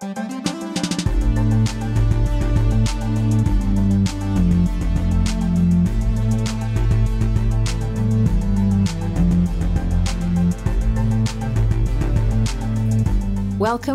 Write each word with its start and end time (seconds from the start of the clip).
Welcome 0.00 0.16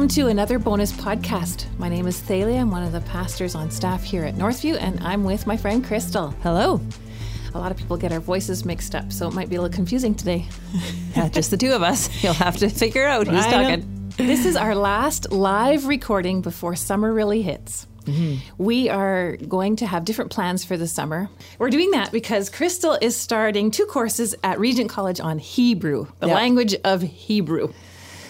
to 0.10 0.28
another 0.28 0.60
bonus 0.60 0.92
podcast. 0.92 1.66
My 1.80 1.90
name 1.90 2.06
is 2.06 2.20
Thalia. 2.20 2.60
I'm 2.60 2.70
one 2.70 2.84
of 2.84 2.92
the 2.92 3.02
pastors 3.02 3.56
on 3.56 3.72
staff 3.72 4.04
here 4.04 4.26
at 4.26 4.36
Northview, 4.36 4.78
and 4.80 5.00
I'm 5.00 5.24
with 5.24 5.48
my 5.48 5.58
friend 5.58 5.84
Crystal. 5.84 6.30
Hello. 6.44 6.80
A 7.56 7.58
lot 7.58 7.72
of 7.72 7.78
people 7.78 7.98
get 7.98 8.12
our 8.12 8.20
voices 8.20 8.64
mixed 8.64 8.94
up, 8.94 9.12
so 9.12 9.28
it 9.28 9.34
might 9.34 9.50
be 9.50 9.56
a 9.56 9.62
little 9.62 9.76
confusing 9.76 10.14
today. 10.14 10.48
Yeah, 11.16 11.30
just 11.30 11.50
the 11.50 11.56
two 11.56 11.72
of 11.72 11.82
us. 11.82 12.10
You'll 12.22 12.34
have 12.34 12.58
to 12.58 12.68
figure 12.68 13.08
out 13.08 13.26
who's 13.28 13.46
I 13.46 13.50
talking. 13.50 13.95
This 14.18 14.46
is 14.46 14.56
our 14.56 14.76
last 14.76 15.32
live 15.32 15.88
recording 15.88 16.42
before 16.42 16.76
summer 16.76 17.14
really 17.14 17.42
hits. 17.42 17.86
Mm-hmm. 18.06 18.64
We 18.64 18.88
are 18.90 19.36
going 19.38 19.78
to 19.78 19.88
have 19.88 20.06
different 20.06 20.32
plans 20.32 20.64
for 20.64 20.78
the 20.78 20.88
summer. 20.88 21.30
We're 21.60 21.70
doing 21.70 21.92
that 21.92 22.12
because 22.12 22.50
Crystal 22.50 22.98
is 23.02 23.16
starting 23.18 23.72
two 23.72 23.86
courses 23.86 24.34
at 24.44 24.60
Regent 24.60 24.90
College 24.90 25.20
on 25.20 25.38
Hebrew, 25.40 26.08
the 26.20 26.28
Yeah. 26.28 26.36
language 26.36 26.76
of 26.84 27.02
Hebrew. 27.02 27.74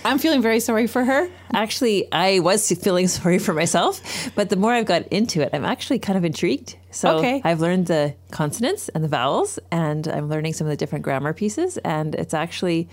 I'm 0.04 0.18
feeling 0.20 0.42
very 0.42 0.60
sorry 0.60 0.86
for 0.88 1.04
her. 1.04 1.30
Actually, 1.54 2.12
I 2.12 2.40
was 2.40 2.72
feeling 2.72 3.08
sorry 3.20 3.38
for 3.40 3.54
myself, 3.54 4.02
but 4.36 4.50
the 4.50 4.56
more 4.56 4.72
I've 4.72 4.86
got 4.86 5.08
into 5.08 5.42
it, 5.42 5.50
I'm 5.54 5.66
actually 5.66 6.00
kind 6.00 6.18
of 6.18 6.24
intrigued. 6.26 6.78
So 6.92 7.18
Okay. 7.18 7.42
I've 7.44 7.60
learned 7.60 7.88
the 7.88 8.16
consonants 8.32 8.88
and 8.90 9.04
the 9.04 9.08
vowels, 9.10 9.60
and 9.72 10.08
I'm 10.08 10.30
learning 10.30 10.54
some 10.54 10.66
of 10.68 10.72
the 10.72 10.78
different 10.78 11.04
grammar 11.04 11.34
pieces, 11.34 11.78
and 11.80 12.16
it's 12.16 12.34
actually 12.34 12.88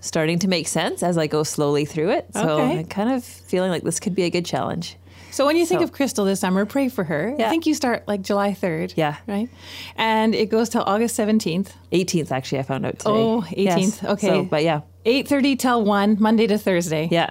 starting 0.00 0.38
to 0.40 0.48
make 0.48 0.68
sense 0.68 1.02
as 1.02 1.16
I 1.18 1.26
go 1.26 1.42
slowly 1.42 1.84
through 1.84 2.10
it. 2.10 2.26
So 2.34 2.40
Okay. 2.60 2.78
I'm 2.80 2.84
kind 2.86 3.10
of 3.12 3.24
feeling 3.24 3.70
like 3.70 3.82
this 3.82 4.00
could 4.00 4.14
be 4.14 4.22
a 4.24 4.30
good 4.30 4.44
challenge. 4.44 4.96
So 5.30 5.46
when 5.46 5.56
you 5.56 5.64
think 5.64 5.80
So- 5.80 5.84
of 5.84 5.92
Crystal 5.92 6.24
this 6.26 6.40
summer, 6.40 6.66
pray 6.66 6.88
for 6.90 7.04
her. 7.04 7.34
I 7.38 7.48
think 7.48 7.64
you 7.66 7.74
start 7.74 8.02
like 8.06 8.20
July 8.20 8.52
3rd. 8.52 8.92
Yeah. 8.96 9.16
Right? 9.26 9.48
And 9.96 10.34
it 10.34 10.50
goes 10.50 10.68
till 10.68 10.82
August 10.82 11.16
17th. 11.16 11.68
18th, 11.90 12.30
actually, 12.30 12.58
I 12.58 12.62
found 12.64 12.84
out 12.84 12.98
today. 12.98 13.10
Oh, 13.10 13.42
18th. 13.56 14.04
Okay. 14.04 14.26
So, 14.28 14.42
but 14.44 14.62
yeah, 14.62 14.80
8.30 15.06 15.56
till 15.58 15.84
1, 15.84 16.18
Monday 16.20 16.46
to 16.46 16.58
Thursday. 16.58 17.08
yeah. 17.10 17.30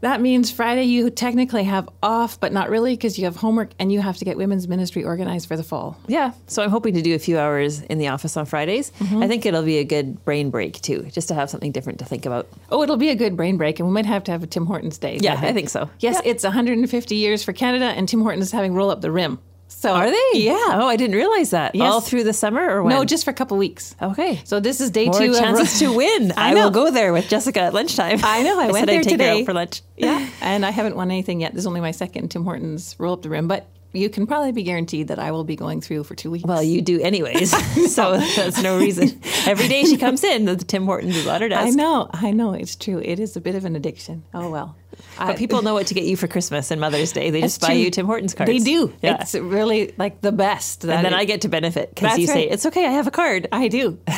That 0.00 0.20
means 0.20 0.50
Friday 0.50 0.84
you 0.84 1.10
technically 1.10 1.64
have 1.64 1.88
off, 2.02 2.38
but 2.38 2.52
not 2.52 2.70
really 2.70 2.92
because 2.94 3.18
you 3.18 3.24
have 3.24 3.36
homework 3.36 3.70
and 3.80 3.90
you 3.90 4.00
have 4.00 4.16
to 4.18 4.24
get 4.24 4.36
women's 4.36 4.68
ministry 4.68 5.04
organized 5.04 5.48
for 5.48 5.56
the 5.56 5.64
fall. 5.64 5.98
Yeah, 6.06 6.32
so 6.46 6.62
I'm 6.62 6.70
hoping 6.70 6.94
to 6.94 7.02
do 7.02 7.14
a 7.16 7.18
few 7.18 7.36
hours 7.38 7.80
in 7.82 7.98
the 7.98 8.08
office 8.08 8.36
on 8.36 8.46
Fridays. 8.46 8.92
Mm-hmm. 9.00 9.22
I 9.22 9.26
think 9.28 9.44
it'll 9.44 9.64
be 9.64 9.78
a 9.78 9.84
good 9.84 10.24
brain 10.24 10.50
break 10.50 10.80
too, 10.80 11.08
just 11.12 11.26
to 11.28 11.34
have 11.34 11.50
something 11.50 11.72
different 11.72 11.98
to 11.98 12.04
think 12.04 12.26
about. 12.26 12.48
Oh, 12.70 12.82
it'll 12.82 12.96
be 12.96 13.10
a 13.10 13.16
good 13.16 13.36
brain 13.36 13.56
break, 13.56 13.80
and 13.80 13.88
we 13.88 13.92
might 13.94 14.06
have 14.06 14.22
to 14.24 14.30
have 14.32 14.42
a 14.42 14.46
Tim 14.46 14.66
Hortons 14.66 14.98
day. 14.98 15.18
Yeah, 15.20 15.40
I 15.42 15.52
think 15.52 15.68
so. 15.68 15.90
Yes, 15.98 16.20
Yeah. 16.24 16.30
it's 16.30 16.44
150 16.44 17.16
years 17.16 17.42
for 17.42 17.52
Canada, 17.52 17.86
and 17.86 18.08
Tim 18.08 18.20
Hortons 18.20 18.46
is 18.46 18.52
having 18.52 18.74
roll 18.74 18.90
up 18.90 19.00
the 19.00 19.10
rim. 19.10 19.40
So 19.68 19.94
Are 19.94 20.10
they? 20.10 20.30
Yeah. 20.40 20.56
Oh, 20.56 20.88
I 20.88 20.96
didn't 20.96 21.14
realize 21.14 21.50
that. 21.50 21.74
Yes. 21.74 21.92
All 21.92 22.00
through 22.00 22.24
the 22.24 22.32
summer 22.32 22.68
or 22.68 22.82
when? 22.82 22.94
No, 22.94 23.04
just 23.04 23.24
for 23.24 23.30
a 23.30 23.34
couple 23.34 23.56
weeks. 23.56 23.94
okay. 24.02 24.40
So 24.44 24.60
this 24.60 24.80
is 24.80 24.90
day 24.90 25.06
More 25.06 25.18
two. 25.18 25.30
of- 25.30 25.38
chances 25.38 25.78
to 25.78 25.92
win. 25.94 26.32
I 26.36 26.50
I, 26.50 26.54
will 26.54 26.70
go 26.70 26.90
there 26.90 27.12
with 27.12 27.28
Jessica 27.28 27.60
at 27.60 27.74
lunchtime. 27.74 28.20
I 28.22 28.42
know. 28.42 28.58
I, 28.58 28.66
went 28.72 28.76
said 28.78 28.88
there 28.88 28.98
I'd 28.98 29.04
take 29.04 29.12
her 29.12 29.18
today 29.18 29.40
out 29.40 29.44
for 29.46 29.52
lunch. 29.54 29.82
Yeah, 29.96 30.28
and 30.40 30.66
I 30.66 30.70
haven't 30.70 30.96
won 30.96 31.10
anything 31.10 31.40
yet. 31.40 31.52
This 31.52 31.60
is 31.60 31.66
only 31.66 31.80
my 31.80 31.90
second 31.92 32.28
Tim 32.30 32.44
Hortons 32.44 32.96
roll 32.98 33.12
up 33.12 33.22
the 33.22 33.28
rim, 33.28 33.46
but 33.46 33.66
you 33.92 34.10
can 34.10 34.26
probably 34.26 34.52
be 34.52 34.62
guaranteed 34.62 35.08
that 35.08 35.18
I 35.18 35.30
will 35.32 35.44
be 35.44 35.56
going 35.56 35.80
through 35.80 36.04
for 36.04 36.14
two 36.14 36.30
weeks. 36.30 36.44
Well, 36.44 36.62
you 36.62 36.82
do 36.82 37.00
anyways, 37.00 37.50
so 37.94 38.18
that's 38.18 38.62
no 38.62 38.78
reason. 38.78 39.20
Every 39.46 39.68
day 39.68 39.84
she 39.84 39.96
comes 39.96 40.22
in, 40.24 40.44
the 40.44 40.56
Tim 40.56 40.84
Hortons 40.84 41.16
is 41.16 41.26
on 41.26 41.40
her 41.40 41.48
desk. 41.48 41.66
I 41.66 41.70
know, 41.70 42.08
I 42.12 42.30
know, 42.32 42.52
it's 42.52 42.76
true. 42.76 42.98
It 43.02 43.18
is 43.18 43.36
a 43.36 43.40
bit 43.40 43.54
of 43.54 43.64
an 43.64 43.76
addiction. 43.76 44.24
Oh 44.34 44.50
well, 44.50 44.76
But 45.18 45.36
people 45.38 45.62
know 45.62 45.74
what 45.74 45.86
to 45.88 45.94
get 45.94 46.04
you 46.04 46.16
for 46.16 46.28
Christmas 46.28 46.70
and 46.70 46.80
Mother's 46.80 47.12
Day. 47.12 47.30
They 47.30 47.40
just 47.40 47.60
buy 47.60 47.72
you 47.72 47.90
Tim 47.90 48.06
Hortons 48.06 48.34
cards. 48.34 48.50
They 48.52 48.58
do. 48.58 48.92
Yeah. 49.02 49.18
It's 49.22 49.34
really 49.34 49.94
like 49.96 50.20
the 50.20 50.32
best. 50.32 50.84
and 50.84 50.92
then 51.04 51.12
it- 51.12 51.16
I 51.16 51.24
get 51.24 51.40
to 51.42 51.48
benefit 51.48 51.94
because 51.94 52.18
you 52.18 52.26
say, 52.26 52.48
it's 52.48 52.66
okay, 52.66 52.86
I 52.86 52.90
have 52.90 53.06
a 53.06 53.10
card. 53.12 53.48
I 53.52 53.68
do. 53.68 53.98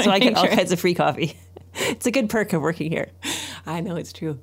so 0.00 0.10
I 0.10 0.18
get 0.18 0.36
all 0.36 0.46
kinds 0.46 0.72
of 0.72 0.80
free 0.80 0.94
coffee. 0.94 1.36
It's 1.74 2.06
a 2.06 2.10
good 2.10 2.28
perk 2.28 2.52
of 2.52 2.62
working 2.62 2.90
here. 2.90 3.10
I 3.66 3.80
know 3.80 3.94
it's 3.96 4.12
true. 4.12 4.38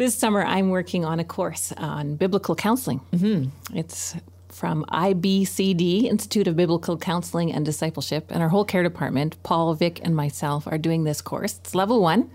This 0.00 0.14
summer, 0.14 0.42
I'm 0.42 0.70
working 0.70 1.04
on 1.04 1.20
a 1.20 1.24
course 1.24 1.72
on 1.72 2.16
biblical 2.16 2.54
counseling. 2.54 3.02
Mm-hmm. 3.12 3.76
It's 3.76 4.16
from 4.48 4.86
IBCD, 4.86 6.04
Institute 6.04 6.46
of 6.46 6.56
Biblical 6.56 6.96
Counseling 6.96 7.52
and 7.52 7.66
Discipleship, 7.66 8.28
and 8.30 8.42
our 8.42 8.48
whole 8.48 8.64
care 8.64 8.82
department, 8.82 9.36
Paul, 9.42 9.74
Vic, 9.74 10.00
and 10.02 10.16
myself, 10.16 10.66
are 10.66 10.78
doing 10.78 11.04
this 11.04 11.20
course. 11.20 11.58
It's 11.58 11.74
level 11.74 12.00
one, 12.00 12.30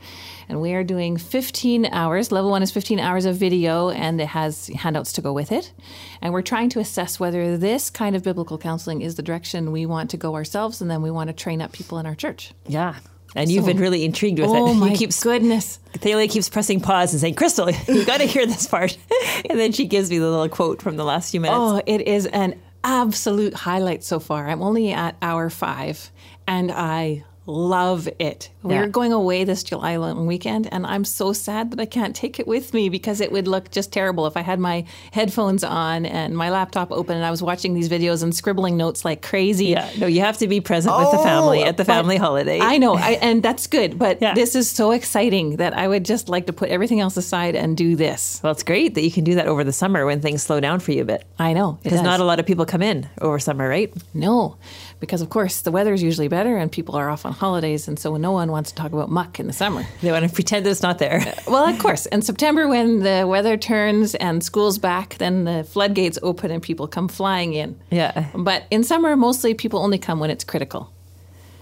and 0.48 0.62
we 0.62 0.76
are 0.76 0.84
doing 0.84 1.18
15 1.18 1.88
hours. 1.88 2.31
Level 2.31 2.52
one 2.52 2.62
is 2.62 2.72
15 2.72 3.00
hours 3.00 3.26
of 3.26 3.36
video, 3.36 3.90
and 3.90 4.22
it 4.22 4.28
has 4.28 4.68
handouts 4.68 5.12
to 5.14 5.24
go 5.24 5.34
with 5.34 5.52
it. 5.52 5.74
And 6.22 6.34
we're 6.34 6.44
trying 6.44 6.70
to 6.70 6.80
assess 6.80 7.20
whether 7.20 7.58
this 7.58 7.90
kind 7.90 8.16
of 8.16 8.22
biblical 8.22 8.59
counseling 8.59 9.02
is 9.02 9.16
the 9.16 9.24
direction 9.24 9.72
we 9.72 9.88
want 9.88 10.12
to 10.12 10.18
go 10.18 10.36
ourselves, 10.36 10.82
and 10.82 10.92
then 10.92 11.02
we 11.02 11.09
want 11.09 11.30
to 11.30 11.34
train 11.34 11.64
up 11.64 11.72
people 11.72 11.97
in 11.97 12.06
our 12.06 12.14
church. 12.14 12.53
Yeah. 12.68 12.97
And 13.35 13.51
you've 13.51 13.66
been 13.66 13.78
really 13.78 14.06
intrigued 14.06 14.40
with 14.40 14.50
Oh 14.50 14.72
it. 14.72 14.75
my 14.75 14.90
you 14.91 14.97
keep, 14.97 15.12
goodness. 15.22 15.79
Thalia 15.94 16.28
keeps 16.28 16.47
pressing 16.50 16.79
pause 16.79 17.12
and 17.13 17.19
saying, 17.22 17.35
Crystal, 17.35 17.69
you 17.88 18.06
got 18.06 18.18
to 18.18 18.25
hear 18.25 18.46
this 18.46 18.66
part. 18.68 18.97
and 19.50 19.59
then 19.59 19.72
she 19.73 19.85
gives 19.85 20.09
me 20.09 20.18
the 20.19 20.29
little 20.29 20.50
quote 20.50 20.81
from 20.81 20.96
the 20.97 21.03
last 21.03 21.31
few 21.31 21.40
minutes. 21.41 21.57
Oh, 21.59 21.81
it 21.85 22.01
is 22.07 22.25
an 22.28 22.59
absolute 22.84 23.53
highlight 23.53 24.03
so 24.03 24.19
far. 24.19 24.47
I'm 24.47 24.62
only 24.62 24.91
at 24.94 25.16
hour 25.22 25.50
five 25.50 26.12
and 26.47 26.72
I 26.72 27.25
love 27.47 28.09
it. 28.19 28.50
We're 28.63 28.88
going 28.88 29.13
away 29.13 29.44
this 29.44 29.63
July 29.63 29.97
long 29.97 30.25
weekend 30.25 30.67
and 30.72 30.88
I'm 30.88 31.06
so 31.06 31.33
sad 31.33 31.69
that 31.72 31.79
I 31.79 31.85
can't 31.85 32.16
take 32.16 32.39
it 32.39 32.47
with 32.47 32.73
me 32.73 32.89
because 32.89 33.22
it 33.22 33.31
would 33.31 33.47
look 33.47 33.69
just 33.69 33.94
terrible 33.94 34.25
if 34.25 34.35
I 34.35 34.41
had 34.41 34.59
my 34.59 34.85
headphones 35.11 35.63
on 35.63 36.07
and 36.07 36.35
my 36.35 36.50
laptop 36.50 36.91
open 36.91 37.16
and 37.16 37.23
I 37.23 37.29
was 37.29 37.44
watching 37.44 37.75
these 37.75 37.88
videos 37.89 38.23
and 38.23 38.35
scribbling 38.35 38.75
notes 38.78 39.05
like 39.05 39.22
crazy. 39.22 39.67
Yeah, 39.67 39.88
no, 40.00 40.07
you 40.07 40.22
have 40.22 40.39
to 40.39 40.47
be 40.47 40.61
present 40.61 40.97
with 40.97 41.11
the 41.11 41.19
oh, 41.19 41.23
family 41.23 41.63
at 41.63 41.78
the 41.78 41.84
Oh, 41.84 41.85
family 41.85 42.17
holiday. 42.17 42.59
I 42.59 42.79
know, 42.79 42.95
I, 42.95 43.11
and 43.22 43.44
that's 43.44 43.67
good. 43.67 44.00
But 44.00 44.19
Yeah. 44.22 44.34
this 44.34 44.55
is 44.55 44.67
so 44.69 44.89
exciting 44.91 45.57
that 45.57 45.78
I 45.78 45.88
would 45.88 46.05
just 46.05 46.28
like 46.28 46.47
to 46.47 46.53
put 46.53 46.69
everything 46.69 47.00
else 47.00 47.16
aside 47.17 47.55
and 47.55 47.78
do 47.78 47.95
this. 47.95 48.39
well, 48.44 48.51
it's 48.51 48.63
great 48.63 48.95
that 48.95 49.01
you 49.03 49.11
can 49.11 49.23
do 49.23 49.35
that 49.35 49.47
over 49.47 49.63
the 49.63 49.73
summer 49.73 50.07
when 50.07 50.22
things 50.22 50.41
slow 50.41 50.59
down 50.59 50.79
for 50.79 50.91
you 50.91 51.03
a 51.03 51.05
bit. 51.05 51.23
I 51.38 51.53
know. 51.53 51.78
Because 51.84 52.01
not 52.01 52.19
a 52.19 52.23
lot 52.23 52.39
of 52.39 52.47
people 52.47 52.66
come 52.66 52.81
in 52.81 53.07
over 53.22 53.38
summer, 53.38 53.69
right? 53.69 53.94
No, 54.16 54.57
because 55.05 55.21
of 55.21 55.29
course 55.29 55.61
the 55.61 55.71
weather 55.71 55.93
is 55.93 56.01
usually 56.01 56.27
better 56.27 56.57
and 56.57 56.71
people 56.71 56.95
are 56.95 57.09
off 57.09 57.25
on 57.25 57.33
holidays, 57.33 57.88
and 57.88 57.97
so 57.99 58.17
no 58.17 58.31
one 58.31 58.51
wants 58.51 58.71
to 58.71 58.75
talk 58.75 58.91
about 58.91 59.09
muck 59.09 59.39
in 59.39 59.47
the 59.47 59.53
summer. 59.53 59.85
They 60.01 60.11
want 60.11 60.27
to 60.27 60.33
pretend 60.33 60.66
that 60.66 60.71
it's 60.71 60.81
not 60.81 60.99
there. 60.99 61.21
Well, 61.47 61.67
of 61.67 61.77
course, 61.79 62.05
in 62.07 62.21
September 62.21 62.67
when 62.67 62.99
the 62.99 63.25
weather 63.27 63.55
turns 63.55 64.16
and 64.16 64.43
school's 64.43 64.77
back, 64.77 65.16
then 65.19 65.43
the 65.43 65.63
floodgates 65.63 66.17
open 66.23 66.49
and 66.51 66.61
people 66.61 66.88
come 66.88 67.07
flying 67.07 67.53
in. 67.53 67.79
Yeah. 67.91 68.29
But 68.33 68.63
in 68.71 68.83
summer, 68.83 69.16
mostly 69.16 69.53
people 69.53 69.79
only 69.79 69.97
come 69.97 70.19
when 70.19 70.31
it's 70.31 70.43
critical. 70.43 70.91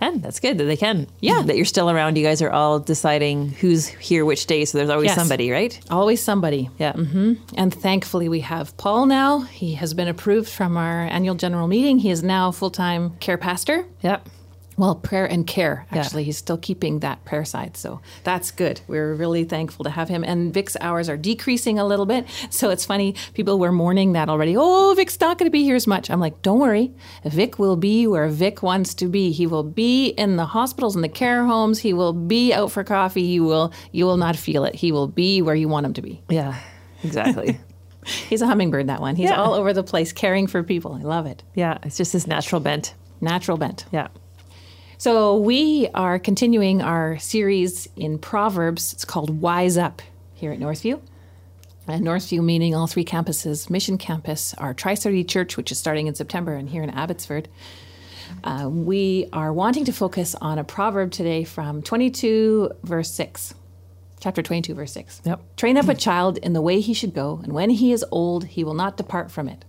And 0.04 0.22
that's 0.22 0.40
good 0.40 0.58
that 0.58 0.66
they 0.66 0.76
can. 0.78 1.08
Yeah. 1.22 1.42
That 1.44 1.56
you're 1.56 1.66
still 1.66 1.90
around. 1.90 2.18
You 2.18 2.24
guys 2.26 2.42
are 2.42 2.50
all 2.52 2.80
deciding 2.80 3.50
who's 3.50 3.88
here 3.88 4.26
which 4.26 4.46
day. 4.48 4.66
So 4.66 4.78
there's 4.78 4.90
always 4.90 5.08
Yes. 5.08 5.16
somebody, 5.18 5.50
right? 5.52 5.80
Always 5.90 6.22
somebody. 6.22 6.70
Yeah. 6.78 6.94
Mm-hmm. 6.94 7.34
And 7.56 7.74
thankfully, 7.74 8.28
we 8.30 8.42
have 8.42 8.76
Paul 8.78 9.06
now. 9.06 9.42
He 9.42 9.76
has 9.76 9.94
been 9.94 10.08
approved 10.08 10.50
from 10.50 10.76
our 10.78 11.02
annual 11.08 11.36
general 11.36 11.68
meeting. 11.68 12.00
He 12.00 12.10
is 12.12 12.22
now 12.24 12.52
full 12.52 12.72
time 12.72 13.16
care 13.20 13.38
pastor. 13.38 13.86
Yep. 14.02 14.28
Well, 14.78 14.96
prayer 14.96 15.26
and 15.26 15.46
care, 15.46 15.86
Yeah. 15.92 16.00
actually. 16.00 16.24
He's 16.24 16.38
still 16.38 16.58
keeping 16.58 17.00
that 17.00 17.24
prayer 17.26 17.46
side. 17.46 17.78
So 17.78 18.02
that's 18.24 18.52
good. 18.52 18.82
We're 18.88 19.14
really 19.14 19.44
thankful 19.44 19.84
to 19.84 19.90
have 19.92 20.10
him. 20.10 20.24
And 20.24 20.54
Vic's 20.54 20.76
hours 20.82 21.10
are 21.10 21.18
decreasing 21.18 21.78
a 21.80 21.86
little 21.86 22.06
bit. 22.06 22.26
So 22.50 22.70
it's 22.70 22.86
funny, 22.86 23.16
people 23.34 23.60
were 23.60 23.72
mourning 23.72 24.14
that 24.14 24.30
already. 24.30 24.56
Oh, 24.58 24.94
Vic's 24.96 25.20
not 25.20 25.38
going 25.38 25.48
to 25.48 25.52
be 25.52 25.64
here 25.64 25.76
as 25.76 25.86
much. 25.88 26.10
I'm 26.10 26.20
like, 26.20 26.42
don't 26.42 26.60
worry. 26.60 26.92
Vic 27.26 27.60
will 27.60 27.76
be 27.76 28.08
where 28.08 28.28
Vic 28.30 28.64
wants 28.64 28.94
to 28.96 29.08
be. 29.08 29.32
He 29.32 29.46
will 29.48 29.64
be 29.64 30.08
in 30.10 30.38
the 30.38 30.46
hospitals 30.46 30.96
and 30.96 31.04
the 31.04 31.10
care 31.10 31.46
homes. 31.46 31.80
He 31.80 31.94
will 31.94 32.14
be 32.14 32.54
out 32.54 32.72
for 32.72 32.84
coffee. 32.84 33.28
He 33.28 33.40
will, 33.40 33.72
you 33.92 34.06
will 34.06 34.18
not 34.18 34.36
feel 34.36 34.66
it. 34.66 34.76
He 34.76 34.92
will 34.92 35.08
be 35.08 35.42
where 35.42 35.56
you 35.56 35.68
want 35.68 35.86
him 35.86 35.94
to 35.94 36.02
be. 36.02 36.22
Yeah. 36.30 36.56
Exactly. 37.04 37.60
He's 38.06 38.42
a 38.42 38.48
hummingbird, 38.48 38.88
that 38.88 39.00
one. 39.00 39.16
He's 39.16 39.30
Yeah. 39.30 39.42
all 39.42 39.54
over 39.54 39.72
the 39.72 39.84
place 39.84 40.12
caring 40.12 40.48
for 40.48 40.62
people. 40.64 40.94
I 40.94 41.02
love 41.04 41.26
it. 41.26 41.42
yeah. 41.56 41.78
It's 41.84 41.96
just 41.98 42.12
this 42.12 42.28
natural 42.28 42.60
bent. 42.60 42.96
Natural 43.22 43.56
bent. 43.58 43.86
Yeah. 43.94 44.08
So 45.04 45.36
we 45.36 45.90
are 45.94 46.18
continuing 46.18 46.82
our 46.82 47.20
series 47.20 47.90
in 47.98 48.20
Proverbs. 48.20 48.94
It's 48.94 49.04
called 49.04 49.42
Wise 49.42 49.78
Up 49.78 50.02
here 50.34 50.54
at 50.54 50.60
Northview. 50.60 51.02
And 51.90 52.06
Northview 52.06 52.42
meaning 52.42 52.74
all 52.74 52.88
three 52.88 53.04
campuses, 53.04 53.70
Mission 53.70 53.98
Campus, 53.98 54.54
our 54.54 54.74
Tri 54.74 54.94
City 54.94 55.26
Church, 55.26 55.58
which 55.58 55.74
is 55.74 55.78
starting 55.78 56.08
in 56.08 56.16
September, 56.16 56.54
and 56.54 56.70
here 56.70 56.84
in 56.84 56.90
Abbotsford. 56.90 57.50
Uh, 58.46 58.70
we 58.72 59.28
are 59.34 59.52
wanting 59.52 59.84
to 59.84 59.92
focus 59.92 60.36
on 60.40 60.58
a 60.58 60.64
proverb 60.64 61.12
today 61.12 61.44
from 61.44 61.82
22, 61.82 62.72
verse 62.84 63.12
6. 63.12 63.56
Chapter 64.22 64.42
22, 64.42 64.74
verse 64.74 64.94
6. 64.94 65.22
Yep. 65.26 65.58
Train 65.58 65.76
up 65.76 65.90
a 65.90 65.96
child 65.96 66.38
in 66.38 66.54
the 66.54 66.62
way 66.62 66.80
he 66.80 66.94
should 66.94 67.14
go, 67.14 67.42
and 67.44 67.52
when 67.52 67.72
he 67.72 67.92
is 67.92 68.06
old, 68.10 68.46
he 68.46 68.64
will 68.64 68.74
not 68.74 68.96
depart 68.96 69.32
from 69.32 69.50
it. 69.50 69.66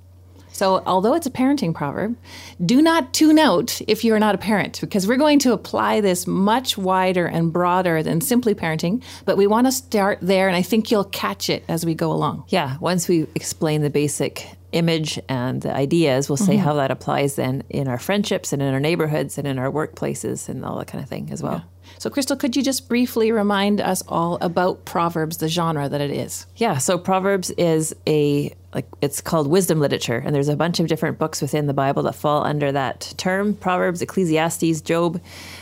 So, 0.54 0.82
although 0.86 1.14
it's 1.14 1.26
a 1.26 1.30
parenting 1.30 1.74
proverb, 1.74 2.16
do 2.64 2.80
not 2.80 3.12
tune 3.12 3.40
out 3.40 3.80
if 3.88 4.04
you 4.04 4.14
are 4.14 4.20
not 4.20 4.36
a 4.36 4.38
parent, 4.38 4.80
because 4.80 5.06
we're 5.06 5.16
going 5.16 5.40
to 5.40 5.52
apply 5.52 6.00
this 6.00 6.28
much 6.28 6.78
wider 6.78 7.26
and 7.26 7.52
broader 7.52 8.04
than 8.04 8.20
simply 8.20 8.54
parenting. 8.54 9.02
But 9.24 9.36
we 9.36 9.48
want 9.48 9.66
to 9.66 9.72
start 9.72 10.20
there, 10.22 10.46
and 10.46 10.56
I 10.56 10.62
think 10.62 10.92
you'll 10.92 11.04
catch 11.04 11.50
it 11.50 11.64
as 11.68 11.84
we 11.84 11.94
go 11.94 12.12
along. 12.12 12.44
Yeah, 12.48 12.78
once 12.80 13.08
we 13.08 13.26
explain 13.34 13.82
the 13.82 13.90
basic 13.90 14.48
image 14.70 15.18
and 15.28 15.60
the 15.60 15.74
ideas, 15.74 16.28
we'll 16.28 16.36
say 16.36 16.54
mm-hmm. 16.54 16.64
how 16.64 16.74
that 16.74 16.92
applies 16.92 17.34
then 17.34 17.64
in 17.68 17.88
our 17.88 17.98
friendships 17.98 18.52
and 18.52 18.62
in 18.62 18.72
our 18.72 18.80
neighborhoods 18.80 19.38
and 19.38 19.48
in 19.48 19.58
our 19.58 19.70
workplaces 19.70 20.48
and 20.48 20.64
all 20.64 20.78
that 20.78 20.86
kind 20.86 21.02
of 21.02 21.08
thing 21.08 21.30
as 21.32 21.42
well. 21.42 21.64
So, 21.98 22.10
Crystal, 22.10 22.36
could 22.36 22.56
you 22.56 22.62
just 22.62 22.88
briefly 22.88 23.32
remind 23.32 23.80
us 23.80 24.02
all 24.08 24.38
about 24.40 24.84
Proverbs, 24.84 25.38
the 25.38 25.48
genre 25.48 25.88
that 25.88 26.00
it 26.00 26.10
is? 26.10 26.46
Yeah, 26.56 26.78
so 26.78 26.98
Proverbs 26.98 27.50
is 27.52 27.94
a 28.06 28.54
like 28.74 28.86
it's 29.00 29.20
called 29.20 29.46
wisdom 29.46 29.78
literature 29.78 30.20
and 30.24 30.34
there's 30.34 30.48
a 30.48 30.56
bunch 30.56 30.80
of 30.80 30.88
different 30.88 31.16
books 31.16 31.40
within 31.40 31.66
the 31.68 31.72
Bible 31.72 32.02
that 32.02 32.14
fall 32.14 32.44
under 32.44 32.72
that 32.72 33.14
term. 33.16 33.54
Proverbs, 33.54 34.02
Ecclesiastes, 34.02 34.80
Job, 34.80 35.20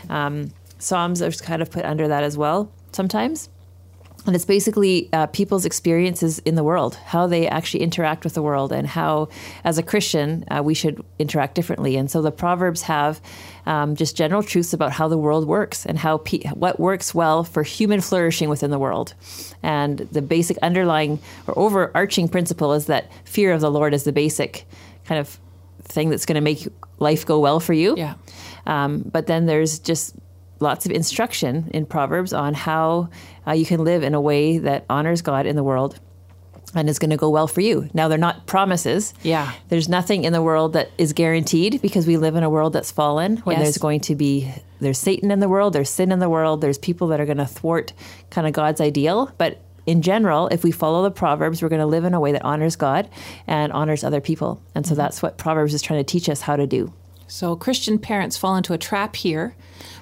um, 0.08 0.50
Psalms 0.78 1.20
are 1.22 1.30
kind 1.30 1.60
of 1.62 1.70
put 1.70 1.84
under 1.84 2.08
that 2.08 2.24
as 2.24 2.36
well 2.36 2.70
sometimes. 2.92 3.48
And 4.24 4.36
it's 4.36 4.44
basically 4.44 5.08
uh, 5.12 5.26
people's 5.26 5.64
experiences 5.64 6.38
in 6.40 6.54
the 6.54 6.62
world, 6.62 6.94
how 6.94 7.26
they 7.26 7.48
actually 7.48 7.82
interact 7.82 8.22
with 8.22 8.34
the 8.34 8.42
world, 8.42 8.70
and 8.70 8.86
how, 8.86 9.28
as 9.64 9.78
a 9.78 9.82
Christian, 9.82 10.44
uh, 10.48 10.62
we 10.62 10.74
should 10.74 11.04
interact 11.18 11.56
differently. 11.56 11.96
And 11.96 12.08
so 12.08 12.22
the 12.22 12.30
Proverbs 12.30 12.82
have 12.82 13.20
um, 13.66 13.96
just 13.96 14.16
general 14.16 14.42
truths 14.42 14.72
about 14.72 14.92
how 14.92 15.08
the 15.08 15.18
world 15.18 15.48
works 15.48 15.84
and 15.84 15.98
how 15.98 16.18
pe- 16.18 16.48
what 16.50 16.78
works 16.78 17.12
well 17.12 17.42
for 17.42 17.64
human 17.64 18.00
flourishing 18.00 18.48
within 18.48 18.70
the 18.70 18.78
world. 18.78 19.14
And 19.62 19.98
the 19.98 20.22
basic 20.22 20.56
underlying 20.58 21.18
or 21.48 21.58
overarching 21.58 22.28
principle 22.28 22.72
is 22.74 22.86
that 22.86 23.10
fear 23.24 23.52
of 23.52 23.60
the 23.60 23.70
Lord 23.70 23.92
is 23.92 24.04
the 24.04 24.12
basic 24.12 24.66
kind 25.04 25.18
of 25.18 25.40
thing 25.82 26.10
that's 26.10 26.26
going 26.26 26.36
to 26.36 26.40
make 26.40 26.68
life 27.00 27.26
go 27.26 27.40
well 27.40 27.58
for 27.58 27.72
you. 27.72 27.96
Yeah. 27.96 28.14
Um, 28.66 29.02
but 29.10 29.26
then 29.26 29.46
there's 29.46 29.80
just 29.80 30.14
lots 30.62 30.86
of 30.86 30.92
instruction 30.92 31.70
in 31.74 31.84
Proverbs 31.84 32.32
on 32.32 32.54
how 32.54 33.10
uh, 33.46 33.52
you 33.52 33.66
can 33.66 33.84
live 33.84 34.02
in 34.02 34.14
a 34.14 34.20
way 34.20 34.58
that 34.58 34.86
honors 34.88 35.20
God 35.22 35.44
in 35.46 35.56
the 35.56 35.62
world 35.64 35.98
and 36.74 36.88
is 36.88 36.98
going 36.98 37.10
to 37.10 37.16
go 37.18 37.28
well 37.28 37.46
for 37.46 37.60
you. 37.60 37.90
Now, 37.92 38.08
they're 38.08 38.16
not 38.16 38.46
promises. 38.46 39.12
Yeah. 39.22 39.52
There's 39.68 39.88
nothing 39.90 40.24
in 40.24 40.32
the 40.32 40.40
world 40.40 40.72
that 40.72 40.90
is 40.96 41.12
guaranteed 41.12 41.82
because 41.82 42.06
we 42.06 42.16
live 42.16 42.34
in 42.34 42.42
a 42.42 42.48
world 42.50 42.72
that's 42.72 42.90
fallen 42.90 43.36
when 43.38 43.56
Yes. 43.58 43.64
there's 43.66 43.78
going 43.78 44.00
to 44.00 44.14
be 44.14 44.50
there's 44.80 44.98
Satan 44.98 45.30
in 45.30 45.40
the 45.40 45.48
world, 45.48 45.74
there's 45.74 45.90
sin 45.90 46.10
in 46.10 46.18
the 46.18 46.30
world, 46.30 46.60
there's 46.60 46.78
people 46.78 47.08
that 47.08 47.20
are 47.20 47.26
going 47.26 47.36
to 47.38 47.46
thwart 47.46 47.92
kind 48.30 48.46
of 48.46 48.52
God's 48.52 48.80
ideal, 48.80 49.30
but 49.38 49.60
in 49.84 50.00
general, 50.00 50.48
if 50.48 50.64
we 50.64 50.70
follow 50.72 51.02
the 51.02 51.10
Proverbs, 51.10 51.60
we're 51.60 51.68
going 51.68 51.80
to 51.80 51.86
live 51.86 52.04
in 52.04 52.14
a 52.14 52.20
way 52.20 52.32
that 52.32 52.44
honors 52.44 52.76
God 52.76 53.08
and 53.46 53.72
honors 53.72 54.02
other 54.04 54.20
people. 54.20 54.62
And 54.74 54.86
so 54.86 54.94
that's 54.94 55.22
what 55.22 55.38
Proverbs 55.38 55.74
is 55.74 55.82
trying 55.82 56.00
to 56.00 56.04
teach 56.04 56.28
us 56.28 56.40
how 56.40 56.56
to 56.56 56.66
do. 56.66 56.92
So, 57.26 57.56
Christian 57.56 57.98
parents 57.98 58.36
fall 58.36 58.56
into 58.56 58.74
a 58.74 58.78
trap 58.78 59.16
here 59.16 59.56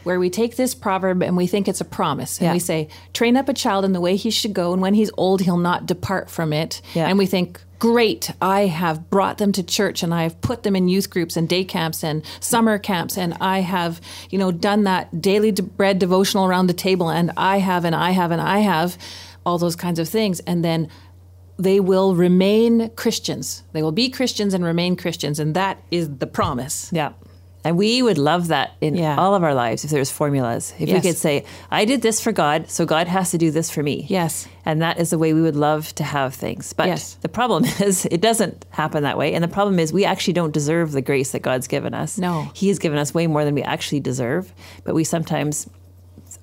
where 0.05 0.19
we 0.19 0.31
take 0.31 0.57
this 0.57 0.75
proverb 0.75 1.23
and 1.23 1.37
we 1.37 1.47
think 1.47 1.69
it's 1.69 1.81
a 1.81 1.85
promise. 1.85 2.39
And 2.39 2.47
Yeah. 2.47 2.53
we 2.53 2.59
say, 2.59 2.89
train 3.13 3.37
up 3.37 3.49
a 3.49 3.55
child 3.55 3.85
in 3.85 3.93
the 3.93 4.01
way 4.01 4.17
he 4.17 4.31
should 4.31 4.53
go, 4.53 4.73
and 4.73 4.81
when 4.83 4.95
he's 4.95 5.11
old, 5.17 5.41
he'll 5.43 5.57
not 5.57 5.87
depart 5.87 6.31
from 6.31 6.53
it. 6.53 6.81
Yeah. 6.95 7.07
And 7.09 7.19
we 7.19 7.27
think, 7.27 7.61
great, 7.79 8.31
I 8.43 8.67
have 8.67 9.09
brought 9.09 9.39
them 9.39 9.53
to 9.53 9.63
church 9.63 10.03
and 10.03 10.13
I 10.13 10.25
have 10.25 10.39
put 10.43 10.65
them 10.65 10.77
in 10.77 10.89
youth 10.89 11.09
groups 11.09 11.37
and 11.37 11.49
day 11.49 11.65
camps 11.65 12.05
and 12.05 12.23
summer 12.41 12.79
camps, 12.79 13.17
and 13.17 13.35
I 13.41 13.61
have, 13.61 14.01
you 14.31 14.39
know, 14.39 14.51
done 14.53 14.85
that 14.85 15.21
daily 15.21 15.51
bread 15.53 15.99
devotional 15.99 16.45
around 16.47 16.67
the 16.67 16.75
table, 16.75 17.09
and 17.11 17.31
I 17.37 17.59
have, 17.59 17.85
and 17.85 17.95
I 17.95 18.11
have, 18.11 18.31
and 18.31 18.41
I 18.41 18.59
have, 18.59 18.99
all 19.47 19.57
those 19.59 19.77
kinds 19.77 19.99
of 19.99 20.09
things. 20.09 20.41
And 20.41 20.63
then 20.63 20.89
they 21.59 21.81
will 21.81 22.15
remain 22.15 22.91
Christians. 22.97 23.63
They 23.73 23.83
will 23.83 23.93
be 23.93 24.09
Christians 24.11 24.55
and 24.55 24.65
remain 24.65 24.97
Christians, 24.97 25.39
and 25.39 25.55
that 25.55 25.79
is 25.91 26.09
the 26.19 26.27
promise. 26.27 26.91
Yeah. 26.93 27.13
And 27.63 27.77
we 27.77 28.01
would 28.03 28.17
love 28.19 28.49
that 28.49 28.73
in 28.81 28.95
Yeah. 28.97 29.17
all 29.17 29.35
of 29.35 29.43
our 29.43 29.53
lives 29.55 29.85
if 29.85 29.91
there 29.91 29.99
was 30.01 30.11
formulas. 30.11 30.73
If 30.79 30.89
we 30.91 31.01
could 31.01 31.17
say, 31.19 31.45
I 31.71 31.85
did 31.85 32.01
this 32.01 32.21
for 32.21 32.33
God, 32.33 32.71
so 32.71 32.87
God 32.87 33.07
has 33.07 33.31
to 33.33 33.39
do 33.39 33.51
this 33.51 33.71
for 33.71 33.83
me. 33.83 34.07
Yes. 34.09 34.49
And 34.65 34.81
that 34.81 34.99
is 34.99 35.11
the 35.11 35.19
way 35.19 35.35
we 35.35 35.43
would 35.43 35.57
love 35.57 35.95
to 35.97 36.05
have 36.05 36.35
things. 36.35 36.73
But 36.73 36.87
Yes. 36.89 37.17
the 37.21 37.29
problem 37.29 37.65
is 37.81 38.07
it 38.11 38.21
doesn't 38.23 38.65
happen 38.71 39.03
that 39.03 39.19
way. 39.19 39.35
And 39.35 39.45
the 39.45 39.49
problem 39.49 39.79
is 39.79 39.93
we 39.93 40.07
actually 40.07 40.33
don't 40.35 40.53
deserve 40.55 40.93
the 40.93 41.03
grace 41.03 41.33
that 41.33 41.43
God's 41.43 41.67
given 41.67 41.93
us. 41.93 42.17
No. 42.17 42.49
He 42.55 42.69
has 42.69 42.79
given 42.79 42.99
us 42.99 43.13
way 43.13 43.27
more 43.27 43.45
than 43.45 43.55
we 43.55 43.63
actually 43.63 44.01
deserve. 44.01 44.53
But 44.85 44.95
we 44.95 45.05
sometimes 45.05 45.69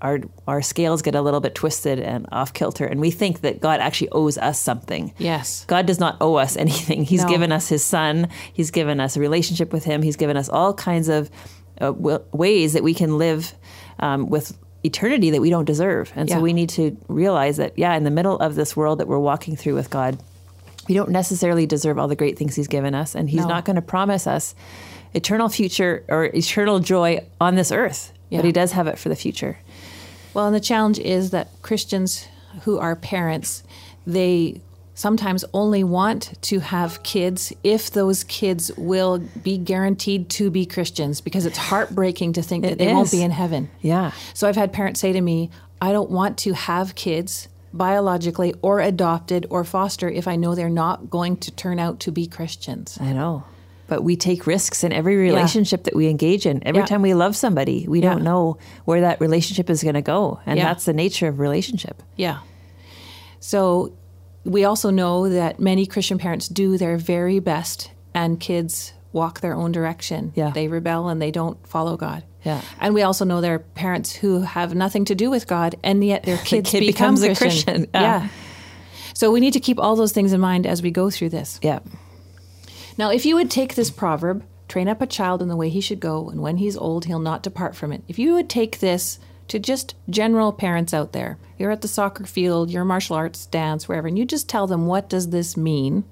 our 0.02 0.20
our 0.48 0.62
scales 0.62 1.02
get 1.02 1.16
a 1.16 1.22
little 1.22 1.40
bit 1.40 1.56
twisted 1.56 2.00
and 2.00 2.28
off 2.32 2.54
kilter 2.54 2.86
and 2.86 3.00
we 3.00 3.10
think 3.12 3.42
that 3.42 3.60
God 3.60 3.80
actually 3.80 4.10
owes 4.12 4.38
us 4.38 4.60
something. 4.60 5.14
Yes. 5.18 5.66
God 5.68 5.86
does 5.86 6.00
not 6.00 6.18
owe 6.22 6.36
us 6.36 6.56
anything. 6.58 7.04
He's 7.04 7.24
No. 7.24 7.30
given 7.30 7.52
us 7.52 7.68
His 7.70 7.84
Son. 7.84 8.30
He's 8.54 8.70
given 8.72 9.00
us 9.00 9.18
a 9.18 9.20
relationship 9.20 9.74
with 9.74 9.84
Him. 9.86 10.02
He's 10.04 10.16
given 10.18 10.38
us 10.38 10.50
all 10.50 10.74
kinds 10.74 11.10
of 11.10 11.30
uh, 11.82 11.88
w- 11.92 12.24
ways 12.32 12.74
that 12.74 12.84
we 12.84 12.94
can 12.94 13.18
live 13.18 13.54
um, 14.00 14.30
with 14.30 14.58
eternity 14.84 15.32
that 15.32 15.42
we 15.42 15.50
don't 15.50 15.66
deserve. 15.66 16.12
And 16.16 16.30
Yeah. 16.30 16.36
so 16.36 16.42
we 16.42 16.54
need 16.54 16.70
to 16.70 16.96
realize 17.08 17.58
that, 17.58 17.74
yeah, 17.78 17.96
in 17.96 18.04
the 18.04 18.12
middle 18.12 18.38
of 18.40 18.56
this 18.56 18.76
world 18.78 19.00
that 19.00 19.08
we're 19.08 19.20
walking 19.20 19.56
through 19.56 19.76
with 19.76 19.90
God, 19.90 20.18
we 20.88 20.94
don't 20.96 21.10
necessarily 21.10 21.66
deserve 21.66 21.98
all 22.00 22.08
the 22.08 22.16
great 22.16 22.38
things 22.38 22.56
He's 22.56 22.68
given 22.68 22.94
us, 22.96 23.14
and 23.16 23.30
He's 23.30 23.42
No. 23.42 23.48
not 23.48 23.66
going 23.66 23.76
to 23.76 23.82
promise 23.82 24.26
us 24.28 24.56
eternal 25.14 25.50
future 25.50 26.04
or 26.10 26.26
eternal 26.26 26.80
joy 26.80 27.20
on 27.42 27.56
this 27.56 27.72
earth. 27.72 28.14
Yeah. 28.30 28.40
But 28.40 28.46
He 28.46 28.52
does 28.52 28.72
have 28.74 28.88
it 28.88 28.98
for 28.98 29.10
the 29.10 29.16
future. 29.16 29.58
Well, 30.38 30.46
and 30.46 30.56
the 30.56 30.60
challenge 30.60 31.00
is 31.00 31.32
that 31.32 31.48
Christians 31.64 32.28
who 32.62 32.78
are 32.78 32.96
parents, 32.96 33.64
they 34.06 34.62
sometimes 34.94 35.44
only 35.52 35.84
want 35.84 36.40
to 36.44 36.60
have 36.60 37.02
kids 37.02 37.52
if 37.64 37.90
those 37.90 38.24
kids 38.24 38.72
will 38.78 39.18
be 39.42 39.58
guaranteed 39.58 40.30
to 40.30 40.52
be 40.52 40.68
Christians 40.68 41.22
because 41.22 41.48
it's 41.48 41.58
heartbreaking 41.58 42.34
to 42.34 42.44
think 42.44 42.66
that 42.66 42.74
It 42.74 42.78
they 42.78 42.94
won't 42.94 43.10
be 43.10 43.24
in 43.24 43.32
heaven. 43.32 43.72
Yeah. 43.82 44.12
So 44.36 44.48
I've 44.48 44.56
had 44.56 44.72
parents 44.72 45.00
say 45.00 45.12
to 45.12 45.22
me, 45.22 45.50
I 45.82 45.92
don't 45.92 46.12
want 46.12 46.38
to 46.40 46.54
have 46.54 46.94
kids 46.94 47.48
biologically 47.74 48.54
or 48.62 48.80
adopted 48.80 49.48
or 49.50 49.64
foster 49.64 50.08
if 50.08 50.28
I 50.28 50.36
know 50.36 50.54
they're 50.54 50.70
not 50.70 51.10
going 51.10 51.38
to 51.38 51.52
turn 51.52 51.80
out 51.80 52.00
to 52.02 52.12
be 52.12 52.28
Christians. 52.28 52.96
I 53.02 53.12
know. 53.12 53.44
But 53.88 54.04
we 54.04 54.16
take 54.18 54.46
risks 54.46 54.84
in 54.84 54.92
every 54.92 55.16
relationship 55.16 55.86
that 55.86 55.96
we 55.96 56.08
engage 56.10 56.46
in. 56.46 56.62
Every 56.68 56.82
Yeah. 56.82 56.86
time 56.88 57.02
we 57.02 57.14
love 57.14 57.36
somebody, 57.36 57.86
we 57.88 58.02
don't 58.02 58.22
know 58.24 58.58
where 58.86 59.02
that 59.02 59.22
relationship 59.22 59.70
is 59.70 59.82
going 59.82 59.96
to 59.96 60.02
go. 60.02 60.40
And 60.46 60.58
Yeah. 60.58 60.66
that's 60.66 60.84
the 60.86 60.94
nature 60.94 61.28
of 61.28 61.40
relationship. 61.40 62.04
Yeah. 62.18 62.40
So 63.40 63.94
we 64.44 64.66
also 64.66 64.90
know 64.90 65.30
that 65.30 65.60
many 65.60 65.86
Christian 65.86 66.18
parents 66.18 66.48
do 66.48 66.78
their 66.78 66.98
very 66.98 67.40
best 67.40 67.92
and 68.14 68.40
kids 68.40 68.94
walk 69.14 69.40
their 69.42 69.56
own 69.56 69.72
direction. 69.72 70.32
Yeah. 70.36 70.52
They 70.52 70.68
rebel 70.68 71.08
and 71.08 71.22
they 71.22 71.32
don't 71.32 71.58
follow 71.68 71.98
God. 71.98 72.24
Yeah. 72.44 72.62
And 72.80 72.94
we 72.94 73.02
also 73.04 73.26
know 73.26 73.42
there 73.42 73.56
are 73.56 73.60
parents 73.60 74.14
who 74.16 74.42
have 74.42 74.76
nothing 74.76 75.06
to 75.06 75.16
do 75.16 75.30
with 75.30 75.48
God 75.48 75.76
and 75.84 76.04
yet 76.04 76.24
their 76.24 76.38
kids 76.44 76.70
kid 76.72 76.80
become 76.82 77.16
becomes 77.16 77.24
a 77.24 77.28
Christian. 77.36 77.74
Christian. 77.74 77.88
Yeah. 77.94 78.28
So 79.14 79.32
we 79.32 79.40
need 79.40 79.54
to 79.54 79.60
keep 79.60 79.80
all 79.80 79.96
those 79.96 80.12
things 80.12 80.34
in 80.34 80.40
mind 80.40 80.68
as 80.68 80.82
we 80.82 80.92
go 80.92 81.10
through 81.10 81.30
this. 81.30 81.60
Yeah. 81.64 81.80
Now, 82.98 83.12
if 83.12 83.26
you 83.26 83.36
would 83.36 83.52
take 83.52 83.76
this 83.76 83.92
proverb, 83.92 84.44
train 84.68 84.88
up 84.88 85.02
a 85.02 85.08
child 85.08 85.42
in 85.42 85.48
the 85.48 85.56
way 85.56 85.70
he 85.70 85.82
should 85.82 86.00
go, 86.00 86.30
and 86.30 86.42
when 86.42 86.58
he's 86.58 86.76
old, 86.76 87.06
he'll 87.06 87.20
not 87.20 87.44
depart 87.44 87.76
from 87.76 87.92
it. 87.92 88.04
If 88.08 88.18
you 88.18 88.34
would 88.34 88.50
take 88.50 88.80
this 88.80 89.20
to 89.50 89.60
just 89.60 89.96
general 90.10 90.52
parents 90.52 90.94
out 90.94 91.14
there, 91.14 91.38
you're 91.58 91.72
at 91.72 91.82
the 91.82 91.88
soccer 91.88 92.26
field, 92.26 92.72
your 92.72 92.84
martial 92.84 93.16
arts 93.16 93.46
dance, 93.46 93.88
wherever, 93.88 94.08
and 94.08 94.18
you 94.18 94.26
just 94.26 94.50
tell 94.50 94.68
them, 94.68 94.88
what 94.88 95.10
does 95.10 95.30
this 95.30 95.56
mean? 95.56 96.04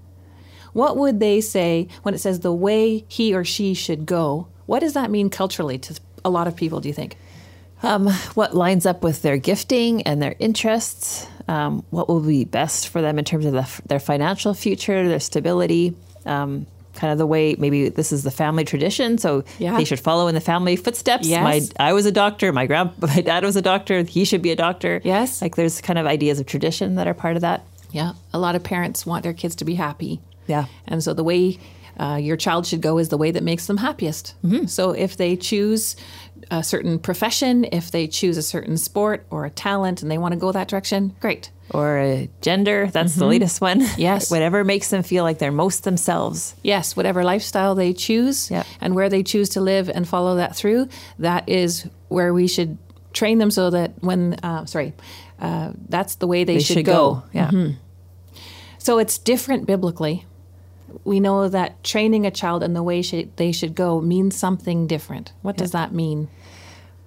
What 0.74 0.96
would 0.98 1.20
they 1.20 1.42
say 1.42 1.88
when 2.04 2.14
it 2.14 2.20
says 2.20 2.42
the 2.42 2.54
way 2.54 3.06
he 3.08 3.34
or 3.34 3.44
she 3.44 3.74
should 3.74 4.06
go? 4.06 4.48
What 4.66 4.80
does 4.80 4.94
that 4.94 5.12
mean 5.12 5.30
culturally 5.30 5.78
to 5.80 6.00
a 6.24 6.30
lot 6.30 6.48
of 6.48 6.56
people, 6.56 6.82
do 6.82 6.88
you 6.88 6.94
think? 6.94 7.18
Um, 7.84 8.08
what 8.36 8.56
lines 8.56 8.86
up 8.86 9.04
with 9.04 9.22
their 9.22 9.38
gifting 9.38 10.04
and 10.04 10.22
their 10.22 10.36
interests? 10.40 11.28
Um, 11.48 11.84
what 11.90 12.08
will 12.08 12.22
be 12.22 12.46
best 12.46 12.90
for 12.90 13.02
them 13.02 13.20
in 13.20 13.26
terms 13.26 13.46
of 13.46 13.54
the, 13.54 13.82
their 13.86 14.00
financial 14.00 14.54
future, 14.54 15.08
their 15.08 15.20
stability? 15.20 15.96
Um, 16.26 16.68
kind 16.96 17.12
of 17.12 17.18
the 17.18 17.28
way 17.28 17.56
maybe 17.60 17.90
this 17.90 18.12
is 18.12 18.24
the 18.24 18.32
family 18.32 18.64
tradition, 18.66 19.18
so 19.18 19.44
Yeah. 19.60 19.78
they 19.78 19.84
should 19.84 20.00
follow 20.00 20.28
in 20.28 20.36
the 20.36 20.42
family 20.42 20.76
footsteps. 20.76 21.28
Yes. 21.28 21.44
My 21.44 21.86
I 21.90 21.94
was 21.94 22.06
a 22.06 22.12
doctor. 22.12 22.52
My 22.52 22.66
grand 22.66 22.92
my 23.02 23.22
dad 23.22 23.44
was 23.44 23.56
a 23.56 23.62
doctor. 23.62 24.02
He 24.04 24.26
should 24.26 24.42
be 24.42 24.52
a 24.52 24.56
doctor. 24.56 25.02
Yes. 25.04 25.42
like 25.42 25.56
there's 25.56 25.82
kind 25.82 26.00
of 26.00 26.06
ideas 26.06 26.40
of 26.40 26.46
tradition 26.46 26.96
that 26.96 27.08
are 27.08 27.14
part 27.14 27.36
of 27.36 27.42
that. 27.42 27.64
Yeah. 27.92 28.14
A 28.34 28.40
lot 28.40 28.56
of 28.56 28.64
parents 28.64 29.06
want 29.06 29.24
their 29.24 29.34
kids 29.34 29.56
to 29.58 29.66
be 29.66 29.76
happy. 29.76 30.20
Yeah. 30.48 30.66
And 30.88 31.04
so 31.04 31.14
the 31.14 31.24
way 31.24 31.60
uh, 31.98 32.20
your 32.22 32.36
child 32.38 32.66
should 32.68 32.82
go 32.82 32.98
is 32.98 33.08
the 33.10 33.18
way 33.18 33.32
that 33.32 33.42
makes 33.44 33.68
them 33.68 33.78
happiest. 33.78 34.36
So 34.68 34.92
if 34.92 35.16
they 35.16 35.38
choose 35.38 35.96
a 36.52 36.62
certain 36.62 37.00
profession, 37.00 37.66
if 37.72 37.90
they 37.92 38.06
choose 38.08 38.38
a 38.38 38.44
certain 38.44 38.78
sport 38.78 39.26
or 39.30 39.46
a 39.46 39.50
talent 39.50 40.02
and 40.02 40.12
they 40.12 40.18
want 40.18 40.34
to 40.34 40.40
go 40.40 40.52
that 40.52 40.68
direction, 40.68 41.16
great. 41.22 41.52
Or 41.72 41.98
a 41.98 42.30
gender. 42.42 42.88
That's 42.92 43.16
the 43.16 43.26
latest 43.26 43.60
one. 43.60 43.82
Yes. 43.98 44.30
whatever 44.30 44.64
makes 44.64 44.90
them 44.90 45.02
feel 45.04 45.24
like 45.24 45.40
they're 45.40 45.52
most 45.52 45.84
themselves. 45.84 46.56
Yes, 46.64 46.96
whatever 46.96 47.24
lifestyle 47.24 47.74
they 47.76 47.92
choose 47.94 48.52
Yeah. 48.52 48.64
and 48.82 48.94
where 48.96 49.10
they 49.10 49.24
choose 49.24 49.50
to 49.50 49.62
live 49.62 49.90
and 49.90 50.08
follow 50.08 50.36
that 50.36 50.56
through, 50.56 50.90
that 51.20 51.50
is 51.50 51.88
where 52.08 52.34
we 52.34 52.48
should 52.48 52.78
train 53.14 53.40
them 53.40 53.50
so 53.50 53.70
that 53.72 53.94
when, 54.02 54.36
uh, 54.44 54.66
sorry, 54.66 54.94
uh, 55.40 55.72
that's 55.90 56.16
the 56.16 56.28
way 56.28 56.44
they, 56.44 56.56
They 56.56 56.60
should, 56.64 56.74
should 56.78 56.86
go. 56.86 56.94
go. 56.94 57.24
Yeah. 57.34 57.52
So 58.78 59.00
it's 59.00 59.18
different 59.18 59.66
biblically. 59.66 60.26
we 61.04 61.20
know 61.20 61.50
that 61.50 61.84
training 61.84 62.26
a 62.26 62.32
child 62.32 62.64
in 62.64 62.74
the 62.74 62.82
way 62.84 63.02
sh- 63.02 63.26
they 63.36 63.52
should 63.52 63.76
go 63.76 64.00
means 64.00 64.36
something 64.36 64.88
different. 64.88 65.34
What 65.42 65.58
does 65.58 65.72
that 65.72 65.92
mean? 65.94 66.30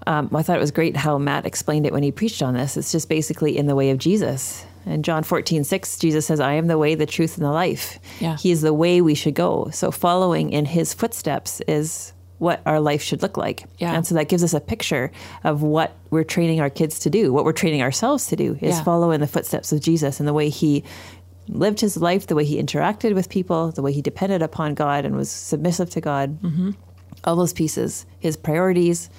Um, 0.07 0.31
I 0.35 0.43
thought 0.43 0.57
it 0.57 0.61
was 0.61 0.71
great 0.71 0.97
how 0.97 1.19
Matt 1.19 1.45
explained 1.47 1.87
it 1.87 1.93
when 1.93 2.03
he 2.03 2.13
preached 2.13 2.43
on 2.43 2.55
this. 2.55 2.77
It's 2.77 2.93
just 2.93 3.09
basically 3.09 3.57
in 3.59 3.67
the 3.67 3.75
way 3.75 3.91
of 3.91 3.99
Jesus. 3.99 4.65
In 4.87 5.03
John 5.03 5.23
14, 5.23 5.65
6, 5.65 5.99
Jesus 5.99 6.27
says, 6.27 6.41
I 6.41 6.55
am 6.55 6.67
the 6.67 6.79
way, 6.79 6.95
the 6.95 7.05
truth, 7.05 7.37
and 7.37 7.45
the 7.45 7.51
life. 7.51 7.99
Yeah. 8.21 8.37
He 8.37 8.51
is 8.51 8.63
the 8.63 8.73
way 8.73 9.01
we 9.03 9.15
should 9.15 9.35
go. 9.35 9.69
So 9.73 9.91
following 9.91 10.51
in 10.51 10.65
his 10.65 10.95
footsteps 10.95 11.61
is 11.69 12.13
what 12.39 12.63
our 12.65 12.81
life 12.81 13.03
should 13.03 13.21
look 13.21 13.37
like. 13.37 13.65
Yeah. 13.79 13.93
And 13.93 14.07
so 14.07 14.15
that 14.15 14.29
gives 14.29 14.45
us 14.45 14.55
a 14.55 14.61
picture 14.61 15.11
of 15.45 15.63
what 15.63 15.95
we're 16.11 16.25
training 16.25 16.61
our 16.61 16.71
kids 16.71 17.01
to 17.01 17.11
do, 17.11 17.33
what 17.33 17.45
we're 17.45 17.53
training 17.53 17.83
ourselves 17.83 18.29
to 18.29 18.37
do 18.37 18.57
is 18.63 18.77
Yeah. 18.79 18.85
follow 18.85 19.11
in 19.11 19.21
the 19.21 19.27
footsteps 19.27 19.73
of 19.73 19.81
Jesus 19.81 20.21
and 20.21 20.29
the 20.29 20.33
way 20.33 20.49
he 20.49 20.85
lived 21.49 21.81
his 21.81 21.97
life, 21.97 22.29
the 22.29 22.37
way 22.37 22.45
he 22.45 22.63
interacted 22.63 23.15
with 23.15 23.29
people, 23.29 23.73
the 23.73 23.83
way 23.83 23.93
he 23.93 24.01
depended 24.03 24.41
upon 24.41 24.75
God 24.75 25.05
and 25.05 25.17
was 25.17 25.31
submissive 25.31 25.91
to 25.91 26.01
God. 26.01 26.41
Mm-hmm. 26.41 26.71
All 27.25 27.35
those 27.37 27.53
pieces, 27.53 28.07
his 28.21 28.37
priorities, 28.37 29.11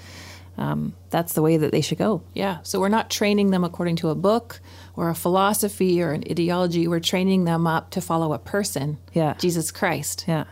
um, 0.60 0.94
that's 1.10 1.34
the 1.34 1.42
way 1.42 1.56
that 1.58 1.72
they 1.72 1.80
should 1.82 1.98
go. 1.98 2.22
Yeah. 2.34 2.58
So 2.64 2.80
we're 2.82 2.90
not 2.90 3.10
training 3.10 3.52
them 3.52 3.64
according 3.64 3.96
to 3.98 4.10
a 4.10 4.16
book 4.16 4.60
or 4.96 5.10
a 5.10 5.16
philosophy 5.16 6.02
or 6.04 6.12
an 6.12 6.24
ideology. 6.30 6.86
We're 6.86 7.00
training 7.00 7.46
them 7.46 7.66
up 7.66 7.92
to 7.92 8.02
follow 8.02 8.34
a 8.34 8.40
person, 8.40 8.98
Yeah. 9.14 9.36
Jesus 9.40 9.72
Christ. 9.72 10.26
Yeah. 10.28 10.44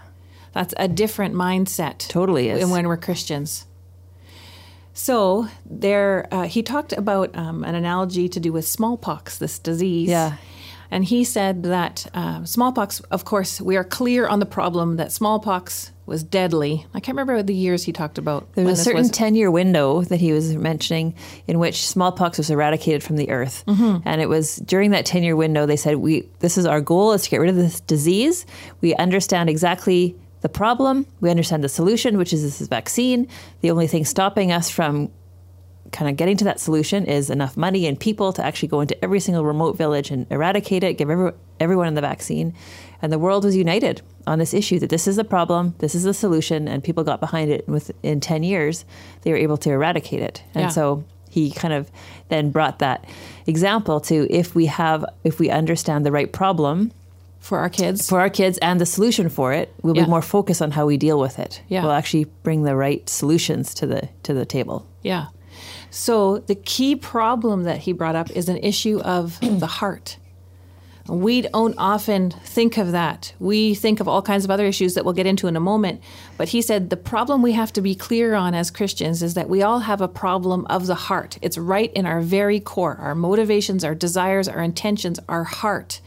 That's 0.53 0.73
a 0.77 0.87
different 0.87 1.35
mindset. 1.35 1.97
Totally 2.07 2.49
is. 2.49 2.63
And 2.63 2.71
when 2.71 2.87
we're 2.87 2.97
Christians. 2.97 3.65
So 4.93 5.47
there, 5.69 6.27
uh, 6.31 6.43
he 6.47 6.63
talked 6.63 6.93
about 6.93 7.37
um, 7.37 7.63
an 7.65 7.75
analogy 7.75 8.29
to 8.29 8.39
do 8.39 8.51
with 8.53 8.65
smallpox, 8.65 9.37
this 9.37 9.59
disease. 9.59 10.09
Yeah. 10.09 10.37
And 10.89 11.03
he 11.03 11.25
said 11.25 11.63
that 11.63 12.07
uh, 12.13 12.45
smallpox, 12.45 13.01
of 13.11 13.25
course, 13.25 13.59
we 13.59 13.75
are 13.75 13.83
clear 13.83 14.25
on 14.25 14.39
the 14.39 14.45
problem 14.45 14.95
that 14.95 15.11
smallpox 15.11 15.91
was 16.07 16.23
deadly. 16.23 16.85
I 16.93 16.99
can't 16.99 17.17
remember 17.17 17.43
the 17.43 17.53
years 17.53 17.83
he 17.83 17.91
talked 17.91 18.17
about. 18.17 18.51
There 18.53 18.65
was 18.65 18.79
a 18.79 18.83
certain 18.83 19.01
was. 19.01 19.11
10 19.11 19.35
year 19.35 19.51
window 19.51 20.01
that 20.03 20.19
he 20.19 20.31
was 20.31 20.55
mentioning 20.55 21.13
in 21.47 21.59
which 21.59 21.85
smallpox 21.85 22.37
was 22.37 22.49
eradicated 22.49 23.03
from 23.03 23.17
the 23.17 23.29
earth. 23.29 23.63
Mm-hmm. 23.67 24.07
And 24.07 24.21
it 24.21 24.29
was 24.29 24.55
during 24.57 24.91
that 24.91 25.05
10 25.05 25.23
year 25.23 25.35
window, 25.35 25.65
they 25.65 25.75
said, 25.75 25.97
we, 25.97 26.27
This 26.39 26.57
is 26.57 26.65
our 26.65 26.81
goal 26.81 27.11
is 27.11 27.23
to 27.23 27.29
get 27.29 27.41
rid 27.41 27.49
of 27.49 27.57
this 27.57 27.81
disease. 27.81 28.45
We 28.81 28.95
understand 28.95 29.49
exactly 29.49 30.15
the 30.41 30.49
problem, 30.49 31.05
we 31.19 31.29
understand 31.29 31.63
the 31.63 31.69
solution, 31.69 32.17
which 32.17 32.31
is 32.31 32.43
this 32.43 32.61
is 32.61 32.67
vaccine. 32.67 33.27
The 33.61 33.71
only 33.71 33.87
thing 33.87 34.05
stopping 34.05 34.51
us 34.51 34.69
from 34.69 35.11
kind 35.91 36.09
of 36.09 36.17
getting 36.17 36.37
to 36.37 36.43
that 36.45 36.59
solution 36.59 37.05
is 37.05 37.29
enough 37.29 37.57
money 37.57 37.87
and 37.87 37.99
people 37.99 38.33
to 38.33 38.45
actually 38.45 38.67
go 38.67 38.81
into 38.81 39.01
every 39.03 39.19
single 39.19 39.45
remote 39.45 39.77
village 39.77 40.11
and 40.11 40.27
eradicate 40.31 40.83
it, 40.83 40.93
give 40.97 41.09
every, 41.09 41.31
everyone 41.59 41.93
the 41.93 42.01
vaccine. 42.01 42.53
And 43.01 43.11
the 43.11 43.19
world 43.19 43.43
was 43.45 43.55
united 43.55 44.01
on 44.25 44.39
this 44.39 44.53
issue 44.53 44.79
that 44.79 44.89
this 44.89 45.07
is 45.07 45.15
the 45.15 45.23
problem, 45.23 45.75
this 45.79 45.93
is 45.95 46.03
the 46.03 46.13
solution, 46.13 46.67
and 46.67 46.83
people 46.83 47.03
got 47.03 47.19
behind 47.19 47.51
it. 47.51 47.65
And 47.67 47.73
within 47.73 48.19
10 48.19 48.43
years, 48.43 48.85
they 49.21 49.31
were 49.31 49.37
able 49.37 49.57
to 49.57 49.69
eradicate 49.71 50.21
it. 50.21 50.43
And 50.55 50.63
Yeah. 50.63 50.69
so 50.69 51.03
he 51.29 51.51
kind 51.51 51.73
of 51.73 51.91
then 52.29 52.49
brought 52.51 52.79
that 52.79 53.05
example 53.45 53.99
to 54.01 54.27
if 54.33 54.55
we 54.55 54.65
have, 54.65 55.05
if 55.23 55.39
we 55.39 55.49
understand 55.49 56.05
the 56.05 56.11
right 56.11 56.31
problem 56.31 56.91
for 57.39 57.59
our 57.59 57.69
kids. 57.69 58.09
for 58.09 58.19
our 58.19 58.29
kids 58.29 58.57
and 58.59 58.81
the 58.81 58.85
solution 58.85 59.29
for 59.29 59.53
it, 59.53 59.73
we'll 59.83 59.95
Yeah. 59.95 60.03
be 60.05 60.09
more 60.09 60.21
focused 60.23 60.61
on 60.61 60.71
how 60.71 60.85
we 60.85 60.97
deal 60.97 61.19
with 61.19 61.37
it. 61.39 61.61
Yeah. 61.69 61.83
We'll 61.83 61.91
actually 61.91 62.25
bring 62.43 62.63
the 62.63 62.75
right 62.75 63.07
solutions 63.07 63.73
to 63.75 63.85
the 63.87 64.09
to 64.23 64.33
the 64.33 64.45
table. 64.45 64.85
Yeah. 65.03 65.27
So 65.91 66.39
the 66.39 66.55
key 66.55 66.95
problem 66.95 67.63
that 67.63 67.79
he 67.79 67.93
brought 67.93 68.15
up 68.15 68.29
is 68.31 68.49
an 68.49 68.57
issue 68.57 68.99
of 69.01 69.39
the 69.41 69.67
heart. 69.67 70.17
We 71.07 71.41
don't 71.41 71.75
often 71.77 72.31
think 72.31 72.77
of 72.77 72.91
that. 72.91 73.33
We 73.39 73.73
think 73.73 73.99
of 73.99 74.07
all 74.07 74.21
kinds 74.21 74.43
of 74.43 74.51
other 74.51 74.65
issues 74.65 74.93
that 74.93 75.05
we'll 75.05 75.13
get 75.13 75.25
into 75.25 75.47
in 75.47 75.55
a 75.55 75.61
moment. 75.61 76.01
But 76.37 76.49
he 76.49 76.61
said 76.61 76.89
the 76.89 76.97
problem 76.97 77.41
we 77.41 77.53
have 77.53 77.71
to 77.73 77.81
be 77.81 77.95
clear 77.95 78.35
on 78.35 78.53
as 78.53 78.71
Christians 78.71 79.23
is 79.23 79.33
that 79.35 79.49
we 79.49 79.61
all 79.61 79.79
have 79.79 80.01
a 80.01 80.07
problem 80.07 80.65
of 80.65 80.87
the 80.87 80.95
heart. 80.95 81.37
It's 81.41 81.57
right 81.57 81.91
in 81.93 82.05
our 82.05 82.21
very 82.21 82.59
core 82.59 82.97
our 82.99 83.15
motivations, 83.15 83.83
our 83.83 83.95
desires, 83.95 84.47
our 84.47 84.61
intentions, 84.61 85.19
our 85.29 85.45
heart. 85.45 86.01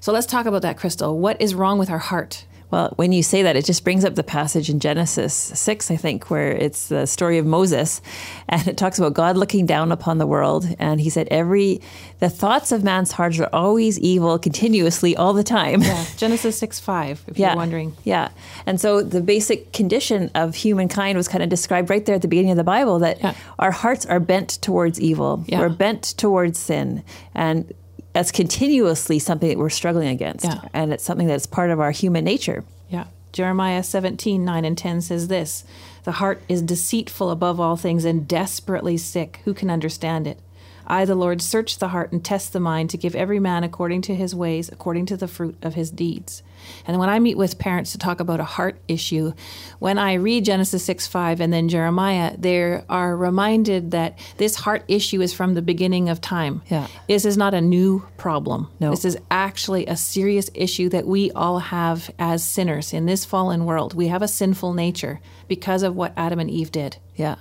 So 0.00 0.12
let's 0.12 0.26
talk 0.26 0.46
about 0.46 0.62
that, 0.62 0.78
Crystal. 0.78 1.18
What 1.18 1.40
is 1.40 1.54
wrong 1.54 1.78
with 1.78 1.90
our 1.90 1.98
heart? 1.98 2.44
Well, 2.72 2.94
when 2.96 3.12
you 3.12 3.22
say 3.22 3.42
that, 3.42 3.54
it 3.54 3.66
just 3.66 3.84
brings 3.84 4.02
up 4.02 4.14
the 4.14 4.22
passage 4.24 4.70
in 4.70 4.80
Genesis 4.80 5.34
6, 5.34 5.90
I 5.90 5.96
think, 5.96 6.30
where 6.30 6.50
it's 6.52 6.88
the 6.88 7.06
story 7.06 7.36
of 7.36 7.44
Moses. 7.44 8.00
And 8.48 8.66
it 8.66 8.76
talks 8.78 8.98
about 8.98 9.12
God 9.12 9.36
looking 9.36 9.66
down 9.66 9.92
upon 9.92 10.16
the 10.16 10.26
world. 10.26 10.66
And 10.78 10.98
he 11.00 11.10
said, 11.10 11.28
Every, 11.30 11.82
the 12.18 12.30
thoughts 12.30 12.72
of 12.72 12.82
man's 12.82 13.12
hearts 13.12 13.38
are 13.38 13.48
always 13.52 13.98
evil, 14.00 14.38
continuously, 14.38 15.14
all 15.14 15.34
the 15.34 15.44
time. 15.44 15.82
Yeah, 15.82 16.04
Genesis 16.16 16.58
6 16.58 16.80
5, 16.80 17.24
if 17.28 17.38
Yeah. 17.38 17.48
you're 17.50 17.56
wondering. 17.56 17.94
Yeah. 18.04 18.30
And 18.64 18.80
so 18.80 19.02
the 19.02 19.20
basic 19.20 19.72
condition 19.74 20.30
of 20.34 20.54
humankind 20.54 21.18
was 21.18 21.28
kind 21.28 21.42
of 21.44 21.50
described 21.50 21.90
right 21.90 22.04
there 22.06 22.14
at 22.14 22.22
the 22.22 22.28
beginning 22.28 22.52
of 22.52 22.56
the 22.56 22.64
Bible 22.64 22.98
that 23.00 23.20
Yeah. 23.20 23.34
our 23.58 23.70
hearts 23.70 24.06
are 24.06 24.18
bent 24.20 24.48
towards 24.62 24.98
evil. 24.98 25.44
Yeah. 25.46 25.60
We're 25.60 25.68
bent 25.68 26.02
towards 26.16 26.58
sin. 26.58 27.02
And 27.34 27.70
that's 28.12 28.30
continuously 28.30 29.18
something 29.18 29.48
that 29.48 29.58
we're 29.58 29.70
struggling 29.70 30.08
against. 30.08 30.44
Yeah. 30.44 30.60
And 30.72 30.92
it's 30.92 31.04
something 31.04 31.26
that's 31.26 31.46
part 31.46 31.70
of 31.70 31.80
our 31.80 31.90
human 31.90 32.24
nature. 32.24 32.64
Yeah. 32.90 33.06
Jeremiah 33.32 33.82
17, 33.82 34.44
9 34.44 34.64
and 34.64 34.76
10 34.76 35.00
says 35.00 35.28
this 35.28 35.64
The 36.04 36.12
heart 36.12 36.42
is 36.48 36.62
deceitful 36.62 37.30
above 37.30 37.58
all 37.58 37.76
things 37.76 38.04
and 38.04 38.28
desperately 38.28 38.96
sick. 38.96 39.40
Who 39.44 39.54
can 39.54 39.70
understand 39.70 40.26
it? 40.26 40.38
I, 40.86 41.04
the 41.04 41.14
Lord, 41.14 41.40
search 41.42 41.78
the 41.78 41.88
heart 41.88 42.12
and 42.12 42.24
test 42.24 42.52
the 42.52 42.60
mind 42.60 42.90
to 42.90 42.96
give 42.96 43.14
every 43.14 43.40
man 43.40 43.64
according 43.64 44.02
to 44.02 44.14
his 44.14 44.34
ways, 44.34 44.68
according 44.68 45.06
to 45.06 45.16
the 45.16 45.28
fruit 45.28 45.56
of 45.62 45.74
his 45.74 45.90
deeds. 45.90 46.42
And 46.86 46.98
when 46.98 47.08
I 47.08 47.18
meet 47.18 47.36
with 47.36 47.58
parents 47.58 47.92
to 47.92 47.98
talk 47.98 48.20
about 48.20 48.40
a 48.40 48.44
heart 48.44 48.80
issue, 48.88 49.32
when 49.78 49.98
I 49.98 50.14
read 50.14 50.44
Genesis 50.44 50.84
6 50.84 51.06
5 51.06 51.40
and 51.40 51.52
then 51.52 51.68
Jeremiah, 51.68 52.36
they 52.36 52.82
are 52.88 53.16
reminded 53.16 53.90
that 53.92 54.18
this 54.36 54.56
heart 54.56 54.84
issue 54.88 55.20
is 55.20 55.32
from 55.32 55.54
the 55.54 55.62
beginning 55.62 56.08
of 56.08 56.20
time. 56.20 56.62
Yeah. 56.68 56.86
This 57.08 57.24
is 57.24 57.36
not 57.36 57.54
a 57.54 57.60
new 57.60 58.06
problem. 58.16 58.68
No. 58.80 58.90
This 58.90 59.04
is 59.04 59.18
actually 59.30 59.86
a 59.86 59.96
serious 59.96 60.50
issue 60.54 60.88
that 60.90 61.06
we 61.06 61.30
all 61.32 61.58
have 61.58 62.10
as 62.18 62.44
sinners 62.44 62.92
in 62.92 63.06
this 63.06 63.24
fallen 63.24 63.64
world. 63.64 63.94
We 63.94 64.08
have 64.08 64.22
a 64.22 64.28
sinful 64.28 64.74
nature 64.74 65.20
because 65.48 65.82
of 65.82 65.96
what 65.96 66.12
Adam 66.16 66.38
and 66.38 66.50
Eve 66.50 66.70
did. 66.72 66.96
Yeah. 67.16 67.36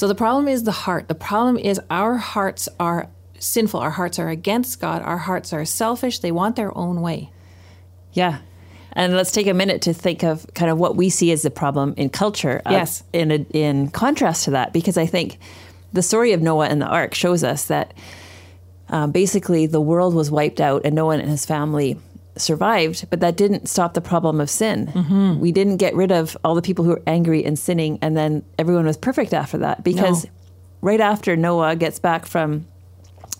So 0.00 0.08
the 0.08 0.14
problem 0.14 0.48
is 0.48 0.62
the 0.62 0.72
heart. 0.72 1.08
The 1.08 1.14
problem 1.14 1.58
is 1.58 1.78
our 1.90 2.16
hearts 2.16 2.70
are 2.78 3.10
sinful. 3.38 3.80
Our 3.80 3.90
hearts 3.90 4.18
are 4.18 4.30
against 4.30 4.80
God. 4.80 5.02
Our 5.02 5.18
hearts 5.18 5.52
are 5.52 5.66
selfish. 5.66 6.20
They 6.20 6.32
want 6.32 6.56
their 6.56 6.74
own 6.74 7.02
way. 7.02 7.30
Yeah. 8.14 8.38
And 8.94 9.14
let's 9.14 9.30
take 9.30 9.46
a 9.46 9.52
minute 9.52 9.82
to 9.82 9.92
think 9.92 10.22
of 10.22 10.46
kind 10.54 10.70
of 10.70 10.78
what 10.78 10.96
we 10.96 11.10
see 11.10 11.32
as 11.32 11.42
the 11.42 11.50
problem 11.50 11.92
in 11.98 12.08
culture. 12.08 12.62
uh, 12.64 12.70
Yes. 12.70 13.02
in, 13.12 13.30
a, 13.30 13.46
in 13.50 13.90
contrast 13.90 14.44
to 14.44 14.52
that, 14.52 14.72
because 14.72 14.96
I 14.96 15.04
think 15.04 15.38
the 15.92 16.00
story 16.00 16.32
of 16.32 16.40
Noah 16.40 16.68
and 16.68 16.80
the 16.80 16.86
ark 16.86 17.12
shows 17.12 17.44
us 17.44 17.66
that 17.66 17.92
um, 18.88 19.12
basically 19.12 19.66
the 19.66 19.82
world 19.82 20.14
was 20.14 20.30
wiped 20.30 20.62
out 20.62 20.80
and 20.86 20.94
Noah 20.94 21.18
and 21.18 21.28
his 21.28 21.44
family 21.44 21.98
survived, 22.36 23.06
but 23.10 23.20
that 23.20 23.36
didn't 23.36 23.68
stop 23.68 23.94
the 23.94 24.00
problem 24.00 24.40
of 24.40 24.48
sin. 24.50 24.86
Mm-hmm. 24.88 25.40
We 25.40 25.52
didn't 25.52 25.78
get 25.78 25.94
rid 25.94 26.12
of 26.12 26.36
all 26.44 26.54
the 26.54 26.62
people 26.62 26.84
who 26.84 26.90
were 26.92 27.02
angry 27.06 27.44
and 27.44 27.58
sinning, 27.58 27.98
and 28.02 28.16
then 28.16 28.44
everyone 28.58 28.86
was 28.86 28.96
perfect 28.96 29.34
after 29.34 29.58
that. 29.58 29.84
Because 29.84 30.24
No. 30.24 30.30
right 30.82 31.00
after 31.00 31.36
Noah 31.36 31.76
gets 31.76 31.98
back 31.98 32.26
from 32.26 32.66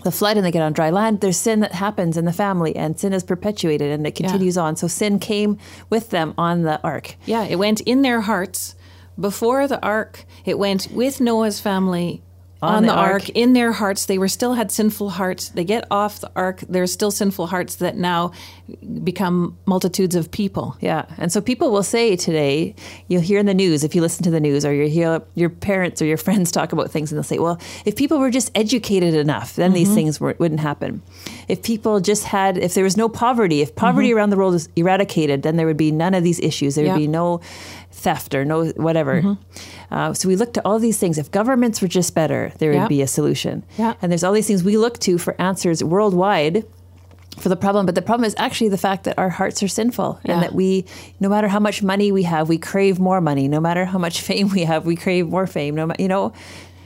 the 0.02 0.10
flood 0.10 0.36
and 0.36 0.46
they 0.46 0.50
get 0.50 0.62
on 0.62 0.72
dry 0.72 0.90
land, 0.90 1.20
there's 1.20 1.36
sin 1.36 1.60
that 1.60 1.72
happens 1.72 2.16
in 2.16 2.24
the 2.24 2.32
family, 2.32 2.74
and 2.76 2.98
sin 2.98 3.12
is 3.12 3.22
perpetuated 3.22 3.90
and 3.90 4.06
it 4.06 4.14
continues 4.14 4.56
on. 4.56 4.76
So 4.76 4.86
sin 4.88 5.18
came 5.18 5.58
with 5.90 6.10
them 6.10 6.34
on 6.38 6.62
the 6.62 6.80
ark. 6.82 7.16
Yeah, 7.26 7.44
it 7.44 7.56
went 7.58 7.80
in 7.82 8.02
their 8.02 8.22
hearts 8.22 8.74
before 9.18 9.68
the 9.68 9.82
ark. 9.84 10.24
It 10.44 10.58
went 10.58 10.88
with 10.90 11.20
Noah's 11.20 11.60
family 11.60 12.22
on, 12.62 12.84
the, 12.84 12.92
ark. 12.92 13.28
in 13.30 13.54
their 13.54 13.72
hearts. 13.72 14.06
They 14.06 14.18
were 14.18 14.28
still 14.28 14.54
had 14.54 14.70
sinful 14.70 15.10
hearts. 15.10 15.48
They 15.50 15.64
get 15.64 15.86
off 15.90 16.20
the 16.20 16.30
ark. 16.36 16.62
There's 16.68 16.92
still 16.92 17.10
sinful 17.10 17.46
hearts 17.46 17.76
that 17.76 17.96
now 17.96 18.32
become 19.02 19.56
multitudes 19.66 20.14
of 20.14 20.30
people. 20.30 20.76
Yeah. 20.80 21.06
And 21.16 21.32
so 21.32 21.40
people 21.40 21.70
will 21.70 21.82
say 21.82 22.16
today, 22.16 22.74
you'll 23.08 23.22
hear 23.22 23.38
in 23.38 23.46
the 23.46 23.54
news, 23.54 23.82
if 23.82 23.94
you 23.94 24.00
listen 24.00 24.24
to 24.24 24.30
the 24.30 24.40
news 24.40 24.64
or 24.64 24.74
you 24.74 24.88
hear 24.88 25.22
your 25.34 25.48
parents 25.48 26.02
or 26.02 26.04
your 26.04 26.16
friends 26.30 26.50
talk 26.50 26.72
about 26.72 26.90
things, 26.90 27.10
and 27.10 27.16
they'll 27.16 27.24
say, 27.24 27.38
well, 27.38 27.58
if 27.84 27.96
people 27.96 28.18
were 28.18 28.30
just 28.30 28.50
educated 28.54 29.14
enough, 29.14 29.56
then 29.56 29.72
these 29.72 29.88
mm-hmm. 29.88 29.94
things 29.94 30.20
wouldn't 30.20 30.60
happen. 30.60 31.02
If 31.48 31.62
people 31.62 32.00
just 32.00 32.24
had, 32.24 32.58
if 32.58 32.74
there 32.74 32.84
was 32.84 32.96
no 32.96 33.08
poverty, 33.08 33.62
if 33.62 33.74
poverty 33.74 34.08
mm-hmm. 34.08 34.18
around 34.18 34.30
the 34.30 34.36
world 34.36 34.52
was 34.52 34.68
eradicated, 34.76 35.42
then 35.42 35.56
there 35.56 35.66
would 35.66 35.76
be 35.76 35.90
none 35.90 36.14
of 36.14 36.22
these 36.22 36.38
issues. 36.40 36.74
There 36.74 36.84
would 36.84 36.90
Yeah. 36.90 36.96
be 36.96 37.08
no 37.08 37.40
theft 38.00 38.34
or 38.34 38.44
no 38.44 38.66
whatever. 38.76 39.36
Uh, 39.90 40.12
so 40.14 40.28
we 40.28 40.36
look 40.36 40.52
to 40.54 40.62
all 40.64 40.78
these 40.78 40.98
things. 40.98 41.18
If 41.18 41.30
governments 41.30 41.80
were 41.82 41.88
just 41.88 42.14
better, 42.14 42.52
there 42.58 42.72
Yeah. 42.72 42.80
would 42.80 42.88
be 42.88 43.02
a 43.02 43.06
solution. 43.06 43.62
Yeah. 43.78 43.94
And 44.00 44.10
there's 44.10 44.24
all 44.24 44.32
these 44.32 44.46
things 44.46 44.64
we 44.64 44.76
look 44.76 44.98
to 45.00 45.18
for 45.18 45.38
answers 45.40 45.82
worldwide 45.84 46.64
for 47.38 47.48
the 47.48 47.56
problem. 47.56 47.86
But 47.86 47.94
the 47.94 48.02
problem 48.02 48.24
is 48.26 48.34
actually 48.38 48.70
the 48.70 48.78
fact 48.78 49.04
that 49.04 49.18
our 49.18 49.28
hearts 49.30 49.62
are 49.62 49.68
sinful 49.68 50.18
Yeah. 50.24 50.32
and 50.34 50.42
that 50.42 50.54
we, 50.54 50.84
no 51.20 51.28
matter 51.28 51.48
how 51.48 51.60
much 51.60 51.82
money 51.82 52.10
we 52.12 52.22
have, 52.24 52.48
we 52.48 52.58
crave 52.58 52.98
more 52.98 53.20
money. 53.20 53.48
No 53.48 53.60
matter 53.60 53.84
how 53.84 53.98
much 53.98 54.20
fame 54.28 54.48
we 54.50 54.62
have, 54.64 54.84
we 54.86 54.96
crave 54.96 55.28
more 55.28 55.46
fame. 55.46 55.74
No, 55.74 55.90
you 55.98 56.08
know, 56.08 56.32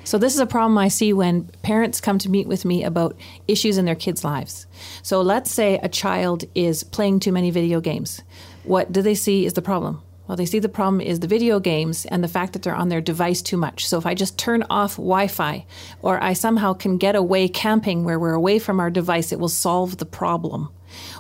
So 0.07 0.19
this 0.19 0.35
is 0.35 0.41
a 0.41 0.47
problem 0.47 0.77
I 0.77 0.89
see 0.89 1.15
when 1.15 1.49
parents 1.63 1.99
come 1.99 2.19
to 2.19 2.29
meet 2.29 2.47
with 2.47 2.67
me 2.67 2.85
about 2.85 3.17
issues 3.49 3.79
in 3.79 3.87
their 3.87 3.95
kids' 3.95 4.23
lives. 4.23 4.67
So 5.03 5.23
let's 5.23 5.51
say 5.51 5.79
a 5.83 5.89
child 5.89 6.45
is 6.55 6.85
playing 6.85 7.21
too 7.21 7.33
many 7.33 7.51
video 7.51 7.81
games. 7.81 8.21
What 8.65 8.93
do 8.93 9.01
they 9.01 9.15
see 9.15 9.47
is 9.47 9.55
the 9.55 9.63
problem? 9.63 10.03
Well, 10.27 10.37
they 10.37 10.47
see 10.47 10.59
the 10.59 10.71
problem 10.71 11.03
is 11.03 11.21
the 11.21 11.27
video 11.27 11.61
games 11.61 12.07
and 12.07 12.25
the 12.25 12.29
fact 12.29 12.55
that 12.55 12.63
they're 12.63 12.75
on 12.75 12.89
their 12.89 13.03
device 13.03 13.43
too 13.43 13.59
much. 13.59 13.87
So 13.87 13.99
if 13.99 14.07
I 14.07 14.15
just 14.15 14.39
turn 14.39 14.65
off 14.71 14.97
Wi 14.97 15.27
Fi 15.27 15.67
or 16.01 16.23
I 16.23 16.33
somehow 16.33 16.73
can 16.73 16.97
get 16.97 17.15
away 17.15 17.47
camping 17.47 18.05
where 18.05 18.19
we're 18.19 18.33
away 18.33 18.59
from 18.59 18.81
our 18.81 18.91
device, 18.91 19.33
it 19.33 19.39
will 19.39 19.49
solve 19.49 19.99
the 19.99 20.07
problem. 20.07 20.71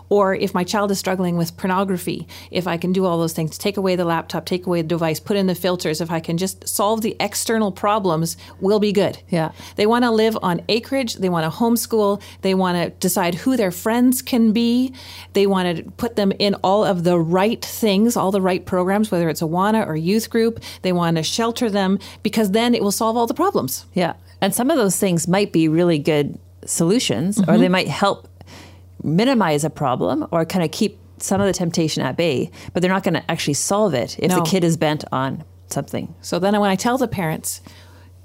Or 0.08 0.34
if 0.34 0.54
my 0.54 0.64
child 0.64 0.90
is 0.90 0.98
struggling 0.98 1.36
with 1.36 1.56
pornography, 1.56 2.26
if 2.50 2.66
I 2.66 2.76
can 2.76 2.92
do 2.92 3.04
all 3.04 3.18
those 3.18 3.32
things, 3.32 3.58
take 3.58 3.76
away 3.76 3.96
the 3.96 4.04
laptop, 4.04 4.46
take 4.46 4.66
away 4.66 4.82
the 4.82 4.88
device, 4.88 5.20
put 5.20 5.36
in 5.36 5.46
the 5.46 5.54
filters, 5.54 6.00
if 6.00 6.10
I 6.10 6.20
can 6.20 6.36
just 6.36 6.66
solve 6.68 7.02
the 7.02 7.16
external 7.20 7.72
problems, 7.72 8.36
we'll 8.60 8.80
be 8.80 8.92
good. 8.92 9.18
Yeah. 9.28 9.52
They 9.76 9.86
want 9.86 10.04
to 10.04 10.10
live 10.10 10.36
on 10.42 10.62
acreage, 10.68 11.14
they 11.14 11.28
want 11.28 11.50
to 11.50 11.58
homeschool, 11.58 12.22
they 12.42 12.54
want 12.54 12.76
to 12.76 12.90
decide 13.00 13.34
who 13.34 13.56
their 13.56 13.70
friends 13.70 14.22
can 14.22 14.52
be, 14.52 14.94
they 15.32 15.46
want 15.46 15.76
to 15.76 15.84
put 15.92 16.16
them 16.16 16.32
in 16.38 16.54
all 16.62 16.84
of 16.84 17.04
the 17.04 17.18
right 17.18 17.64
things, 17.64 18.16
all 18.16 18.30
the 18.30 18.40
right 18.40 18.64
programs, 18.64 19.10
whether 19.10 19.28
it's 19.28 19.42
Awana 19.42 19.86
or 19.86 19.96
youth 19.96 20.30
group. 20.30 20.62
They 20.82 20.92
want 20.92 21.16
to 21.16 21.22
shelter 21.22 21.70
them 21.70 21.98
because 22.22 22.50
then 22.50 22.74
it 22.74 22.82
will 22.82 22.92
solve 22.92 23.16
all 23.16 23.26
the 23.26 23.34
problems. 23.34 23.86
Yeah. 23.94 24.14
And 24.40 24.54
some 24.54 24.70
of 24.70 24.76
those 24.76 24.98
things 24.98 25.26
might 25.26 25.52
be 25.52 25.68
really 25.68 25.98
good 25.98 26.38
solutions 26.66 27.38
or 27.40 27.58
they 27.58 27.64
mm-hmm. 27.64 27.72
might 27.72 27.88
help 27.88 28.28
minimize 29.04 29.64
a 29.64 29.70
problem 29.70 30.26
or 30.30 30.44
kind 30.44 30.64
of 30.64 30.70
keep 30.70 30.98
some 31.18 31.40
of 31.40 31.46
the 31.46 31.52
temptation 31.52 32.02
at 32.02 32.16
bay, 32.16 32.50
but 32.72 32.82
they're 32.82 32.90
not 32.90 33.04
going 33.04 33.14
to 33.14 33.30
actually 33.30 33.54
solve 33.54 33.94
it 33.94 34.18
if 34.18 34.30
No. 34.30 34.36
the 34.36 34.42
kid 34.42 34.64
is 34.64 34.76
bent 34.76 35.04
on 35.12 35.44
something. 35.68 36.14
So 36.20 36.38
then 36.38 36.58
when 36.60 36.70
I 36.70 36.76
tell 36.76 36.98
the 36.98 37.08
parents 37.08 37.60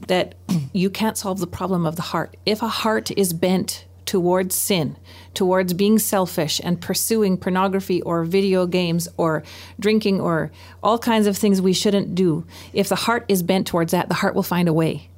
that 0.08 0.36
you 0.74 0.90
can't 0.90 1.18
solve 1.18 1.40
the 1.40 1.48
problem 1.48 1.86
of 1.86 1.96
the 1.96 2.02
heart, 2.02 2.36
if 2.46 2.62
a 2.62 2.68
heart 2.68 3.12
is 3.12 3.34
bent 3.34 3.86
towards 4.06 4.56
sin, 4.56 4.98
towards 5.36 5.74
being 5.74 6.00
selfish 6.00 6.60
and 6.64 6.82
pursuing 6.82 7.38
pornography 7.38 8.02
or 8.02 8.24
video 8.24 8.66
games 8.66 9.08
or 9.18 9.44
drinking 9.80 10.20
or 10.20 10.52
all 10.82 10.98
kinds 10.98 11.28
of 11.28 11.38
things 11.38 11.62
we 11.62 11.74
shouldn't 11.74 12.16
do, 12.16 12.46
if 12.74 12.90
the 12.90 12.96
heart 12.96 13.24
is 13.28 13.44
bent 13.44 13.68
towards 13.68 13.92
that, 13.92 14.08
the 14.10 14.16
heart 14.16 14.34
will 14.34 14.42
find 14.42 14.68
a 14.68 14.74
way. 14.74 15.10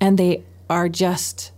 And 0.00 0.16
they 0.16 0.44
are 0.70 0.88
just 0.88 1.50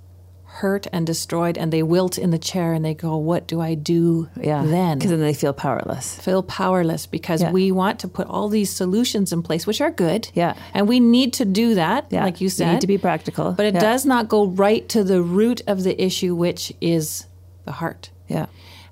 hurt 0.59 0.87
and 0.93 1.07
destroyed 1.07 1.57
and 1.57 1.73
they 1.73 1.83
wilt 1.83 2.19
in 2.19 2.31
the 2.31 2.39
chair 2.39 2.73
and 2.73 2.85
they 2.85 2.95
go, 2.95 3.17
What 3.17 3.47
do 3.47 3.61
I 3.61 3.75
do 3.75 4.29
Yeah. 4.41 4.65
then? 4.65 4.99
Because 4.99 5.11
then 5.13 5.21
they 5.21 5.33
feel 5.35 5.53
powerless. 5.53 6.17
feel 6.19 6.43
powerless 6.43 7.07
because 7.07 7.41
Yeah. 7.43 7.53
we 7.53 7.71
want 7.73 8.01
to 8.01 8.09
put 8.09 8.27
all 8.27 8.49
these 8.49 8.71
solutions 8.71 9.33
in 9.33 9.43
place, 9.43 9.67
which 9.67 9.81
are 9.81 9.91
good. 9.91 10.29
Yeah. 10.35 10.55
And 10.75 10.89
we 10.89 10.99
need 11.01 11.33
to 11.35 11.45
do 11.45 11.75
that, 11.77 12.07
Yeah. 12.11 12.25
like 12.25 12.41
you 12.41 12.49
said. 12.49 12.73
need 12.73 12.81
to 12.81 12.87
be 12.89 12.99
practical. 12.99 13.53
But 13.53 13.67
it 13.67 13.75
Yeah. 13.75 13.81
does 13.81 14.05
not 14.05 14.29
go 14.29 14.47
right 14.47 14.89
to 14.89 15.05
the 15.05 15.23
root 15.23 15.63
of 15.67 15.85
the 15.85 15.95
issue, 16.03 16.35
which 16.35 16.73
is 16.81 17.27
the 17.65 17.73
heart. 17.73 18.11
Yeah. 18.27 18.47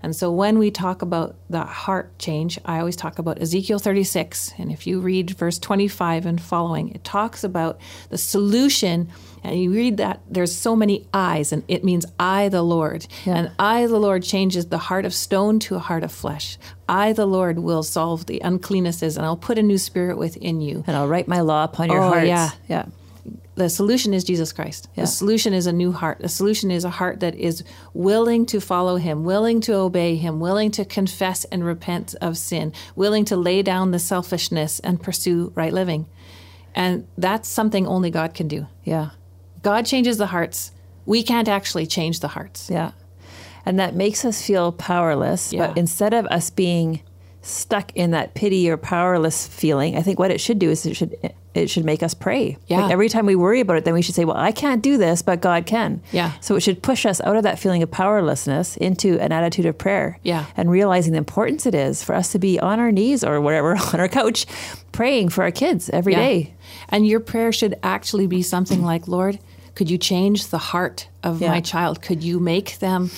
And 0.06 0.14
so 0.14 0.30
when 0.30 0.60
we 0.60 0.70
talk 0.70 1.02
about 1.02 1.34
the 1.50 1.62
heart 1.64 2.16
change, 2.20 2.60
I 2.64 2.78
always 2.78 2.94
talk 2.94 3.18
about 3.18 3.42
Ezekiel 3.42 3.80
36. 3.80 4.52
And 4.56 4.70
if 4.70 4.86
you 4.86 5.00
read 5.00 5.30
verse 5.30 5.58
25 5.58 6.26
and 6.26 6.40
following, 6.40 6.90
it 6.90 7.02
talks 7.02 7.42
about 7.42 7.80
the 8.10 8.16
solution. 8.16 9.08
And 9.42 9.60
you 9.60 9.72
read 9.72 9.96
that 9.96 10.20
there's 10.30 10.54
so 10.54 10.76
many 10.76 11.08
eyes, 11.12 11.50
and 11.50 11.64
it 11.66 11.82
means 11.82 12.06
I, 12.20 12.48
the 12.50 12.62
Lord. 12.62 13.08
And 13.26 13.50
I, 13.58 13.88
the 13.88 13.98
Lord, 13.98 14.22
changes 14.22 14.66
the 14.66 14.78
heart 14.78 15.04
of 15.04 15.12
stone 15.12 15.58
to 15.66 15.74
a 15.74 15.80
heart 15.80 16.04
of 16.04 16.12
flesh. 16.12 16.56
I, 16.88 17.12
the 17.12 17.26
Lord, 17.26 17.58
will 17.58 17.82
solve 17.82 18.26
the 18.26 18.40
uncleannesses, 18.44 19.16
and 19.16 19.26
I'll 19.26 19.36
put 19.36 19.58
a 19.58 19.62
new 19.62 19.76
spirit 19.78 20.18
within 20.18 20.60
you. 20.60 20.84
And 20.86 20.96
I'll 20.96 21.08
write 21.08 21.26
my 21.26 21.40
law 21.40 21.64
upon 21.64 21.90
your 21.90 22.00
Oh, 22.00 22.08
hearts. 22.10 22.28
yeah. 22.28 22.50
Yeah. 22.68 22.84
The 23.54 23.68
solution 23.68 24.12
is 24.12 24.24
Jesus 24.24 24.52
Christ. 24.52 24.88
Yeah. 24.94 25.04
The 25.04 25.08
solution 25.08 25.54
is 25.54 25.66
a 25.66 25.72
new 25.72 25.92
heart. 25.92 26.18
The 26.20 26.28
solution 26.28 26.70
is 26.70 26.84
a 26.84 26.90
heart 26.90 27.20
that 27.20 27.34
is 27.34 27.64
willing 27.94 28.46
to 28.46 28.60
follow 28.60 28.96
Him, 28.96 29.24
willing 29.24 29.60
to 29.62 29.74
obey 29.74 30.16
Him, 30.16 30.40
willing 30.40 30.70
to 30.72 30.84
confess 30.84 31.44
and 31.46 31.64
repent 31.64 32.14
of 32.20 32.36
sin, 32.36 32.72
willing 32.94 33.24
to 33.26 33.36
lay 33.36 33.62
down 33.62 33.90
the 33.90 33.98
selfishness 33.98 34.78
and 34.80 35.02
pursue 35.02 35.52
right 35.54 35.72
living. 35.72 36.06
And 36.74 37.06
that's 37.16 37.48
something 37.48 37.86
only 37.86 38.10
God 38.10 38.34
can 38.34 38.48
do. 38.48 38.66
Yeah. 38.84 39.10
God 39.62 39.86
changes 39.86 40.18
the 40.18 40.26
hearts. 40.26 40.72
We 41.06 41.22
can't 41.22 41.48
actually 41.48 41.86
change 41.86 42.20
the 42.20 42.28
hearts. 42.28 42.68
Yeah. 42.70 42.92
And 43.64 43.80
that 43.80 43.94
makes 43.94 44.24
us 44.24 44.46
feel 44.46 44.70
powerless. 44.70 45.52
Yeah. 45.52 45.68
But 45.68 45.78
instead 45.78 46.14
of 46.14 46.26
us 46.26 46.50
being 46.50 47.00
stuck 47.40 47.92
in 47.96 48.10
that 48.10 48.34
pity 48.34 48.68
or 48.68 48.76
powerless 48.76 49.46
feeling, 49.46 49.96
I 49.96 50.02
think 50.02 50.18
what 50.18 50.30
it 50.30 50.40
should 50.40 50.58
do 50.58 50.70
is 50.70 50.84
it 50.84 50.94
should 50.94 51.16
it 51.62 51.70
should 51.70 51.84
make 51.84 52.02
us 52.02 52.14
pray. 52.14 52.56
Yeah. 52.66 52.82
Like 52.82 52.92
every 52.92 53.08
time 53.08 53.26
we 53.26 53.36
worry 53.36 53.60
about 53.60 53.76
it, 53.76 53.84
then 53.84 53.94
we 53.94 54.02
should 54.02 54.14
say, 54.14 54.24
Well, 54.24 54.36
I 54.36 54.52
can't 54.52 54.82
do 54.82 54.96
this, 54.98 55.22
but 55.22 55.40
God 55.40 55.66
can. 55.66 56.00
Yeah. 56.12 56.32
So 56.40 56.56
it 56.56 56.60
should 56.60 56.82
push 56.82 57.06
us 57.06 57.20
out 57.22 57.36
of 57.36 57.42
that 57.44 57.58
feeling 57.58 57.82
of 57.82 57.90
powerlessness 57.90 58.76
into 58.76 59.18
an 59.20 59.32
attitude 59.32 59.66
of 59.66 59.76
prayer. 59.78 60.18
Yeah. 60.22 60.46
And 60.56 60.70
realizing 60.70 61.12
the 61.12 61.18
importance 61.18 61.66
it 61.66 61.74
is 61.74 62.02
for 62.02 62.14
us 62.14 62.32
to 62.32 62.38
be 62.38 62.58
on 62.60 62.78
our 62.80 62.92
knees 62.92 63.22
or 63.24 63.40
whatever, 63.40 63.76
on 63.92 64.00
our 64.00 64.08
couch, 64.08 64.46
praying 64.92 65.28
for 65.30 65.42
our 65.44 65.50
kids 65.50 65.90
every 65.90 66.12
Yeah. 66.14 66.18
day. 66.20 66.54
And 66.88 67.06
your 67.06 67.20
prayer 67.20 67.52
should 67.52 67.74
actually 67.82 68.26
be 68.26 68.42
something 68.42 68.82
like, 68.82 69.08
Lord, 69.08 69.38
could 69.74 69.90
you 69.90 69.98
change 69.98 70.48
the 70.48 70.58
heart 70.58 71.08
of 71.22 71.40
Yeah. 71.42 71.48
my 71.50 71.60
child? 71.60 72.00
Could 72.02 72.22
you 72.24 72.40
make 72.40 72.78
them 72.78 73.10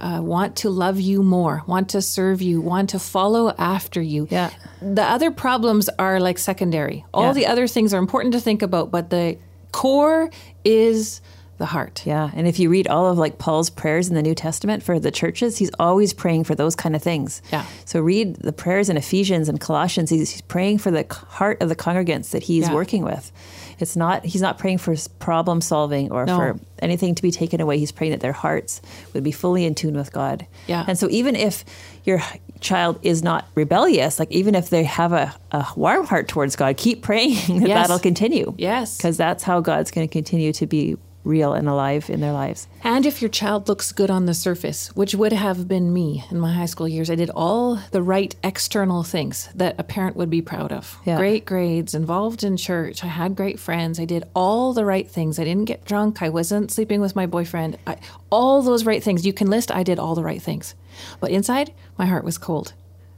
uh, 0.00 0.20
want 0.22 0.56
to 0.56 0.70
love 0.70 1.00
you 1.00 1.22
more, 1.22 1.62
want 1.66 1.88
to 1.90 2.02
serve 2.02 2.42
you, 2.42 2.60
want 2.60 2.90
to 2.90 2.98
follow 2.98 3.54
after 3.58 4.00
you? 4.00 4.28
Yeah. 4.30 4.50
The 4.80 5.02
other 5.02 5.30
problems 5.30 5.88
are 5.98 6.20
like 6.20 6.38
secondary. 6.38 7.04
All 7.14 7.24
Yeah. 7.28 7.32
the 7.32 7.46
other 7.46 7.66
things 7.66 7.92
are 7.94 7.98
important 7.98 8.34
to 8.34 8.40
think 8.40 8.62
about, 8.62 8.90
but 8.90 9.10
the 9.10 9.38
core 9.72 10.30
is 10.64 11.20
the 11.58 11.64
heart. 11.66 12.02
Yeah, 12.04 12.30
and 12.34 12.46
if 12.46 12.58
you 12.58 12.68
read 12.68 12.86
all 12.86 13.06
of 13.06 13.16
like 13.16 13.38
Paul's 13.38 13.70
prayers 13.70 14.08
in 14.10 14.14
the 14.14 14.20
New 14.22 14.34
Testament 14.34 14.82
for 14.82 14.98
the 15.00 15.10
churches, 15.10 15.56
he's 15.56 15.70
always 15.78 16.12
praying 16.12 16.44
for 16.44 16.54
those 16.54 16.74
kind 16.76 16.94
of 16.94 17.02
things. 17.02 17.40
Yeah. 17.50 17.64
So 17.86 18.00
read 18.02 18.36
the 18.36 18.52
prayers 18.52 18.90
in 18.90 18.98
Ephesians 18.98 19.48
and 19.48 19.58
Colossians. 19.58 20.10
He's, 20.10 20.30
he's 20.32 20.42
praying 20.42 20.78
for 20.78 20.90
the 20.90 21.06
heart 21.10 21.62
of 21.62 21.70
the 21.70 21.76
congregants 21.76 22.30
that 22.32 22.42
he's 22.42 22.68
Yeah. 22.68 22.74
working 22.74 23.04
with. 23.04 23.32
It's 23.78 23.96
not 23.96 24.24
he's 24.24 24.40
not 24.42 24.58
praying 24.58 24.78
for 24.78 24.94
problem 25.18 25.60
solving 25.60 26.10
or 26.10 26.24
No. 26.26 26.36
for 26.36 26.60
anything 26.80 27.14
to 27.14 27.22
be 27.22 27.30
taken 27.30 27.60
away. 27.60 27.78
He's 27.78 27.92
praying 27.92 28.12
that 28.12 28.20
their 28.20 28.32
hearts 28.32 28.80
would 29.12 29.22
be 29.24 29.32
fully 29.32 29.64
in 29.64 29.74
tune 29.74 29.94
with 29.96 30.12
God. 30.12 30.46
Yeah. 30.66 30.84
And 30.88 30.98
so 30.98 31.08
even 31.10 31.36
if 31.36 31.64
your 32.04 32.22
child 32.60 32.98
is 33.02 33.22
not 33.22 33.46
rebellious, 33.54 34.18
like 34.18 34.30
even 34.32 34.54
if 34.54 34.70
they 34.70 34.84
have 34.84 35.12
a, 35.12 35.34
a 35.52 35.66
warm 35.76 36.06
heart 36.06 36.28
towards 36.28 36.56
God, 36.56 36.76
keep 36.76 37.02
praying 37.02 37.34
that 37.60 37.68
Yes. 37.68 37.86
that'll 37.86 37.98
continue. 37.98 38.54
Yes. 38.56 38.96
Because 38.96 39.16
that's 39.16 39.42
how 39.42 39.60
God's 39.60 39.90
going 39.90 40.06
to 40.08 40.12
continue 40.12 40.52
to 40.54 40.66
be 40.66 40.96
real 41.26 41.52
and 41.52 41.68
alive 41.68 42.08
in 42.08 42.20
their 42.20 42.32
lives. 42.32 42.68
And 42.82 43.04
if 43.04 43.20
your 43.20 43.28
child 43.28 43.68
looks 43.68 43.92
good 43.92 44.10
on 44.10 44.26
the 44.26 44.34
surface, 44.34 44.94
which 44.94 45.14
would 45.14 45.32
have 45.32 45.66
been 45.68 45.92
me 45.92 46.24
in 46.30 46.38
my 46.38 46.52
high 46.52 46.66
school 46.66 46.88
years, 46.88 47.10
I 47.10 47.16
did 47.16 47.30
all 47.30 47.76
the 47.90 48.02
right 48.02 48.34
external 48.44 49.02
things 49.02 49.48
that 49.54 49.74
a 49.78 49.82
parent 49.82 50.16
would 50.16 50.30
be 50.30 50.40
proud 50.40 50.72
of. 50.72 50.96
Yeah. 51.04 51.18
Great 51.18 51.44
grades, 51.44 51.94
involved 51.94 52.44
in 52.44 52.56
church, 52.56 53.02
I 53.02 53.08
had 53.08 53.34
great 53.34 53.58
friends, 53.58 53.98
I 53.98 54.04
did 54.04 54.24
all 54.34 54.72
the 54.72 54.84
right 54.84 55.08
things. 55.08 55.38
I 55.38 55.44
didn't 55.44 55.64
get 55.64 55.84
drunk, 55.84 56.22
I 56.22 56.28
wasn't 56.28 56.70
sleeping 56.70 57.00
with 57.00 57.16
my 57.16 57.26
boyfriend. 57.26 57.78
I, 57.86 57.98
all 58.30 58.62
those 58.62 58.86
right 58.86 59.02
things 59.02 59.26
you 59.26 59.32
can 59.32 59.50
list, 59.50 59.70
I 59.70 59.82
did 59.82 59.98
all 59.98 60.14
the 60.14 60.22
right 60.22 60.40
things. 60.40 60.74
But 61.20 61.30
inside, 61.30 61.72
my 61.98 62.06
heart 62.06 62.24
was 62.24 62.38
cold. 62.38 62.72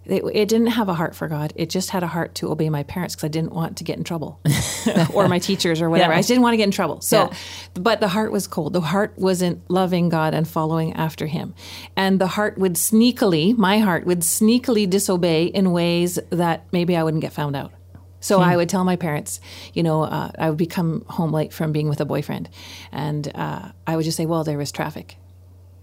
It, 0.08 0.24
it 0.32 0.48
didn't 0.48 0.68
have 0.68 0.88
a 0.88 0.94
heart 0.94 1.14
for 1.14 1.28
God. 1.28 1.52
It 1.54 1.68
just 1.68 1.90
had 1.90 2.02
a 2.02 2.06
heart 2.06 2.34
to 2.36 2.50
obey 2.50 2.70
my 2.70 2.82
parents 2.82 3.14
because 3.14 3.26
I 3.26 3.28
didn't 3.28 3.52
want 3.52 3.76
to 3.76 3.84
get 3.84 3.98
in 3.98 4.04
trouble 4.04 4.40
or 5.14 5.28
my 5.28 5.38
teachers 5.38 5.82
or 5.82 5.90
whatever. 5.90 6.12
Yeah. 6.12 6.16
I 6.16 6.20
just 6.20 6.28
didn't 6.28 6.42
want 6.42 6.54
to 6.54 6.56
get 6.56 6.64
in 6.64 6.70
trouble. 6.70 7.02
So, 7.02 7.24
Yeah. 7.24 7.36
but 7.74 8.00
the 8.00 8.08
heart 8.08 8.32
was 8.32 8.46
cold. 8.46 8.72
The 8.72 8.80
heart 8.80 9.12
wasn't 9.16 9.70
loving 9.70 10.08
God 10.08 10.32
and 10.32 10.48
following 10.48 10.94
after 10.94 11.26
Him. 11.26 11.54
And 11.94 12.18
the 12.18 12.26
heart 12.26 12.56
would 12.56 12.74
sneakily, 12.74 13.56
my 13.56 13.78
heart 13.80 14.06
would 14.06 14.20
sneakily 14.20 14.88
disobey 14.88 15.44
in 15.44 15.72
ways 15.72 16.18
that 16.30 16.64
maybe 16.72 16.96
I 16.96 17.02
wouldn't 17.02 17.20
get 17.20 17.32
found 17.34 17.54
out. 17.54 17.72
So 18.20 18.40
I 18.40 18.56
would 18.56 18.68
tell 18.68 18.82
my 18.82 18.96
parents, 18.96 19.40
you 19.74 19.84
know, 19.84 20.02
uh, 20.02 20.32
I 20.36 20.48
would 20.48 20.58
become 20.58 21.04
home 21.06 21.32
late 21.32 21.52
from 21.52 21.70
being 21.70 21.88
with 21.88 22.00
a 22.00 22.04
boyfriend. 22.04 22.48
And 22.90 23.30
uh, 23.32 23.70
I 23.86 23.94
would 23.94 24.04
just 24.04 24.16
say, 24.16 24.26
well, 24.26 24.42
there 24.42 24.58
was 24.58 24.72
traffic. 24.72 25.16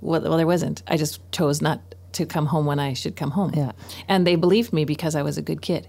Well, 0.02 0.20
well, 0.22 0.36
there 0.36 0.46
wasn't. 0.46 0.84
I 0.86 0.98
just 0.98 1.22
chose 1.32 1.62
not 1.62 1.80
to 2.16 2.26
come 2.26 2.48
home 2.48 2.66
when 2.66 2.80
I 2.80 2.94
should 2.94 3.16
come 3.16 3.32
home. 3.32 3.52
Yeah. 3.56 3.72
And 4.08 4.26
they 4.28 4.36
believed 4.36 4.74
me 4.74 4.84
because 4.86 5.16
I 5.16 5.22
was 5.24 5.38
a 5.38 5.42
good 5.42 5.62
kid. 5.62 5.88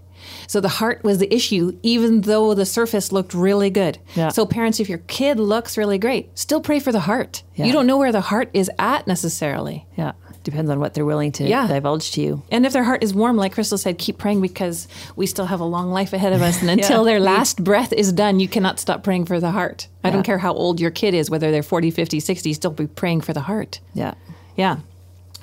So 0.48 0.60
the 0.60 0.68
heart 0.68 1.04
was 1.04 1.18
the 1.18 1.32
issue, 1.34 1.78
even 1.82 2.22
though 2.22 2.54
the 2.54 2.66
surface 2.66 3.12
looked 3.12 3.34
really 3.34 3.70
good. 3.70 3.98
Yeah. 4.14 4.28
So 4.30 4.46
parents, 4.46 4.80
if 4.80 4.88
your 4.88 4.98
kid 5.06 5.38
looks 5.38 5.76
really 5.76 5.98
great, 5.98 6.36
still 6.38 6.60
pray 6.60 6.80
for 6.80 6.90
the 6.92 7.00
heart. 7.00 7.42
Yeah. 7.54 7.66
You 7.66 7.72
don't 7.72 7.86
know 7.86 7.98
where 7.98 8.12
the 8.12 8.20
heart 8.22 8.50
is 8.54 8.70
at 8.78 9.06
necessarily. 9.06 9.86
Yeah. 9.96 10.12
Depends 10.42 10.70
on 10.70 10.78
what 10.78 10.94
they're 10.94 11.04
willing 11.04 11.32
to 11.32 11.44
Yeah. 11.44 11.66
divulge 11.66 12.12
to 12.12 12.20
you. 12.22 12.42
And 12.52 12.64
if 12.64 12.72
their 12.72 12.84
heart 12.84 13.02
is 13.02 13.12
warm, 13.12 13.36
like 13.36 13.52
Crystal 13.54 13.76
said, 13.76 13.98
keep 13.98 14.16
praying 14.16 14.40
because 14.40 14.86
we 15.16 15.26
still 15.26 15.46
have 15.46 15.58
a 15.60 15.64
long 15.64 15.90
life 15.90 16.12
ahead 16.12 16.32
of 16.32 16.40
us. 16.40 16.60
And 16.60 16.70
until 16.70 17.02
their 17.04 17.18
last 17.20 17.62
breath 17.64 17.92
is 17.92 18.12
done, 18.12 18.38
you 18.40 18.46
cannot 18.48 18.78
stop 18.80 19.02
praying 19.02 19.26
for 19.26 19.38
the 19.40 19.50
heart. 19.50 19.88
I 20.04 20.08
Yeah. 20.08 20.14
don't 20.14 20.22
care 20.22 20.38
how 20.38 20.54
old 20.54 20.80
your 20.80 20.92
kid 20.92 21.14
is, 21.14 21.28
whether 21.28 21.50
they're 21.50 21.62
40, 21.64 21.90
50, 21.90 22.20
60, 22.20 22.52
still 22.54 22.70
be 22.70 22.86
praying 22.86 23.20
for 23.22 23.32
the 23.32 23.40
heart. 23.40 23.80
Yeah. 23.92 24.14
Yeah. 24.56 24.78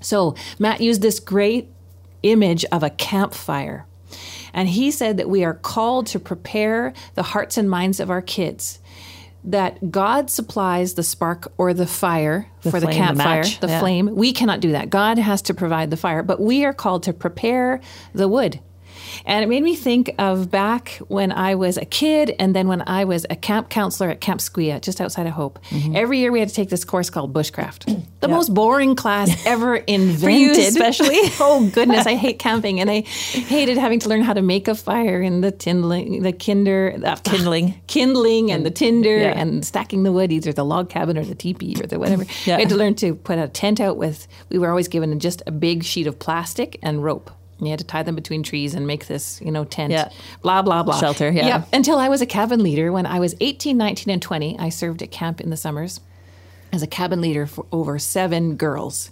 So 0.03 0.35
Matt 0.59 0.81
used 0.81 1.01
this 1.01 1.19
great 1.19 1.69
image 2.21 2.65
of 2.65 2.83
a 2.83 2.89
campfire. 2.89 3.85
And 4.53 4.69
he 4.69 4.91
said 4.91 5.17
that 5.17 5.29
we 5.29 5.43
are 5.43 5.55
called 5.55 6.07
to 6.07 6.19
prepare 6.19 6.93
the 7.15 7.23
hearts 7.23 7.57
and 7.57 7.69
minds 7.69 7.99
of 7.99 8.11
our 8.11 8.21
kids 8.21 8.79
that 9.43 9.91
God 9.91 10.29
supplies 10.29 10.93
the 10.93 11.03
spark 11.03 11.51
or 11.57 11.73
the 11.73 11.87
fire 11.87 12.47
The 12.61 12.71
for 12.71 12.79
the 12.79 12.87
flame, 12.87 12.97
the 12.97 13.05
campfire, 13.05 13.41
match, 13.41 13.59
the 13.59 13.67
yeah. 13.67 13.79
flame. 13.79 14.15
We 14.15 14.31
cannot 14.31 14.61
do 14.61 14.71
that. 14.71 14.89
God 14.89 15.17
has 15.17 15.41
to 15.43 15.53
provide 15.53 15.89
the 15.89 15.97
fire, 15.97 16.23
but 16.23 16.39
we 16.39 16.63
are 16.63 16.73
called 16.73 17.03
to 17.03 17.13
prepare 17.13 17.81
the 18.13 18.27
wood. 18.27 18.59
And 19.26 19.43
it 19.43 19.47
made 19.47 19.63
me 19.63 19.76
think 19.76 20.13
of 20.17 20.49
back 20.52 20.99
when 21.08 21.32
I 21.32 21.56
was 21.56 21.78
a 21.78 21.86
kid 21.86 22.36
and 22.39 22.56
then 22.56 22.67
when 22.67 22.82
I 22.88 23.06
was 23.06 23.26
a 23.30 23.36
camp 23.36 23.69
counselor 23.69 24.10
at 24.10 24.21
Camp 24.21 24.41
Squeah, 24.41 24.80
just 24.80 24.99
outside 25.02 25.28
of 25.28 25.34
Hope. 25.34 25.60
Mm-hmm. 25.69 25.95
Every 25.95 26.19
year 26.19 26.32
we 26.32 26.39
had 26.39 26.49
to 26.49 26.56
take 26.56 26.69
this 26.69 26.84
course 26.86 27.10
called 27.10 27.34
Bushcraft. 27.34 28.04
The 28.23 28.30
most 28.30 28.54
boring 28.54 28.95
class 28.95 29.45
ever 29.45 29.76
invented. 29.76 30.39
you 30.39 30.52
especially? 30.67 31.17
oh 31.41 31.69
goodness, 31.73 32.06
I 32.08 32.15
hate 32.15 32.39
camping 32.47 32.80
and 32.80 32.89
I 32.89 33.02
hated 33.02 33.78
having 33.78 33.99
to 33.99 34.08
learn 34.08 34.21
how 34.21 34.32
to 34.32 34.41
make 34.41 34.69
a 34.69 34.76
fire 34.76 35.21
and 35.21 35.43
the 35.43 35.52
kindling, 35.52 36.21
the 36.23 36.32
kinder, 36.32 36.95
the 36.97 37.19
Kindling. 37.26 37.73
kindling 37.88 38.49
and 38.49 38.65
the 38.65 38.71
tinder 38.71 39.17
Yeah. 39.17 39.38
and 39.38 39.65
stacking 39.65 40.04
the 40.04 40.13
wood, 40.13 40.32
either 40.32 40.54
the 40.54 40.63
log 40.63 40.89
cabin 40.89 41.17
or 41.17 41.26
the 41.26 41.36
teepee 41.36 41.76
or 41.82 41.86
the 41.86 41.99
whatever. 41.99 42.23
Yeah. 42.45 42.56
We 42.56 42.62
had 42.63 42.69
to 42.69 42.78
learn 42.78 42.95
to 42.95 43.13
put 43.13 43.38
a 43.39 43.49
tent 43.49 43.82
out 43.82 43.97
with, 43.97 44.26
we 44.47 44.58
were 44.58 44.69
always 44.69 44.88
given 44.88 45.19
just 45.19 45.43
a 45.45 45.52
big 45.52 45.84
sheet 45.84 46.08
of 46.08 46.17
plastic 46.17 46.80
and 46.82 47.04
rope. 47.04 47.30
And 47.63 47.67
you 47.69 47.71
had 47.71 47.80
to 47.80 47.86
tie 47.86 48.04
them 48.04 48.15
between 48.15 48.43
trees 48.43 48.73
and 48.73 48.86
make 48.86 49.08
this, 49.08 49.39
you 49.39 49.49
know, 49.49 49.63
tent. 49.63 49.93
Yeah. 49.93 50.10
Blah, 50.41 50.63
blah, 50.63 50.84
blah. 50.84 50.99
Shelter, 50.99 51.32
yeah. 51.32 51.47
Yep. 51.47 51.67
Until 51.71 51.97
I 51.97 52.10
was 52.10 52.21
a 52.21 52.26
cabin 52.26 52.62
leader. 52.62 52.91
When 52.91 53.06
I 53.06 53.21
was 53.21 53.36
18, 53.39 53.78
19, 53.78 54.12
and 54.12 54.21
20, 54.21 54.60
I 54.60 54.67
served 54.67 55.02
at 55.02 55.12
camp 55.12 55.39
in 55.39 55.49
the 55.49 55.56
summers 55.56 56.02
as 56.73 56.84
a 56.84 56.88
cabin 56.88 57.21
leader 57.21 57.45
for 57.45 57.65
over 57.71 57.97
seven 57.99 58.58
girls. 58.58 59.12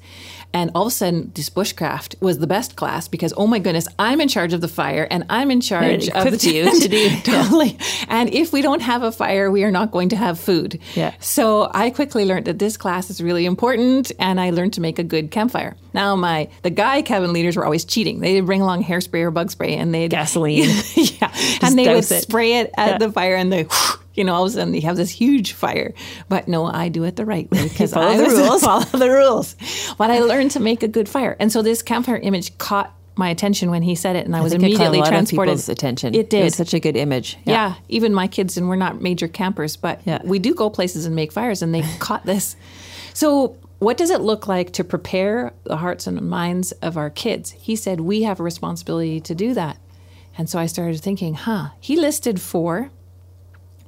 And 0.53 0.71
all 0.75 0.83
of 0.83 0.87
a 0.89 0.91
sudden, 0.91 1.31
this 1.33 1.49
bushcraft 1.49 2.21
was 2.21 2.39
the 2.39 2.47
best 2.47 2.75
class 2.75 3.07
because, 3.07 3.33
oh 3.37 3.47
my 3.47 3.59
goodness, 3.59 3.87
I'm 3.97 4.19
in 4.19 4.27
charge 4.27 4.51
of 4.51 4.59
the 4.61 4.67
fire 4.67 5.07
and 5.09 5.23
I'm 5.29 5.49
in 5.49 5.61
charge 5.61 6.07
of 6.09 6.13
the 6.13 6.19
equipped 6.27 6.43
you 6.43 6.79
to 6.81 6.87
do- 6.89 7.09
totally. 7.23 7.77
And 8.09 8.33
if 8.33 8.51
we 8.51 8.61
don't 8.61 8.81
have 8.81 9.01
a 9.03 9.11
fire, 9.11 9.49
we 9.49 9.63
are 9.63 9.71
not 9.71 9.91
going 9.91 10.09
to 10.09 10.15
have 10.17 10.39
food. 10.39 10.79
Yeah. 10.95 11.13
So 11.19 11.69
I 11.73 11.89
quickly 11.89 12.25
learned 12.25 12.45
that 12.47 12.59
this 12.59 12.75
class 12.75 13.09
is 13.09 13.21
really 13.23 13.45
important, 13.45 14.11
and 14.19 14.41
I 14.41 14.49
learned 14.49 14.73
to 14.73 14.81
make 14.81 14.99
a 14.99 15.03
good 15.03 15.31
campfire. 15.31 15.77
Now, 15.93 16.15
my 16.15 16.49
the 16.63 16.69
guy 16.69 17.01
cabin 17.01 17.31
leaders 17.33 17.55
were 17.55 17.63
always 17.65 17.85
cheating. 17.85 18.19
They'd 18.19 18.41
bring 18.41 18.61
along 18.61 18.83
hairspray 18.83 19.21
or 19.23 19.31
bug 19.31 19.51
spray, 19.51 19.75
and 19.75 19.93
they'd 19.93 20.09
Gasoline. 20.11 20.69
yeah, 20.95 21.33
and 21.61 21.77
they 21.77 21.87
would 21.87 21.99
it. 22.11 22.23
spray 22.23 22.59
it 22.59 22.71
at 22.77 22.91
Yeah. 22.91 22.97
the 22.97 23.11
fire, 23.11 23.35
and 23.35 23.51
they. 23.51 23.67
You 24.13 24.23
know, 24.25 24.33
all 24.33 24.43
of 24.43 24.49
a 24.49 24.53
sudden 24.53 24.73
you 24.73 24.81
have 24.81 24.97
this 24.97 25.09
huge 25.09 25.53
fire. 25.53 25.93
But 26.29 26.47
no, 26.47 26.65
I 26.65 26.89
do 26.89 27.03
it 27.05 27.15
the 27.15 27.25
right 27.25 27.49
way 27.51 27.63
because 27.69 27.93
follow 27.93 28.07
I 28.07 28.17
the 28.17 28.25
rules. 28.25 28.61
Follow 28.63 28.83
the 28.85 29.09
rules. 29.09 29.55
But 29.97 30.11
I 30.11 30.19
learned 30.19 30.51
to 30.51 30.59
make 30.59 30.83
a 30.83 30.87
good 30.87 31.07
fire, 31.09 31.35
and 31.39 31.51
so 31.51 31.61
this 31.61 31.81
campfire 31.81 32.17
image 32.17 32.57
caught 32.57 32.93
my 33.17 33.29
attention 33.29 33.69
when 33.69 33.81
he 33.83 33.93
said 33.93 34.15
it, 34.15 34.25
and 34.25 34.35
I, 34.35 34.41
was 34.41 34.53
I 34.53 34.55
it 34.55 34.59
immediately 34.61 34.99
lot 34.99 35.09
transported. 35.09 35.69
attention. 35.69 36.15
It 36.15 36.29
did. 36.29 36.43
was 36.45 36.55
such 36.55 36.73
a 36.73 36.79
good 36.79 36.95
image. 36.95 37.37
Yeah. 37.45 37.75
even 37.89 38.13
my 38.13 38.27
kids, 38.27 38.57
and 38.57 38.67
we're 38.69 38.77
not 38.77 39.01
major 39.01 39.27
campers, 39.27 39.75
but 39.75 40.01
Yeah. 40.05 40.21
we 40.23 40.39
do 40.39 40.53
go 40.55 40.69
places 40.69 41.05
and 41.05 41.15
make 41.15 41.31
fires, 41.31 41.61
and 41.61 41.73
they 41.75 41.81
caught 41.99 42.25
this. 42.25 42.55
So, 43.13 43.57
what 43.79 43.97
does 43.97 44.09
it 44.11 44.21
look 44.21 44.47
like 44.47 44.71
to 44.73 44.83
prepare 44.83 45.53
the 45.65 45.77
hearts 45.77 46.07
and 46.07 46.21
minds 46.21 46.71
of 46.81 46.97
our 46.97 47.09
kids? 47.09 47.51
He 47.51 47.75
said 47.75 47.99
we 47.99 48.23
have 48.23 48.39
a 48.39 48.43
responsibility 48.43 49.19
to 49.21 49.35
do 49.35 49.53
that. 49.55 49.77
And 50.37 50.49
so 50.49 50.57
I 50.59 50.65
started 50.67 51.01
thinking, 51.01 51.33
huh, 51.33 51.69
he 51.79 51.97
listed 51.97 52.39
four. 52.39 52.91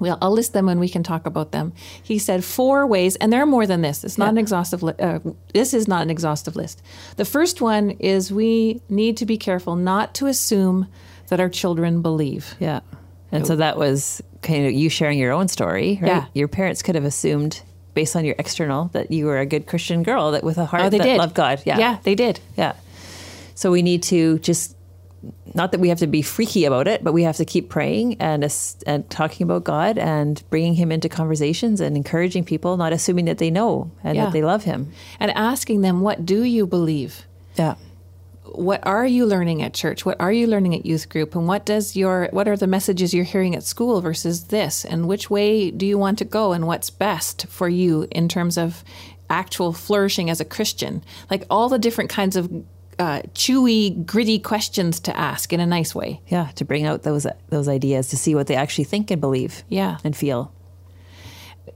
Well, 0.03 0.17
I'll 0.21 0.31
list 0.31 0.53
them 0.53 0.65
when 0.67 0.79
we 0.79 0.89
can 0.89 1.01
talk 1.01 1.25
about 1.25 1.51
them. 1.51 1.73
He 2.03 2.19
said 2.19 2.43
four 2.43 2.85
ways, 2.85 3.15
and 3.15 3.31
there 3.33 3.41
are 3.41 3.45
more 3.47 3.65
than 3.65 3.81
this. 3.81 4.03
It's 4.03 4.17
not 4.17 4.29
an 4.29 4.37
exhaustive. 4.37 4.83
Li- 4.83 4.93
uh, 4.99 5.19
this 5.53 5.73
is 5.73 5.87
not 5.87 6.01
an 6.03 6.09
exhaustive 6.09 6.55
list. 6.55 6.81
The 7.15 7.25
first 7.25 7.61
one 7.61 7.91
is 7.99 8.31
we 8.31 8.81
need 8.89 9.17
to 9.17 9.25
be 9.25 9.37
careful 9.37 9.75
not 9.75 10.13
to 10.15 10.27
assume 10.27 10.87
that 11.29 11.39
our 11.39 11.49
children 11.49 12.01
believe. 12.01 12.53
Yeah. 12.59 12.81
And 13.31 13.47
so 13.47 13.55
that 13.55 13.77
was 13.77 14.21
kind 14.43 14.65
of 14.67 14.73
you 14.73 14.89
sharing 14.89 15.17
your 15.17 15.31
own 15.31 15.47
story, 15.47 15.97
right? 16.01 16.07
Yeah. 16.07 16.25
Your 16.35 16.47
parents 16.47 16.83
could 16.83 16.93
have 16.95 17.05
assumed, 17.05 17.63
based 17.95 18.15
on 18.15 18.25
your 18.25 18.35
external, 18.37 18.89
that 18.93 19.09
you 19.09 19.25
were 19.25 19.39
a 19.39 19.45
good 19.45 19.65
Christian 19.65 20.03
girl 20.03 20.31
that 20.31 20.43
with 20.43 20.57
a 20.59 20.65
heart 20.65 20.83
Oh, 20.83 20.89
they 20.89 20.99
that 20.99 21.03
did. 21.03 21.17
loved 21.17 21.33
God. 21.33 21.61
Yeah. 21.65 21.79
yeah, 21.79 21.97
they 22.03 22.13
did. 22.13 22.39
Yeah. 22.57 22.73
So 23.55 23.71
we 23.71 23.81
need 23.81 24.03
to 24.03 24.37
just 24.39 24.75
not 25.53 25.71
that 25.71 25.79
we 25.79 25.89
have 25.89 25.99
to 25.99 26.07
be 26.07 26.21
freaky 26.21 26.65
about 26.65 26.87
it, 26.87 27.03
but 27.03 27.13
we 27.13 27.23
have 27.23 27.37
to 27.37 27.45
keep 27.45 27.69
praying 27.69 28.17
and 28.19 28.43
and 28.87 29.09
talking 29.09 29.43
about 29.45 29.63
God 29.63 29.97
and 29.97 30.43
bringing 30.49 30.73
Him 30.75 30.91
into 30.91 31.09
conversations 31.09 31.79
and 31.81 31.95
encouraging 31.95 32.43
people, 32.45 32.75
not 32.77 32.93
assuming 32.93 33.25
that 33.25 33.37
they 33.37 33.49
know 33.51 33.91
and 34.03 34.15
Yeah. 34.15 34.25
that 34.25 34.33
they 34.33 34.41
love 34.43 34.63
Him. 34.63 34.91
and 35.19 35.31
asking 35.31 35.81
them, 35.81 36.01
What 36.01 36.25
do 36.25 36.43
you 36.43 36.67
believe? 36.67 37.25
Yeah. 37.55 37.75
What 38.45 38.85
are 38.85 39.05
you 39.05 39.25
learning 39.25 39.63
at 39.63 39.73
church? 39.73 40.05
What 40.05 40.17
are 40.19 40.31
you 40.31 40.45
learning 40.47 40.75
at 40.75 40.85
youth 40.85 41.09
group? 41.09 41.33
And 41.35 41.47
what 41.47 41.65
does 41.65 41.95
your 41.95 42.27
what 42.31 42.47
are 42.47 42.57
the 42.57 42.67
messages 42.67 43.13
you're 43.13 43.23
hearing 43.23 43.55
at 43.55 43.63
school 43.63 44.01
versus 44.01 44.45
this? 44.45 44.85
And 44.85 45.07
which 45.07 45.29
way 45.29 45.71
do 45.71 45.85
you 45.85 45.97
want 45.97 46.17
to 46.19 46.25
go? 46.25 46.51
And 46.53 46.67
what's 46.67 46.89
best 46.89 47.47
for 47.47 47.67
you 47.69 48.07
in 48.11 48.27
terms 48.27 48.57
of 48.57 48.83
actual 49.29 49.73
flourishing 49.73 50.29
as 50.29 50.39
a 50.41 50.45
Christian? 50.45 51.03
Like 51.31 51.45
all 51.49 51.69
the 51.69 51.79
different 51.79 52.09
kinds 52.11 52.35
of 52.35 52.51
uh, 52.99 53.21
chewy, 53.33 54.05
gritty 54.05 54.39
questions 54.39 54.99
to 55.01 55.17
ask 55.17 55.51
in 55.53 55.59
a 55.59 55.65
nice 55.65 55.93
way. 55.95 56.21
Yeah. 56.27 56.49
To 56.55 56.65
bring 56.65 56.85
out 56.85 57.03
those 57.03 57.27
those 57.49 57.67
ideas 57.67 58.09
to 58.09 58.17
see 58.17 58.35
what 58.35 58.47
they 58.47 58.55
actually 58.55 58.85
think 58.85 59.11
and 59.11 59.21
believe. 59.21 59.63
Yeah. 59.69 59.97
And 60.03 60.15
feel. 60.15 60.51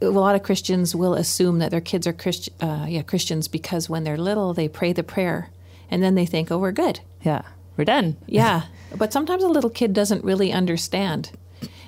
a 0.01 0.09
lot 0.09 0.35
of 0.35 0.43
Christians 0.43 0.95
will 0.95 1.13
assume 1.15 1.59
that 1.59 1.71
their 1.71 1.81
kids 1.81 2.05
are 2.07 2.13
Christ, 2.13 2.49
uh, 2.61 2.85
yeah, 2.87 3.01
Christians 3.01 3.47
because 3.47 3.89
when 3.89 4.03
they're 4.03 4.17
little, 4.17 4.53
they 4.53 4.67
pray 4.67 4.93
the 4.93 5.03
prayer 5.03 5.49
and 5.89 6.03
then 6.03 6.15
they 6.15 6.25
think, 6.25 6.51
oh, 6.51 6.57
we're 6.57 6.71
good. 6.71 6.99
Yeah. 7.23 7.41
We're 7.77 7.85
done. 7.85 8.17
Yeah. 8.27 8.63
but 8.95 9.13
sometimes 9.13 9.43
a 9.43 9.47
little 9.49 9.69
kid 9.69 9.93
doesn't 9.93 10.23
really 10.23 10.51
understand. 10.51 11.31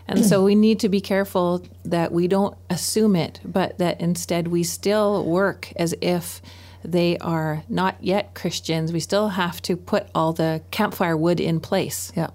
And 0.08 0.26
so 0.26 0.44
we 0.44 0.56
need 0.56 0.80
to 0.80 0.89
be 0.89 1.02
careful 1.02 1.63
that 1.86 2.12
we 2.12 2.28
don't 2.28 2.58
assume 2.68 3.15
it, 3.15 3.39
but 3.46 3.78
that 3.78 4.02
instead 4.02 4.48
we 4.48 4.63
still 4.63 5.24
work 5.24 5.72
as 5.76 5.94
if 6.02 6.42
they 6.84 7.18
are 7.20 7.63
not 7.70 7.96
yet 8.02 8.34
Christians. 8.34 8.92
We 8.94 9.00
still 9.00 9.30
have 9.30 9.62
to 9.63 9.76
put 9.76 10.08
all 10.15 10.34
the 10.34 10.62
campfire 10.72 11.18
wood 11.18 11.39
in 11.39 11.60
place. 11.60 12.12
Yeah. 12.15 12.30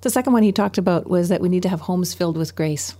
The 0.00 0.10
second 0.10 0.32
one 0.32 0.42
he 0.42 0.52
talked 0.52 0.78
about 0.78 1.08
was 1.08 1.28
that 1.28 1.40
we 1.40 1.48
need 1.48 1.62
to 1.62 1.68
have 1.68 1.82
homes 1.82 2.12
filled 2.14 2.36
with 2.36 2.56
grace. 2.56 2.94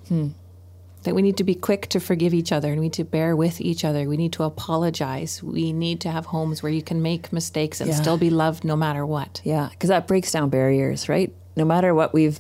That 1.02 1.16
we 1.16 1.22
need 1.22 1.36
to 1.38 1.44
be 1.44 1.56
quick 1.56 1.88
to 1.88 1.98
forgive 1.98 2.32
each 2.32 2.52
other 2.52 2.68
and 2.70 2.78
we 2.78 2.86
need 2.86 2.92
to 2.92 3.04
bear 3.04 3.34
with 3.34 3.60
each 3.60 3.84
other. 3.84 4.08
We 4.08 4.16
need 4.16 4.32
to 4.34 4.44
apologize. 4.44 5.42
We 5.42 5.72
need 5.72 6.00
to 6.02 6.10
have 6.12 6.26
homes 6.26 6.62
where 6.62 6.70
you 6.70 6.82
can 6.82 7.02
make 7.02 7.32
mistakes 7.32 7.80
and 7.80 7.90
Yeah. 7.90 7.96
still 7.96 8.16
be 8.16 8.30
loved 8.30 8.62
no 8.62 8.76
matter 8.76 9.04
what. 9.04 9.40
Yeah, 9.42 9.68
because 9.70 9.88
that 9.88 10.06
breaks 10.06 10.30
down 10.30 10.48
barriers, 10.48 11.08
right? 11.08 11.34
No 11.56 11.64
matter 11.64 11.92
what 11.92 12.14
we've, 12.14 12.38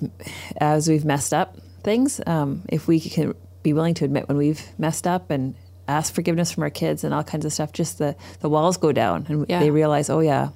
as 0.58 0.88
we've 0.88 1.04
messed 1.04 1.34
up 1.34 1.56
things, 1.82 2.20
um, 2.24 2.62
if 2.68 2.86
we 2.86 3.00
can 3.00 3.34
be 3.64 3.72
willing 3.72 3.94
to 3.94 4.04
admit 4.04 4.28
when 4.28 4.36
we've 4.36 4.64
messed 4.78 5.08
up 5.08 5.28
and 5.30 5.54
ask 5.88 6.14
forgiveness 6.14 6.52
from 6.52 6.62
our 6.62 6.70
kids 6.70 7.04
and 7.04 7.12
all 7.12 7.24
kinds 7.24 7.44
of 7.44 7.52
stuff, 7.52 7.72
just 7.72 7.98
the 7.98 8.14
the 8.40 8.48
walls 8.48 8.76
go 8.76 8.92
down 8.92 9.26
and 9.28 9.46
Yeah. 9.48 9.60
they 9.60 9.70
realize, 9.70 10.08
oh 10.10 10.20
yeah, 10.20 10.50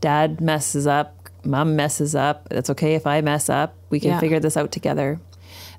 dad 0.00 0.40
messes 0.40 0.86
up, 0.86 1.28
mom 1.44 1.76
messes 1.76 2.14
up. 2.14 2.48
It's 2.50 2.70
okay 2.70 2.94
if 2.94 3.06
I 3.06 3.20
mess 3.20 3.48
up. 3.48 3.74
We 3.90 4.00
can 4.00 4.10
Yeah. 4.10 4.20
figure 4.20 4.40
this 4.40 4.56
out 4.56 4.72
together. 4.72 5.20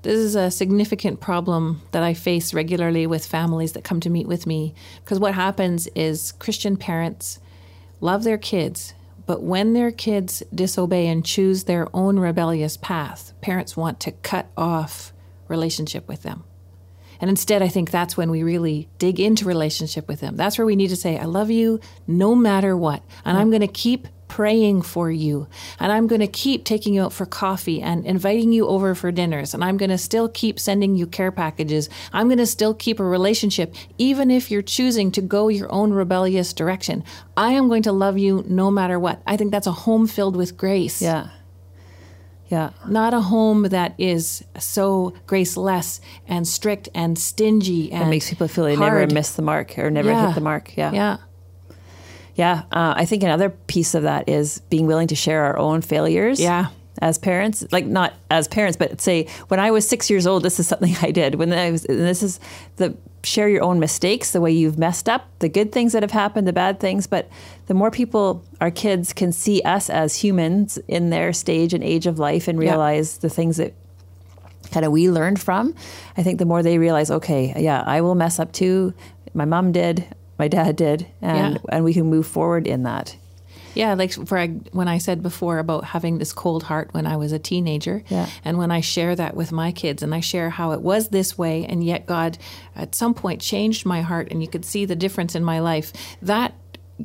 This 0.03 0.17
is 0.17 0.35
a 0.35 0.49
significant 0.49 1.19
problem 1.19 1.81
that 1.91 2.01
I 2.01 2.15
face 2.15 2.53
regularly 2.55 3.05
with 3.05 3.23
families 3.25 3.73
that 3.73 3.83
come 3.83 3.99
to 3.99 4.09
meet 4.09 4.27
with 4.27 4.47
me. 4.47 4.73
Because 5.03 5.19
what 5.19 5.35
happens 5.35 5.87
is 5.93 6.31
Christian 6.33 6.75
parents 6.75 7.39
love 7.99 8.23
their 8.23 8.39
kids, 8.39 8.95
but 9.27 9.43
when 9.43 9.73
their 9.73 9.91
kids 9.91 10.41
disobey 10.53 11.05
and 11.07 11.23
choose 11.23 11.65
their 11.65 11.87
own 11.95 12.17
rebellious 12.17 12.77
path, 12.77 13.33
parents 13.41 13.77
want 13.77 13.99
to 13.99 14.11
cut 14.11 14.47
off 14.57 15.13
relationship 15.47 16.07
with 16.07 16.23
them. 16.23 16.43
And 17.21 17.29
instead, 17.29 17.61
I 17.61 17.67
think 17.69 17.91
that's 17.91 18.17
when 18.17 18.31
we 18.31 18.43
really 18.43 18.89
dig 18.97 19.19
into 19.19 19.45
relationship 19.45 20.07
with 20.07 20.19
them. 20.19 20.35
That's 20.35 20.57
where 20.57 20.65
we 20.65 20.75
need 20.75 20.89
to 20.89 20.95
say, 20.95 21.17
I 21.17 21.25
love 21.25 21.49
you 21.51 21.79
no 22.07 22.35
matter 22.35 22.75
what. 22.75 23.03
And 23.23 23.37
I'm 23.37 23.49
going 23.49 23.61
to 23.61 23.67
keep 23.67 24.07
praying 24.31 24.81
for 24.81 25.11
you. 25.11 25.45
And 25.77 25.91
I'm 25.91 26.07
going 26.07 26.21
to 26.21 26.27
keep 26.27 26.63
taking 26.63 26.93
you 26.93 27.03
out 27.03 27.11
for 27.11 27.25
coffee 27.25 27.81
and 27.81 28.05
inviting 28.05 28.53
you 28.53 28.65
over 28.65 28.95
for 28.95 29.11
dinners. 29.11 29.53
And 29.53 29.61
I'm 29.61 29.75
going 29.75 29.89
to 29.89 29.97
still 29.97 30.29
keep 30.29 30.57
sending 30.57 30.95
you 30.95 31.05
care 31.05 31.33
packages. 31.33 31.89
I'm 32.13 32.27
going 32.27 32.37
to 32.37 32.45
still 32.45 32.73
keep 32.73 33.01
a 33.01 33.03
relationship, 33.03 33.75
even 33.97 34.31
if 34.31 34.49
you're 34.49 34.61
choosing 34.61 35.11
to 35.11 35.21
go 35.21 35.49
your 35.49 35.69
own 35.69 35.91
rebellious 35.91 36.53
direction. 36.53 37.03
I 37.35 37.51
am 37.51 37.67
going 37.67 37.83
to 37.83 37.91
love 37.91 38.17
you 38.17 38.45
no 38.47 38.71
matter 38.71 38.97
what. 38.97 39.21
I 39.27 39.35
think 39.35 39.51
that's 39.51 39.67
a 39.67 39.73
home 39.73 40.07
filled 40.07 40.37
with 40.37 40.55
grace 40.55 41.01
Yeah, 41.01 41.27
yeah, 42.51 42.69
not 42.87 43.13
a 43.13 43.21
home 43.21 43.63
that 43.69 43.95
is 43.97 44.43
so 44.59 45.13
graceless 45.25 46.01
and 46.27 46.47
strict 46.47 46.89
and 46.93 47.17
stingy 47.17 47.91
and 47.91 48.03
it 48.03 48.09
makes 48.09 48.29
people 48.29 48.47
feel 48.47 48.65
they 48.65 48.75
never 48.75 48.97
hard. 48.99 49.13
miss 49.13 49.31
the 49.35 49.41
mark 49.41 49.77
or 49.79 49.89
never 49.89 50.09
Yeah. 50.09 50.25
hit 50.27 50.35
the 50.35 50.41
mark. 50.41 50.75
Yeah, 50.77 50.91
Yeah, 50.91 51.17
Yeah, 52.35 52.63
uh, 52.71 52.93
I 52.95 53.05
think 53.05 53.23
another 53.23 53.49
piece 53.49 53.93
of 53.95 54.03
that 54.03 54.27
is 54.29 54.59
being 54.69 54.85
willing 54.87 55.07
to 55.07 55.15
share 55.15 55.43
our 55.45 55.57
own 55.57 55.81
failures. 55.81 56.39
Yeah. 56.39 56.67
As 57.01 57.17
parents, 57.17 57.65
like 57.71 57.85
not 57.87 58.13
as 58.29 58.47
parents, 58.47 58.77
but 58.77 59.01
say 59.01 59.27
when 59.47 59.59
I 59.59 59.71
was 59.71 59.87
six 59.89 60.09
years 60.09 60.27
old, 60.27 60.43
this 60.43 60.59
is 60.59 60.67
something 60.67 60.95
I 61.01 61.11
did. 61.11 61.35
When 61.35 61.51
I 61.51 61.71
was, 61.71 61.83
this 61.83 62.21
is 62.21 62.39
the 62.77 62.95
share 63.23 63.49
your 63.49 63.63
own 63.63 63.79
mistakes, 63.79 64.31
the 64.31 64.41
way 64.41 64.51
you've 64.51 64.77
messed 64.79 65.07
up, 65.09 65.27
the 65.39 65.49
good 65.49 65.71
things 65.71 65.93
that 65.93 66.01
have 66.03 66.11
happened, 66.11 66.47
the 66.47 66.53
bad 66.53 66.79
things. 66.79 67.07
But 67.07 67.29
the 67.67 67.73
more 67.73 67.91
people, 67.91 68.43
our 68.59 68.71
kids, 68.71 69.13
can 69.13 69.31
see 69.31 69.61
us 69.63 69.89
as 69.89 70.15
humans 70.15 70.77
in 70.87 71.09
their 71.11 71.33
stage 71.33 71.73
and 71.73 71.83
age 71.83 72.07
of 72.07 72.17
life, 72.19 72.47
and 72.47 72.61
Yeah. 72.61 72.69
realize 72.71 73.17
the 73.19 73.29
things 73.29 73.57
that 73.57 73.73
kind 74.71 74.85
of 74.85 74.91
we 74.91 75.09
learned 75.09 75.39
from, 75.39 75.75
I 76.17 76.23
think 76.23 76.39
the 76.39 76.45
more 76.45 76.63
they 76.63 76.77
realize, 76.77 77.11
okay, 77.11 77.53
yeah, 77.57 77.83
I 77.85 78.01
will 78.01 78.15
mess 78.15 78.39
up 78.39 78.51
too. 78.53 78.93
My 79.33 79.45
mom 79.45 79.71
did, 79.71 80.05
my 80.39 80.47
dad 80.47 80.75
did, 80.75 81.05
and 81.21 81.55
Yeah. 81.55 81.61
and 81.69 81.83
we 81.83 81.93
can 81.93 82.05
move 82.07 82.25
forward 82.27 82.65
in 82.67 82.83
that. 82.83 83.15
Yeah, 83.73 83.93
like 83.93 84.11
for 84.13 84.45
when 84.71 84.87
I 84.87 84.97
said 84.97 85.21
before 85.23 85.59
about 85.59 85.85
having 85.85 86.17
this 86.17 86.33
cold 86.33 86.63
heart 86.63 86.89
when 86.93 87.05
I 87.05 87.15
was 87.17 87.31
a 87.31 87.39
teenager, 87.39 88.03
Yeah. 88.09 88.27
and 88.43 88.57
when 88.57 88.71
I 88.71 88.81
share 88.81 89.15
that 89.15 89.35
with 89.35 89.51
my 89.51 89.71
kids, 89.71 90.03
and 90.03 90.13
I 90.13 90.19
share 90.19 90.49
how 90.49 90.71
it 90.71 90.81
was 90.81 91.09
this 91.09 91.37
way, 91.37 91.65
and 91.65 91.83
yet 91.83 92.05
God 92.05 92.37
at 92.75 92.95
some 92.95 93.13
point 93.13 93.41
changed 93.41 93.85
my 93.85 94.01
heart, 94.01 94.29
and 94.31 94.41
you 94.41 94.47
could 94.47 94.65
see 94.65 94.85
the 94.85 94.95
difference 94.95 95.35
in 95.35 95.43
my 95.43 95.59
life. 95.59 95.93
That 96.21 96.53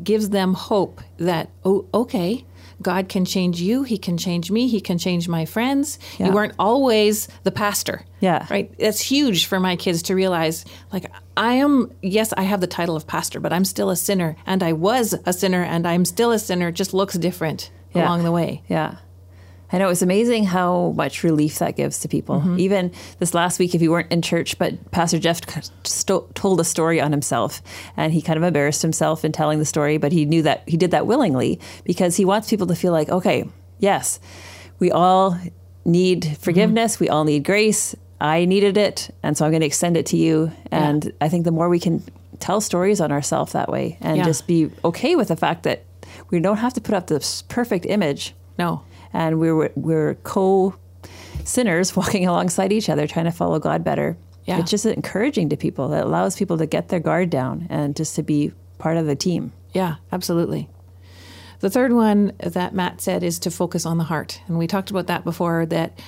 gives 0.03 0.31
them 0.31 0.55
hope 0.55 1.01
that 1.19 1.49
oh, 1.65 1.87
okay, 1.95 2.45
God 2.83 3.09
can 3.09 3.25
change 3.25 3.61
you, 3.61 3.83
He 3.85 3.97
can 3.99 4.17
change 4.19 4.51
me, 4.51 4.69
He 4.69 4.81
can 4.81 4.99
change 4.99 5.29
my 5.29 5.45
friends. 5.45 5.99
Yeah. 6.19 6.27
You 6.27 6.33
weren't 6.33 6.55
always 6.59 7.29
the 7.43 7.51
pastor. 7.51 8.05
Yeah. 8.21 8.47
right. 8.51 8.71
That's 8.79 9.01
huge 9.01 9.47
for 9.47 9.61
my 9.61 9.77
kids 9.77 10.03
to 10.05 10.15
realize. 10.15 10.65
Like 10.93 11.11
I 11.37 11.55
am, 11.55 11.93
yes, 12.03 12.33
I 12.37 12.43
have 12.43 12.61
the 12.61 12.67
title 12.67 12.97
of 12.97 13.07
pastor, 13.07 13.41
but 13.41 13.53
I'm 13.53 13.65
still 13.65 13.91
a 13.91 13.97
sinner, 13.97 14.37
and 14.47 14.63
I 14.63 14.73
was 14.73 15.15
a 15.27 15.33
sinner, 15.33 15.63
and 15.63 15.87
I'm 15.87 16.05
still 16.05 16.33
a 16.33 16.39
sinner. 16.39 16.69
It 16.69 16.73
just 16.73 16.93
looks 16.95 17.15
different 17.17 17.71
Yeah. 17.95 18.05
along 18.07 18.25
the 18.25 18.33
way. 18.33 18.63
Yeah. 18.69 18.97
I 19.73 19.79
know 19.79 19.89
it's 19.89 20.03
amazing 20.03 20.45
how 20.45 20.93
much 20.97 21.25
relief 21.25 21.59
that 21.59 21.77
gives 21.77 21.99
to 22.01 22.09
people. 22.09 22.41
Mm-hmm. 22.41 22.61
Even 22.61 22.93
this 23.19 23.35
last 23.35 23.59
week, 23.59 23.75
if 23.75 23.83
you 23.83 23.91
weren't 23.91 24.13
in 24.13 24.23
church, 24.23 24.59
but 24.59 24.91
Pastor 24.93 25.19
Jeff 25.19 25.41
sto- 25.85 26.29
told 26.35 26.61
a 26.61 26.65
story 26.65 27.01
on 27.01 27.11
himself, 27.11 27.63
and 27.97 28.13
he 28.13 28.23
kind 28.23 28.37
of 28.37 28.43
embarrassed 28.45 28.83
himself 28.83 29.25
in 29.25 29.33
telling 29.33 29.59
the 29.59 29.65
story, 29.65 29.99
but 29.99 30.13
he 30.13 30.25
knew 30.25 30.43
that 30.43 30.63
he 30.69 30.77
did 30.77 30.93
that 30.93 31.07
willingly 31.07 31.59
because 31.85 32.17
he 32.17 32.25
wants 32.25 32.49
people 32.49 32.67
to 32.69 32.77
feel 32.77 32.93
like, 32.93 33.09
okay, 33.09 33.45
yes, 33.79 34.21
we 34.79 34.91
all 34.91 35.37
need 35.85 36.37
forgiveness, 36.39 36.95
mm-hmm. 36.95 37.05
we 37.05 37.09
all 37.09 37.25
need 37.25 37.45
grace. 37.45 37.95
I 38.21 38.47
needed 38.47 38.77
it, 38.79 39.11
and 39.23 39.37
so 39.37 39.45
I'm 39.45 39.51
going 39.51 39.61
to 39.61 39.67
extend 39.67 39.97
it 39.97 40.07
to 40.07 40.17
you. 40.17 40.51
And 40.71 41.13
I 41.21 41.29
think 41.29 41.45
the 41.45 41.51
more 41.53 41.69
we 41.69 41.79
can 41.79 42.03
tell 42.39 42.61
stories 42.61 43.01
on 43.01 43.13
ourselves 43.13 43.53
that 43.53 43.69
way, 43.69 43.99
and 44.01 44.17
Yeah. 44.17 44.25
just 44.25 44.47
be 44.47 44.71
okay 44.85 45.17
with 45.17 45.29
the 45.29 45.37
fact 45.37 45.65
that 45.65 45.85
we 46.31 46.41
don't 46.41 46.57
have 46.59 46.73
to 46.75 46.81
put 46.81 46.95
up 46.95 47.09
this 47.09 47.43
perfect 47.43 47.85
image 47.87 48.35
No. 48.59 48.83
And 49.13 49.41
we're 49.41 49.71
we're 49.75 50.15
co 50.25 50.75
sinners 51.45 51.95
walking 52.01 52.27
alongside 52.27 52.73
each 52.73 52.89
other 52.89 53.07
trying 53.07 53.27
to 53.27 53.31
follow 53.33 53.59
God 53.59 53.85
better. 53.85 54.17
Yeah. 54.45 54.61
It's 54.61 54.71
just 54.71 54.87
encouraging 54.87 55.49
to 55.49 55.57
people. 55.57 55.93
It 55.93 56.01
allows 56.01 56.37
people 56.37 56.59
to 56.59 56.67
get 56.67 56.89
their 56.89 57.01
guard 57.01 57.31
down 57.31 57.67
and 57.69 57.97
just 57.97 58.15
to 58.17 58.23
be 58.23 58.53
part 58.79 58.97
of 58.97 59.07
the 59.07 59.17
team. 59.17 59.53
Yeah, 59.73 59.97
absolutely. 60.13 60.69
The 61.61 61.71
third 61.71 61.93
one 61.93 62.33
that 62.39 62.75
Matt 62.75 63.01
said 63.01 63.23
is 63.25 63.39
to 63.41 63.51
focus 63.51 63.85
on 63.87 63.99
the 63.99 64.05
heart. 64.05 64.41
And 64.47 64.57
we 64.59 64.67
talked 64.67 64.91
about 64.91 65.07
that 65.09 65.25
before 65.25 65.67
that 65.67 65.99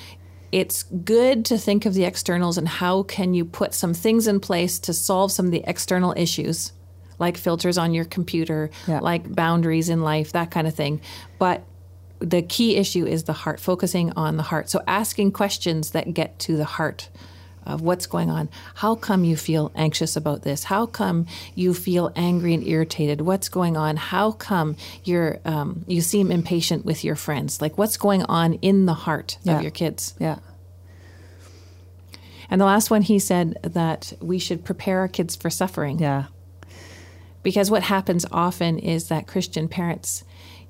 it's 0.52 0.84
good 0.84 1.44
to 1.46 1.58
think 1.58 1.84
of 1.84 1.94
the 1.94 2.04
externals 2.04 2.56
and 2.58 2.68
how 2.68 3.02
can 3.02 3.34
you 3.34 3.44
put 3.44 3.74
some 3.74 3.92
things 3.92 4.26
in 4.28 4.40
place 4.40 4.78
to 4.80 4.92
solve 4.92 5.32
some 5.32 5.46
of 5.46 5.52
the 5.52 5.64
external 5.66 6.14
issues 6.16 6.72
like 7.18 7.36
filters 7.36 7.76
on 7.76 7.92
your 7.92 8.04
computer, 8.04 8.70
Yeah. 8.86 9.00
like 9.00 9.34
boundaries 9.34 9.88
in 9.88 10.02
life, 10.02 10.32
that 10.32 10.50
kind 10.52 10.68
of 10.68 10.74
thing. 10.74 11.00
But 11.38 11.64
the 12.20 12.42
key 12.42 12.76
issue 12.76 13.06
is 13.06 13.24
the 13.24 13.32
heart, 13.32 13.60
focusing 13.60 14.12
on 14.16 14.36
the 14.36 14.42
heart. 14.44 14.68
So 14.70 14.82
asking 14.86 15.32
questions 15.32 15.90
that 15.90 16.14
get 16.14 16.38
to 16.40 16.56
the 16.56 16.64
heart 16.64 17.08
of 17.64 17.82
what's 17.82 18.06
going 18.06 18.30
on. 18.30 18.48
How 18.76 18.94
come 18.94 19.24
you 19.24 19.36
feel 19.36 19.70
anxious 19.74 20.16
about 20.16 20.42
this? 20.42 20.64
How 20.64 20.86
come 20.86 21.26
you 21.54 21.74
feel 21.74 22.10
angry 22.16 22.54
and 22.54 22.66
irritated? 22.66 23.20
What's 23.20 23.50
going 23.50 23.76
on? 23.76 23.96
How 23.96 24.32
come 24.32 24.76
you're 25.04 25.38
um, 25.44 25.84
you 25.86 26.00
seem 26.00 26.30
impatient 26.32 26.86
with 26.86 27.04
your 27.04 27.14
friends? 27.14 27.60
Like 27.60 27.76
what's 27.76 27.98
going 27.98 28.22
on 28.22 28.54
in 28.54 28.86
the 28.86 28.94
heart 28.94 29.36
Yeah. 29.42 29.56
of 29.56 29.62
your 29.62 29.70
kids? 29.70 30.14
Yeah. 30.18 30.38
And 32.50 32.58
the 32.60 32.64
last 32.64 32.90
one, 32.90 33.02
he 33.02 33.18
said 33.18 33.58
that 33.62 34.14
we 34.20 34.38
should 34.38 34.64
prepare 34.64 35.00
our 35.00 35.08
kids 35.08 35.36
for 35.36 35.50
suffering. 35.50 35.98
Yeah. 35.98 36.24
Because 37.42 37.70
what 37.70 37.82
happens 37.82 38.24
often 38.32 38.78
is 38.78 39.08
that 39.08 39.26
Christian 39.26 39.68
parents, 39.68 40.24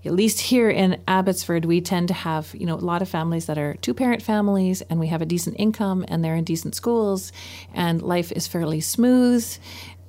at 0.05 0.13
least 0.13 0.41
here 0.41 0.71
in 0.71 1.01
Abbotsford, 1.09 1.65
we 1.65 1.81
tend 1.81 2.09
to 2.09 2.15
have, 2.15 2.55
you 2.55 2.67
know, 2.67 2.75
a 2.75 2.77
lot 2.77 3.03
of 3.03 3.09
families 3.09 3.47
that 3.47 3.59
are 3.59 3.75
two 3.83 3.95
parent 3.95 4.23
families 4.23 4.81
and 4.83 5.01
we 5.01 5.09
have 5.09 5.23
a 5.23 5.27
decent 5.27 5.57
income 5.59 6.05
and 6.09 6.25
they're 6.25 6.37
in 6.37 6.45
decent 6.45 6.75
schools 6.75 7.33
and 7.75 8.01
life 8.01 8.31
is 8.33 8.47
fairly 8.47 8.81
smooth. 8.81 9.47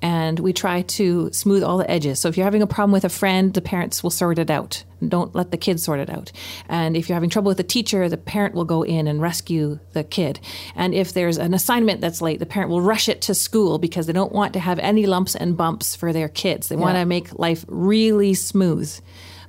And 0.02 0.38
we 0.40 0.54
try 0.54 0.80
to 0.80 1.30
smooth 1.30 1.62
all 1.62 1.76
the 1.76 1.90
edges. 1.90 2.20
So 2.20 2.28
if 2.28 2.36
you're 2.38 2.46
having 2.46 2.62
a 2.62 2.66
problem 2.66 2.92
with 2.92 3.04
a 3.04 3.10
friend, 3.10 3.52
the 3.52 3.60
parents 3.60 4.02
will 4.02 4.10
sort 4.10 4.38
it 4.38 4.48
out. 4.48 4.82
Don't 5.06 5.34
let 5.34 5.50
the 5.50 5.58
kids 5.58 5.82
sort 5.82 6.00
it 6.00 6.08
out. 6.08 6.32
And 6.70 6.96
if 6.96 7.08
you're 7.08 7.16
having 7.16 7.28
trouble 7.28 7.50
with 7.50 7.60
a 7.60 7.64
teacher, 7.64 8.08
the 8.08 8.16
parent 8.16 8.54
will 8.54 8.64
go 8.64 8.82
in 8.82 9.06
and 9.06 9.20
rescue 9.20 9.78
the 9.92 10.02
kid. 10.02 10.40
And 10.74 10.94
if 10.94 11.12
there's 11.12 11.36
an 11.36 11.52
assignment 11.52 12.00
that's 12.00 12.22
late, 12.22 12.38
the 12.38 12.46
parent 12.46 12.70
will 12.70 12.80
rush 12.80 13.10
it 13.10 13.20
to 13.22 13.34
school 13.34 13.78
because 13.78 14.06
they 14.06 14.14
don't 14.14 14.32
want 14.32 14.54
to 14.54 14.60
have 14.60 14.78
any 14.78 15.04
lumps 15.04 15.34
and 15.34 15.54
bumps 15.54 15.94
for 15.94 16.14
their 16.14 16.28
kids. 16.28 16.68
They 16.68 16.76
want 16.76 16.96
to 16.96 17.04
make 17.04 17.38
life 17.38 17.66
really 17.68 18.32
smooth. 18.32 18.98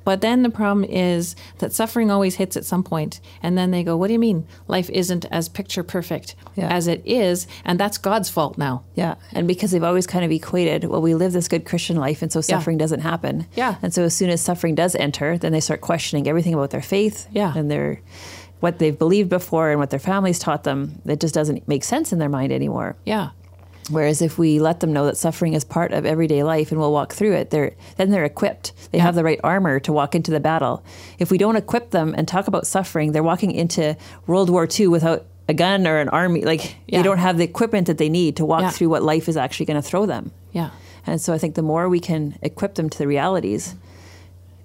But 0.03 0.21
then 0.21 0.43
the 0.43 0.49
problem 0.49 0.83
is 0.85 1.35
that 1.59 1.73
suffering 1.73 2.09
always 2.09 2.35
hits 2.35 2.57
at 2.57 2.65
some 2.65 2.83
point, 2.83 3.19
and 3.43 3.57
then 3.57 3.71
they 3.71 3.83
go, 3.83 3.95
"What 3.95 4.07
do 4.07 4.13
you 4.13 4.19
mean 4.19 4.45
life 4.67 4.89
isn't 4.89 5.25
as 5.31 5.47
picture 5.49 5.83
perfect 5.83 6.35
Yeah. 6.55 6.69
as 6.73 6.87
it 6.87 7.01
is?" 7.05 7.47
And 7.65 7.79
that's 7.79 7.97
God's 7.97 8.29
fault 8.29 8.57
now. 8.57 8.83
Yeah. 8.95 9.15
And 9.33 9.47
because 9.47 9.71
they've 9.71 9.83
always 9.83 10.07
kind 10.07 10.25
of 10.25 10.31
equated, 10.31 10.85
well, 10.85 11.01
we 11.01 11.13
live 11.15 11.33
this 11.33 11.47
good 11.47 11.65
Christian 11.65 11.97
life, 11.97 12.21
and 12.21 12.31
so 12.31 12.41
suffering 12.41 12.77
doesn't 12.77 13.01
happen. 13.01 13.45
Yeah. 13.55 13.75
And 13.81 13.93
so 13.93 14.03
as 14.03 14.13
soon 14.15 14.29
as 14.29 14.41
suffering 14.41 14.75
does 14.75 14.95
enter, 14.95 15.37
then 15.37 15.51
they 15.51 15.59
start 15.59 15.81
questioning 15.81 16.27
everything 16.27 16.53
about 16.53 16.71
their 16.71 16.81
faith 16.81 17.27
Yeah. 17.31 17.53
and 17.55 17.69
their 17.69 17.99
what 18.59 18.77
they've 18.77 18.97
believed 18.99 19.27
before 19.29 19.71
and 19.71 19.79
what 19.79 19.89
their 19.89 19.99
families 19.99 20.37
taught 20.37 20.63
them. 20.65 21.01
It 21.05 21.19
just 21.19 21.33
doesn't 21.33 21.67
make 21.67 21.83
sense 21.83 22.13
in 22.13 22.19
their 22.19 22.29
mind 22.29 22.51
anymore. 22.51 22.95
Yeah, 23.05 23.29
Whereas 23.89 24.21
if 24.21 24.37
we 24.37 24.59
let 24.59 24.79
them 24.79 24.93
know 24.93 25.05
that 25.07 25.17
suffering 25.17 25.53
is 25.53 25.63
part 25.63 25.91
of 25.91 26.05
everyday 26.05 26.43
life 26.43 26.71
and 26.71 26.79
we'll 26.79 26.91
walk 26.93 27.13
through 27.13 27.33
it, 27.33 27.49
they're 27.49 27.71
then 27.97 28.11
they're 28.11 28.23
equipped. 28.25 28.73
They 28.91 28.99
have 28.99 29.15
the 29.15 29.23
right 29.23 29.39
armor 29.43 29.79
to 29.81 29.91
walk 29.91 30.13
into 30.15 30.31
the 30.31 30.39
battle. 30.39 30.83
If 31.19 31.31
we 31.31 31.37
don't 31.37 31.55
equip 31.55 31.89
them 31.91 32.13
and 32.17 32.27
talk 32.27 32.47
about 32.47 32.67
suffering, 32.67 33.11
they're 33.11 33.23
walking 33.23 33.51
into 33.51 33.97
World 34.27 34.49
War 34.49 34.67
II 34.79 34.87
without 34.87 35.25
a 35.49 35.53
gun 35.53 35.87
or 35.87 35.97
an 35.97 36.09
army. 36.09 36.41
Like 36.45 36.75
Yeah. 36.87 36.99
they 36.99 37.03
don't 37.03 37.17
have 37.17 37.37
the 37.37 37.43
equipment 37.43 37.87
that 37.87 37.97
they 37.97 38.07
need 38.09 38.35
to 38.37 38.45
walk 38.45 38.61
Yeah. 38.61 38.69
through 38.69 38.89
what 38.89 39.03
life 39.03 39.27
is 39.27 39.35
actually 39.35 39.65
going 39.65 39.81
to 39.81 39.87
throw 39.87 40.05
them. 40.05 40.31
yeah, 40.53 40.69
And 41.07 41.19
so 41.19 41.33
I 41.33 41.37
think 41.39 41.55
the 41.55 41.61
more 41.63 41.89
we 41.89 41.99
can 41.99 42.37
equip 42.41 42.75
them 42.75 42.89
to 42.89 42.97
the 42.97 43.07
realities, 43.07 43.75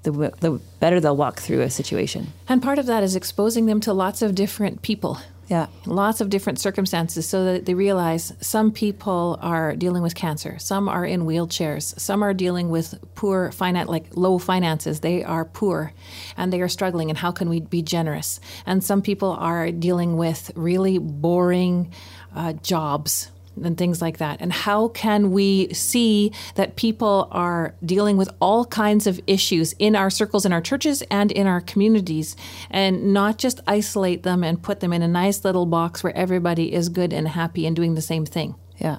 the, 0.03 0.13
the 0.41 0.61
better 0.79 1.01
they'll 1.01 1.17
walk 1.17 1.41
through 1.41 1.63
a 1.63 1.71
situation. 1.71 2.29
and 2.49 2.63
part 2.63 2.79
of 2.79 2.87
that 2.87 3.03
is 3.03 3.17
exposing 3.17 3.67
them 3.67 3.81
to 3.81 3.93
lots 3.93 4.21
of 4.23 4.35
different 4.35 4.83
people. 4.83 5.19
Yeah. 5.49 5.67
lots 5.87 6.21
of 6.21 6.29
different 6.29 6.59
circumstances 6.59 7.27
so 7.27 7.45
that 7.45 7.67
they 7.67 7.75
realize 7.75 8.33
some 8.41 8.73
people 8.73 9.39
are 9.41 9.77
dealing 9.77 10.03
with 10.03 10.15
cancer 10.17 10.59
some 10.59 10.89
are 10.89 11.05
in 11.05 11.23
wheelchairs 11.23 11.99
some 12.01 12.23
are 12.25 12.35
dealing 12.35 12.69
with 12.69 12.99
poor 13.15 13.53
finance 13.53 13.89
like 13.89 14.17
low 14.17 14.39
finances 14.39 15.01
they 15.01 15.23
are 15.23 15.45
poor 15.45 15.93
and 16.37 16.53
they 16.53 16.61
are 16.61 16.69
struggling 16.69 17.11
and 17.11 17.19
how 17.19 17.31
can 17.31 17.49
we 17.49 17.61
be 17.61 17.81
generous 17.81 18.41
and 18.67 18.83
some 18.83 19.03
people 19.03 19.31
are 19.39 19.71
dealing 19.71 20.17
with 20.17 20.51
really 20.57 20.99
boring 20.99 21.93
uh, 22.35 22.53
jobs 22.55 23.31
and 23.62 23.79
things 23.79 24.03
like 24.03 24.19
that. 24.19 24.40
And 24.40 24.53
how 24.53 24.88
can 24.88 25.31
we 25.31 25.73
see 25.73 26.33
that 26.55 26.77
people 26.77 27.29
are 27.31 27.75
dealing 27.85 28.16
with 28.16 28.29
all 28.40 28.64
kinds 28.66 29.07
of 29.07 29.21
issues 29.27 29.73
in 29.79 29.97
our 29.97 30.11
circles, 30.11 30.45
in 30.45 30.53
our 30.53 30.61
churches, 30.61 31.03
and 31.11 31.33
in 31.33 31.47
our 31.47 31.61
communities, 31.61 32.37
and 32.71 33.12
not 33.12 33.38
just 33.38 33.61
isolate 33.66 34.23
them 34.23 34.42
and 34.45 34.62
put 34.62 34.81
them 34.81 34.92
in 34.92 35.03
a 35.03 35.09
nice 35.09 35.45
little 35.45 35.66
box 35.66 36.03
where 36.03 36.16
everybody 36.16 36.73
is 36.73 36.88
good 36.88 37.12
and 37.12 37.29
happy 37.29 37.66
and 37.66 37.75
doing 37.75 37.95
the 37.95 38.03
same 38.03 38.27
thing? 38.27 38.55
Yeah. 38.79 38.99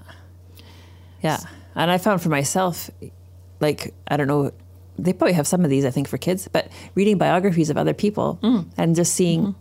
Yeah. 1.22 1.40
And 1.76 1.92
I 1.92 1.98
found 1.98 2.22
for 2.22 2.30
myself, 2.30 2.90
like, 3.60 3.94
I 4.08 4.18
don't 4.18 4.28
know, 4.28 4.52
they 4.98 5.14
probably 5.14 5.34
have 5.34 5.48
some 5.48 5.64
of 5.64 5.70
these, 5.70 5.86
I 5.86 5.92
think, 5.92 6.08
for 6.08 6.18
kids, 6.18 6.48
but 6.48 6.70
reading 6.96 7.18
biographies 7.18 7.70
of 7.70 7.78
other 7.78 7.94
people 7.94 8.40
mm. 8.42 8.66
and 8.78 8.96
just 8.96 9.14
seeing 9.14 9.42
mm-hmm. 9.42 9.60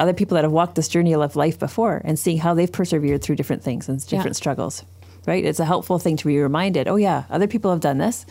Other 0.00 0.12
people 0.12 0.34
that 0.36 0.44
have 0.44 0.52
walked 0.52 0.74
this 0.74 0.88
journey 0.88 1.14
of 1.14 1.36
life 1.36 1.58
before 1.58 2.00
and 2.04 2.18
seeing 2.18 2.38
how 2.38 2.54
they've 2.54 2.70
persevered 2.72 3.22
through 3.22 3.36
different 3.36 3.62
things 3.62 3.88
and 3.88 4.00
different 4.06 4.26
Yeah. 4.26 4.32
struggles, 4.32 4.84
right? 5.26 5.44
It's 5.44 5.60
a 5.60 5.64
helpful 5.64 5.98
thing 5.98 6.16
to 6.18 6.26
be 6.26 6.38
reminded 6.38 6.88
oh, 6.88 6.96
yeah, 6.96 7.24
other 7.30 7.46
people 7.46 7.70
have 7.70 7.80
done 7.80 7.98
this 7.98 8.24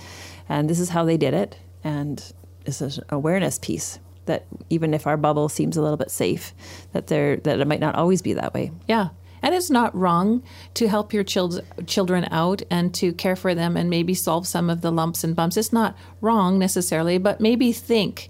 and 0.50 0.70
this 0.70 0.80
is 0.80 0.90
how 0.90 1.04
they 1.04 1.18
did 1.18 1.34
it. 1.34 1.58
And 1.84 2.24
it's 2.66 2.82
an 2.82 2.92
awareness 3.10 3.60
piece 3.60 4.00
that 4.26 4.46
even 4.70 4.94
if 4.94 5.08
our 5.08 5.18
bubble 5.18 5.48
seems 5.50 5.78
a 5.78 5.82
little 5.82 5.98
bit 5.98 6.12
safe, 6.12 6.54
that, 6.94 7.08
there, 7.08 7.38
that 7.38 7.60
it 7.60 7.68
might 7.68 7.80
not 7.80 7.96
always 7.96 8.22
be 8.22 8.34
that 8.34 8.54
way. 8.54 8.72
Yeah. 8.88 9.10
And 9.42 9.54
it's 9.54 9.70
not 9.70 9.96
wrong 9.96 10.42
to 10.74 10.88
help 10.90 11.14
your 11.14 11.24
children 11.24 11.64
children 11.86 12.28
out 12.32 12.64
and 12.72 12.94
to 12.96 13.14
care 13.14 13.36
for 13.36 13.54
them 13.54 13.78
and 13.78 13.90
maybe 13.90 14.14
solve 14.16 14.48
some 14.48 14.70
of 14.70 14.82
the 14.82 14.92
lumps 14.92 15.24
and 15.24 15.36
bumps. 15.36 15.58
It's 15.58 15.72
not 15.72 15.96
wrong 16.22 16.58
necessarily, 16.58 17.18
but 17.20 17.40
maybe 17.40 17.72
think, 17.72 18.30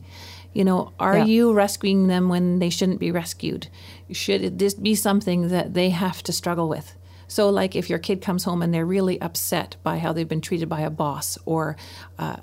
you 0.57 0.63
know, 0.65 0.91
are 0.99 1.19
Yeah. 1.19 1.25
you 1.25 1.53
rescuing 1.53 2.07
them 2.07 2.29
when 2.29 2.57
they 2.57 2.71
shouldn't 2.71 2.99
be 2.99 3.11
rescued? 3.11 3.67
Should 4.11 4.57
this 4.57 4.73
be 4.73 4.95
something 4.95 5.49
that 5.49 5.75
they 5.75 5.91
have 5.91 6.23
to 6.23 6.33
struggle 6.33 6.67
with? 6.67 6.95
So, 7.27 7.49
like 7.49 7.75
if 7.75 7.89
your 7.91 7.99
kid 7.99 8.21
comes 8.21 8.43
home 8.45 8.63
and 8.63 8.73
they're 8.73 8.85
really 8.85 9.21
upset 9.21 9.75
by 9.83 9.99
how 9.99 10.13
they've 10.13 10.27
been 10.27 10.41
treated 10.41 10.67
by 10.67 10.81
a 10.81 10.89
boss 10.89 11.37
or 11.45 11.77
uh, 12.17 12.37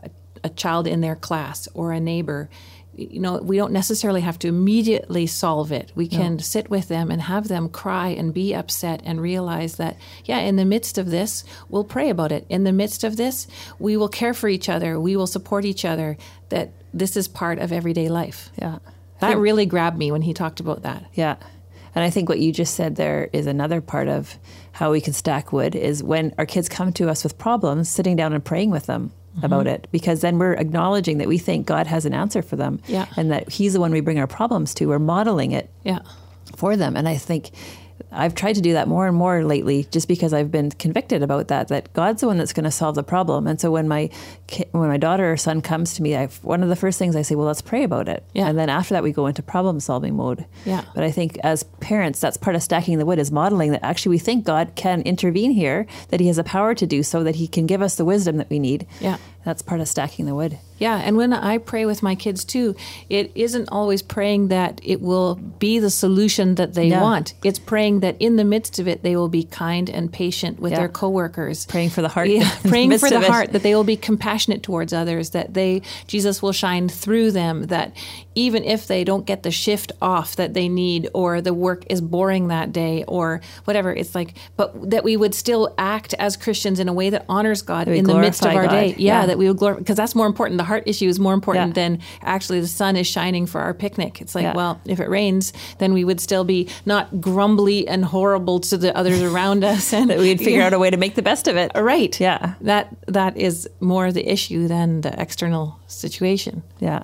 a 0.45 0.49
child 0.51 0.87
in 0.87 1.01
their 1.01 1.17
class 1.17 1.67
or 1.75 1.91
a 1.91 1.99
neighbor, 1.99 2.49
you 2.97 3.21
know, 3.21 3.39
we 3.39 3.57
don't 3.57 3.73
necessarily 3.73 4.21
have 4.21 4.39
to 4.41 4.49
immediately 4.49 5.27
solve 5.27 5.73
it. 5.73 5.93
We 5.95 6.09
can 6.09 6.39
sit 6.39 6.71
with 6.71 6.89
them 6.89 7.11
and 7.11 7.23
have 7.23 7.49
them 7.49 7.69
cry 7.69 8.09
and 8.09 8.33
be 8.33 8.55
upset 8.55 9.03
and 9.05 9.21
realize 9.21 9.77
that, 9.77 9.97
yeah, 10.25 10.39
in 10.39 10.57
the 10.57 10.65
midst 10.65 10.99
of 10.99 11.11
this, 11.11 11.45
we'll 11.69 11.85
pray 11.85 12.11
about 12.11 12.33
it. 12.33 12.47
In 12.49 12.65
the 12.65 12.73
midst 12.73 13.05
of 13.05 13.17
this, 13.17 13.47
we 13.79 13.97
will 13.97 14.09
care 14.09 14.35
for 14.35 14.49
each 14.49 14.69
other. 14.69 14.99
We 15.01 15.17
will 15.17 15.27
support 15.27 15.65
each 15.65 15.85
other. 15.85 16.17
That 16.51 16.73
this 16.93 17.17
is 17.17 17.27
part 17.27 17.59
of 17.59 17.73
everyday 17.73 18.09
life. 18.09 18.51
Yeah. 18.61 18.79
That 19.21 19.39
really 19.39 19.67
grabbed 19.67 19.97
me 19.97 20.13
when 20.13 20.23
he 20.23 20.35
talked 20.35 20.61
about 20.61 20.83
that. 20.83 21.05
Yeah. 21.15 21.37
And 21.95 22.05
I 22.05 22.11
think 22.11 22.29
what 22.29 22.41
you 22.41 22.53
just 22.53 22.75
said 22.75 22.97
there 22.97 23.31
is 23.33 23.47
another 23.47 23.81
part 23.81 24.09
of 24.09 24.37
how 24.73 24.91
we 24.91 25.01
can 25.01 25.13
stack 25.13 25.53
wood 25.53 25.75
is 25.75 26.03
when 26.03 26.35
our 26.39 26.47
kids 26.47 26.69
come 26.69 26.93
to 26.95 27.09
us 27.09 27.25
with 27.25 27.39
problems, 27.39 27.89
sitting 27.89 28.17
down 28.17 28.33
and 28.33 28.45
praying 28.45 28.71
with 28.71 28.87
them 28.87 29.13
mm-hmm. 29.37 29.45
about 29.45 29.67
it, 29.67 29.89
because 29.93 30.21
then 30.21 30.39
we're 30.39 30.55
acknowledging 30.55 31.19
that 31.19 31.29
we 31.29 31.39
think 31.39 31.67
God 31.67 31.87
has 31.87 32.07
an 32.07 32.15
answer 32.15 32.43
for 32.43 32.57
them 32.57 32.81
yeah. 32.87 33.07
and 33.17 33.31
that 33.31 33.51
He's 33.51 33.73
the 33.73 33.81
one 33.81 33.93
we 33.93 34.01
bring 34.01 34.19
our 34.19 34.27
problems 34.27 34.75
to. 34.75 34.87
We're 34.87 34.99
modeling 34.99 35.53
it 35.53 35.71
yeah. 35.85 36.01
for 36.57 36.77
them. 36.77 36.97
And 36.97 37.09
I 37.09 37.17
think 37.17 37.51
I've 38.11 38.35
tried 38.35 38.55
to 38.55 38.61
do 38.61 38.73
that 38.73 38.89
more 38.89 39.07
and 39.07 39.17
more 39.17 39.45
lately, 39.45 39.85
just 39.91 40.09
because 40.09 40.33
I've 40.33 40.51
been 40.51 40.71
convicted 40.71 41.23
about 41.23 41.49
that. 41.49 41.69
That 41.69 41.93
God's 41.93 42.21
the 42.21 42.27
one 42.27 42.39
that's 42.39 42.53
going 42.53 42.65
to 42.65 42.71
solve 42.71 42.95
the 42.95 43.03
problem. 43.03 43.47
And 43.47 43.61
so 43.61 43.71
when 43.71 43.89
my 43.89 44.11
when 44.73 44.89
my 44.89 44.97
daughter 44.97 45.33
or 45.33 45.37
son 45.37 45.61
comes 45.61 45.95
to 45.95 46.03
me, 46.03 46.17
I've, 46.17 46.43
one 46.45 46.63
of 46.63 46.69
the 46.69 46.77
first 46.77 46.99
things 46.99 47.17
I 47.17 47.23
say, 47.23 47.35
well, 47.35 47.47
let's 47.47 47.63
pray 47.63 47.83
about 47.85 48.09
it. 48.09 48.25
Yeah. 48.33 48.49
And 48.49 48.59
then 48.59 48.69
after 48.69 48.95
that, 48.95 49.03
we 49.03 49.13
go 49.13 49.27
into 49.27 49.43
problem 49.43 49.81
solving 49.81 50.17
mode. 50.17 50.45
Yeah. 50.65 50.83
But 50.95 51.05
I 51.05 51.11
think 51.11 51.39
as 51.43 51.63
parents, 51.81 52.21
that's 52.21 52.37
part 52.37 52.57
of 52.57 52.63
stacking 52.63 52.99
the 52.99 53.07
wood 53.07 53.19
is 53.19 53.31
modeling 53.31 53.73
that 53.73 53.85
actually 53.85 54.11
we 54.11 54.19
think 54.19 54.45
God 54.45 54.73
can 54.75 55.03
intervene 55.03 55.51
here, 55.53 55.87
that 56.09 56.21
He 56.21 56.27
has 56.29 56.39
a 56.39 56.45
power 56.45 56.75
to 56.75 56.87
do 56.87 57.03
so, 57.03 57.23
that 57.25 57.37
He 57.37 57.47
can 57.49 57.67
give 57.67 57.83
us 57.83 57.97
the 57.97 58.05
wisdom 58.05 58.37
that 58.39 58.51
we 58.51 58.59
need. 58.59 58.87
Yeah. 59.01 59.17
That's 59.45 59.61
part 59.61 59.83
of 59.83 59.89
stacking 59.89 60.25
the 60.25 60.35
wood. 60.35 60.59
Yeah, 60.79 60.97
and 60.97 61.19
when 61.19 61.35
I 61.35 61.59
pray 61.59 61.85
with 61.85 62.03
my 62.03 62.15
kids 62.15 62.45
too, 62.47 62.75
it 63.11 63.31
isn't 63.35 63.69
always 63.71 64.01
praying 64.01 64.49
that 64.49 64.81
it 64.83 65.03
will 65.03 65.35
be 65.35 65.79
the 65.79 65.91
solution 65.91 66.55
that 66.55 66.73
they 66.73 66.89
Yeah. 66.89 67.03
want. 67.03 67.35
It's 67.45 67.59
praying 67.59 68.01
that 68.01 68.17
in 68.21 68.37
the 68.37 68.45
midst 68.45 68.79
of 68.79 68.89
it, 68.89 69.03
they 69.03 69.17
will 69.17 69.29
be 69.29 69.45
kind 69.45 69.91
and 69.91 70.11
patient 70.11 70.59
with 70.61 70.73
Yeah. 70.73 70.79
their 70.79 70.89
coworkers. 70.89 71.67
Praying 71.67 71.91
for 71.91 72.01
the 72.01 72.09
heart. 72.09 72.29
Yeah, 72.29 72.41
in 72.57 72.63
the 72.63 72.69
praying 72.71 72.99
for 72.99 73.11
the 73.11 73.21
heart 73.21 73.53
that 73.53 73.63
they 73.63 73.75
will 73.75 73.85
be 73.85 73.97
compassionate 73.99 74.44
towards 74.63 74.93
others, 74.93 75.31
that 75.31 75.55
they 75.55 75.83
Jesus 76.07 76.43
will 76.43 76.53
shine 76.53 76.89
through 76.89 77.31
them, 77.31 77.67
that 77.67 77.97
even 78.35 78.65
if 78.65 78.87
they 78.87 79.05
don't 79.05 79.27
get 79.27 79.43
the 79.43 79.51
shift 79.51 79.93
off 80.03 80.37
that 80.37 80.55
they 80.55 80.69
need 80.69 81.09
or 81.15 81.41
the 81.41 81.55
work 81.55 81.85
is 81.89 82.01
boring 82.01 82.49
that 82.49 82.73
day 82.73 83.05
or 83.07 83.41
whatever, 83.65 83.93
it's 83.93 84.15
like 84.15 84.35
but 84.57 84.91
that 84.91 85.05
we 85.05 85.17
would 85.17 85.35
still 85.35 85.75
act 85.79 86.15
as 86.19 86.37
Christians 86.37 86.81
in 86.81 86.89
a 86.89 86.93
way 86.93 87.11
that 87.11 87.25
honors 87.29 87.63
God 87.63 87.89
in 87.89 88.05
the 88.05 88.19
midst 88.19 88.45
of 88.45 88.55
our 88.55 88.65
God. 88.65 88.71
day. 88.71 88.87
Yeah, 88.99 89.21
Yeah. 89.21 89.27
that 89.27 89.39
we 89.39 89.49
would 89.49 89.59
glorify 89.59 89.79
because 89.81 89.97
that's 89.97 90.15
more 90.15 90.27
important. 90.27 90.59
The 90.59 90.65
heart 90.65 90.83
issue 90.87 91.09
is 91.09 91.21
more 91.21 91.35
important 91.35 91.69
Yeah. 91.77 91.83
than 91.89 91.99
actually 92.23 92.61
the 92.61 92.67
sun 92.69 92.97
is 92.97 93.07
shining 93.07 93.47
for 93.47 93.61
our 93.61 93.75
picnic. 93.75 94.21
It's 94.21 94.35
like, 94.35 94.43
Yeah. 94.45 94.55
well, 94.55 94.81
if 94.85 95.01
it 95.01 95.09
rains, 95.09 95.53
then 95.79 95.93
we 95.93 96.05
would 96.05 96.21
still 96.21 96.45
be 96.45 96.69
not 96.87 97.21
grumbly 97.21 97.87
and 97.87 98.05
horrible 98.05 98.61
to 98.61 98.77
the 98.77 98.97
others 98.97 99.23
around 99.23 99.65
us, 99.75 99.93
and 99.93 100.11
That 100.11 100.19
we'd 100.19 100.39
figure 100.41 100.63
out 100.67 100.73
a 100.73 100.79
way 100.79 100.91
to 100.91 100.97
make 100.97 101.15
the 101.15 101.23
best 101.23 101.47
of 101.49 101.57
it. 101.57 101.71
Right. 101.75 102.19
Yeah. 102.21 102.55
That 102.61 102.89
that 103.07 103.37
is 103.37 103.69
more 103.81 104.11
the 104.13 104.29
issue 104.31 104.67
than 104.69 105.03
the 105.03 105.19
external 105.21 105.79
situation. 105.87 106.63
Yeah. 106.81 107.03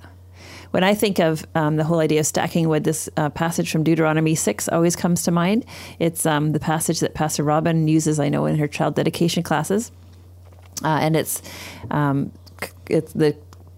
When 0.71 0.85
I 0.85 0.95
think 0.95 1.19
of 1.19 1.45
um, 1.55 1.77
the 1.77 1.85
whole 1.85 1.99
idea 1.99 2.21
of 2.21 2.27
stacking 2.27 2.69
wood, 2.69 2.85
this 2.85 3.09
uh, 3.17 3.31
passage 3.31 3.71
from 3.71 3.83
Deuteronomy 3.83 4.35
6 4.35 4.69
always 4.69 4.95
comes 4.95 5.23
to 5.25 5.31
mind. 5.31 5.65
It's 5.99 6.27
um, 6.27 6.53
the 6.53 6.61
passage 6.61 7.01
that 7.01 7.15
Pastor 7.15 7.43
Robin 7.43 7.89
uses, 7.89 8.21
I 8.21 8.29
know, 8.29 8.47
in 8.47 8.57
her 8.57 8.69
child 8.69 8.95
dedication 8.95 9.43
classes. 9.43 9.91
Uh, 10.85 10.99
and 11.03 11.17
it's, 11.17 11.43
um, 11.91 12.33
it's 12.89 13.13
the 13.13 13.37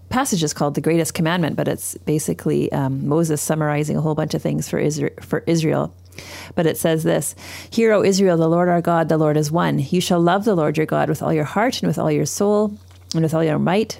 passage 0.09 0.43
is 0.43 0.53
called 0.53 0.75
the 0.75 0.81
greatest 0.81 1.15
commandment, 1.15 1.55
but 1.55 1.67
it's 1.67 1.97
basically 1.99 2.71
um, 2.71 3.07
Moses 3.07 3.41
summarizing 3.41 3.97
a 3.97 4.01
whole 4.01 4.13
bunch 4.13 4.35
of 4.35 4.43
things 4.43 4.69
for 4.69 4.77
Israel, 4.77 5.13
for 5.21 5.43
Israel. 5.47 5.93
But 6.53 6.67
it 6.67 6.77
says 6.77 7.03
this 7.03 7.35
Hear, 7.71 7.91
O 7.93 8.03
Israel, 8.03 8.37
the 8.37 8.47
Lord 8.47 8.69
our 8.69 8.81
God, 8.81 9.09
the 9.09 9.17
Lord 9.17 9.35
is 9.35 9.51
one. 9.51 9.79
You 9.79 9.99
shall 9.99 10.21
love 10.21 10.45
the 10.45 10.55
Lord 10.55 10.77
your 10.77 10.85
God 10.85 11.09
with 11.09 11.23
all 11.23 11.33
your 11.33 11.43
heart 11.43 11.81
and 11.81 11.87
with 11.87 11.97
all 11.97 12.11
your 12.11 12.27
soul 12.27 12.77
and 13.15 13.23
with 13.23 13.33
all 13.33 13.43
your 13.43 13.57
might. 13.57 13.99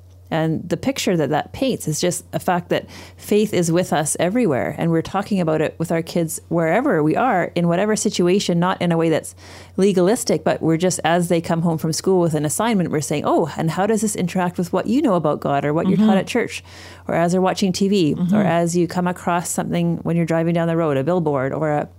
And 0.31 0.67
the 0.67 0.77
picture 0.77 1.17
that 1.17 1.29
that 1.29 1.51
paints 1.53 1.87
is 1.87 1.99
just 1.99 2.25
a 2.33 2.39
fact 2.39 2.69
that 2.69 2.89
faith 3.17 3.53
is 3.53 3.71
with 3.71 3.93
us 3.93 4.17
everywhere. 4.19 4.75
And 4.77 4.89
we're 4.89 5.01
talking 5.01 5.39
about 5.39 5.61
it 5.61 5.75
with 5.77 5.91
our 5.91 6.01
kids 6.01 6.39
wherever 6.47 7.03
we 7.03 7.15
are, 7.15 7.51
in 7.53 7.67
whatever 7.67 7.95
situation, 7.95 8.59
not 8.59 8.81
in 8.81 8.91
a 8.91 8.97
way 8.97 9.09
that's 9.09 9.35
legalistic, 9.77 10.43
but 10.43 10.61
we're 10.61 10.77
just, 10.77 10.99
as 11.03 11.27
they 11.27 11.41
come 11.41 11.61
home 11.61 11.77
from 11.77 11.93
school 11.93 12.21
with 12.21 12.33
an 12.33 12.45
assignment, 12.45 12.91
we're 12.91 13.01
saying, 13.01 13.23
oh, 13.25 13.53
and 13.57 13.71
how 13.71 13.85
does 13.85 14.01
this 14.01 14.15
interact 14.15 14.57
with 14.57 14.71
what 14.71 14.87
you 14.87 15.01
know 15.01 15.15
about 15.15 15.41
God 15.41 15.65
or 15.65 15.73
what 15.73 15.87
you're 15.87 15.97
taught 15.97 16.09
mm-hmm. 16.09 16.19
at 16.19 16.27
church? 16.27 16.63
Or 17.07 17.15
as 17.15 17.33
they're 17.33 17.41
watching 17.41 17.73
TV, 17.73 18.15
mm-hmm. 18.15 18.33
or 18.33 18.41
as 18.41 18.75
you 18.75 18.87
come 18.87 19.07
across 19.07 19.49
something 19.49 19.97
when 19.97 20.15
you're 20.15 20.25
driving 20.25 20.53
down 20.53 20.67
the 20.67 20.77
road, 20.77 20.97
a 20.97 21.03
billboard 21.03 21.53
or 21.53 21.71
a 21.71 21.89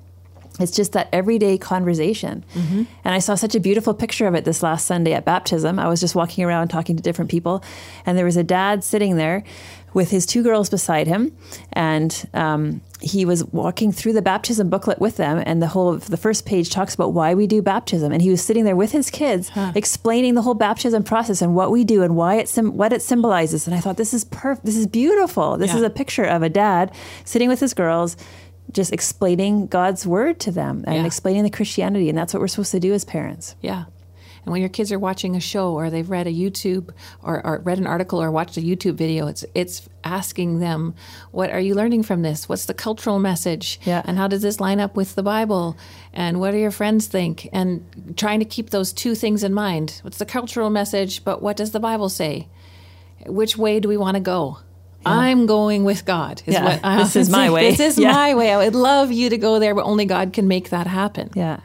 it's 0.61 0.73
just 0.73 0.93
that 0.93 1.09
everyday 1.13 1.57
conversation. 1.59 2.45
And 2.57 2.87
I 3.05 3.19
saw 3.19 3.35
such 3.35 3.55
a 3.55 3.61
beautiful 3.61 3.95
picture 3.95 4.27
of 4.27 4.35
it 4.35 4.45
this 4.45 4.63
last 4.63 4.87
Sunday 4.87 5.13
at 5.15 5.25
baptism. 5.25 5.79
I 5.79 5.89
was 5.89 6.01
just 6.01 6.15
walking 6.15 6.45
around 6.45 6.69
talking 6.69 6.97
to 6.97 7.03
different 7.03 7.31
people, 7.31 7.63
and 8.07 8.17
there 8.19 8.25
was 8.25 8.37
a 8.37 8.45
dad 8.45 8.85
sitting 8.85 9.17
there 9.17 9.45
with 9.95 10.11
his 10.11 10.25
two 10.25 10.43
girls 10.43 10.71
beside 10.71 11.07
him, 11.07 11.37
and 11.75 12.27
um, 12.33 12.81
he 13.03 13.27
was 13.27 13.45
walking 13.47 13.93
through 13.93 14.15
the 14.15 14.23
baptism 14.23 14.71
booklet 14.71 14.99
with 14.99 15.19
them. 15.19 15.43
And 15.45 15.61
the 15.61 15.67
whole 15.67 15.97
the 15.99 16.17
first 16.17 16.47
page 16.47 16.71
talks 16.71 16.95
about 16.95 17.13
why 17.13 17.35
we 17.35 17.47
do 17.47 17.61
baptism, 17.61 18.11
and 18.13 18.23
he 18.23 18.31
was 18.31 18.43
sitting 18.43 18.65
there 18.65 18.77
with 18.77 18.93
his 18.93 19.11
kids, 19.11 19.51
explaining 19.75 20.35
the 20.35 20.43
whole 20.43 20.55
baptism 20.55 21.03
process 21.03 21.43
and 21.43 21.55
what 21.55 21.71
we 21.71 21.85
do 21.85 22.03
and 22.03 22.17
why 22.17 22.37
it 22.37 22.49
sim- 22.49 22.77
what 22.77 22.93
it 22.93 23.03
symbolizes. 23.03 23.67
And 23.67 23.75
I 23.77 23.81
thought 23.81 23.97
this 23.99 24.15
is 24.15 24.25
perfect. 24.25 24.65
This 24.65 24.77
is 24.77 24.87
beautiful. 24.87 25.57
This 25.59 25.73
Yeah. 25.73 25.79
is 25.79 25.83
a 25.83 25.91
picture 25.91 26.25
of 26.25 26.43
a 26.43 26.49
dad 26.49 26.91
sitting 27.25 27.49
with 27.49 27.61
his 27.61 27.75
girls 27.75 28.17
just 28.73 28.93
explaining 28.93 29.67
God's 29.67 30.07
word 30.07 30.39
to 30.41 30.51
them 30.51 30.85
and 30.87 30.97
Yeah. 30.97 31.07
explaining 31.07 31.43
the 31.45 31.51
Christianity. 31.51 32.09
And 32.09 32.17
that's 32.17 32.33
what 32.35 32.41
we're 32.41 32.49
supposed 32.49 32.73
to 32.73 32.81
do 32.81 32.93
as 32.93 33.05
parents. 33.05 33.55
Yeah. 33.61 33.85
And 34.45 34.51
when 34.51 34.61
your 34.61 34.71
kids 34.71 34.91
are 34.91 34.99
watching 34.99 35.37
a 35.37 35.41
show 35.41 35.73
or 35.73 35.89
they've 35.89 36.11
read 36.11 36.27
a 36.27 36.33
YouTube 36.33 36.91
or, 37.23 37.47
or 37.47 37.61
read 37.63 37.79
an 37.79 37.87
article 37.87 38.21
or 38.21 38.29
watched 38.29 38.57
a 38.57 38.61
YouTube 38.61 38.95
video, 38.95 39.29
it's 39.29 39.45
it's 39.55 39.89
asking 40.03 40.59
them, 40.59 40.95
what 41.31 41.51
are 41.51 41.61
you 41.61 41.77
learning 41.77 42.03
from 42.03 42.23
this? 42.23 42.49
What's 42.49 42.65
the 42.67 42.75
cultural 42.75 43.21
message? 43.21 43.79
Yeah. 43.85 44.03
And 44.05 44.19
how 44.19 44.27
does 44.27 44.43
this 44.43 44.59
line 44.59 44.81
up 44.81 44.97
with 44.97 45.15
the 45.15 45.23
Bible? 45.23 45.77
And 46.13 46.41
what 46.41 46.51
do 46.51 46.57
your 46.57 46.73
friends 46.73 47.07
think? 47.07 47.49
And 47.53 47.85
trying 48.17 48.41
to 48.41 48.45
keep 48.45 48.71
those 48.71 48.93
two 48.93 49.15
things 49.15 49.45
in 49.45 49.55
mind. 49.55 50.01
What's 50.03 50.19
the 50.19 50.27
cultural 50.27 50.71
message, 50.71 51.23
but 51.23 51.41
what 51.41 51.57
does 51.57 51.71
the 51.71 51.79
Bible 51.79 52.09
say? 52.09 52.49
Which 53.27 53.57
way 53.57 53.79
do 53.79 53.89
we 53.89 53.97
want 53.97 54.17
to 54.17 54.21
go? 54.21 54.59
I'm 55.07 55.47
going 55.47 55.85
with 55.85 56.05
God. 56.05 56.43
Is 56.47 56.55
Yeah. 56.55 56.65
what 56.65 56.81
I 56.85 56.97
This 57.03 57.17
is 57.17 57.29
my 57.31 57.47
say. 57.47 57.51
way. 57.51 57.71
This 57.77 57.81
is 57.81 57.99
Yeah. 57.99 58.13
my 58.13 58.35
way. 58.35 58.53
I 58.53 58.57
would 58.59 58.75
love 58.75 59.13
you 59.13 59.31
to 59.31 59.39
go 59.39 59.59
there, 59.59 59.75
but 59.75 59.85
only 59.85 60.05
God 60.05 60.33
can 60.33 60.47
make 60.49 60.71
that 60.71 60.87
happen 60.87 61.31
Yeah. 61.35 61.59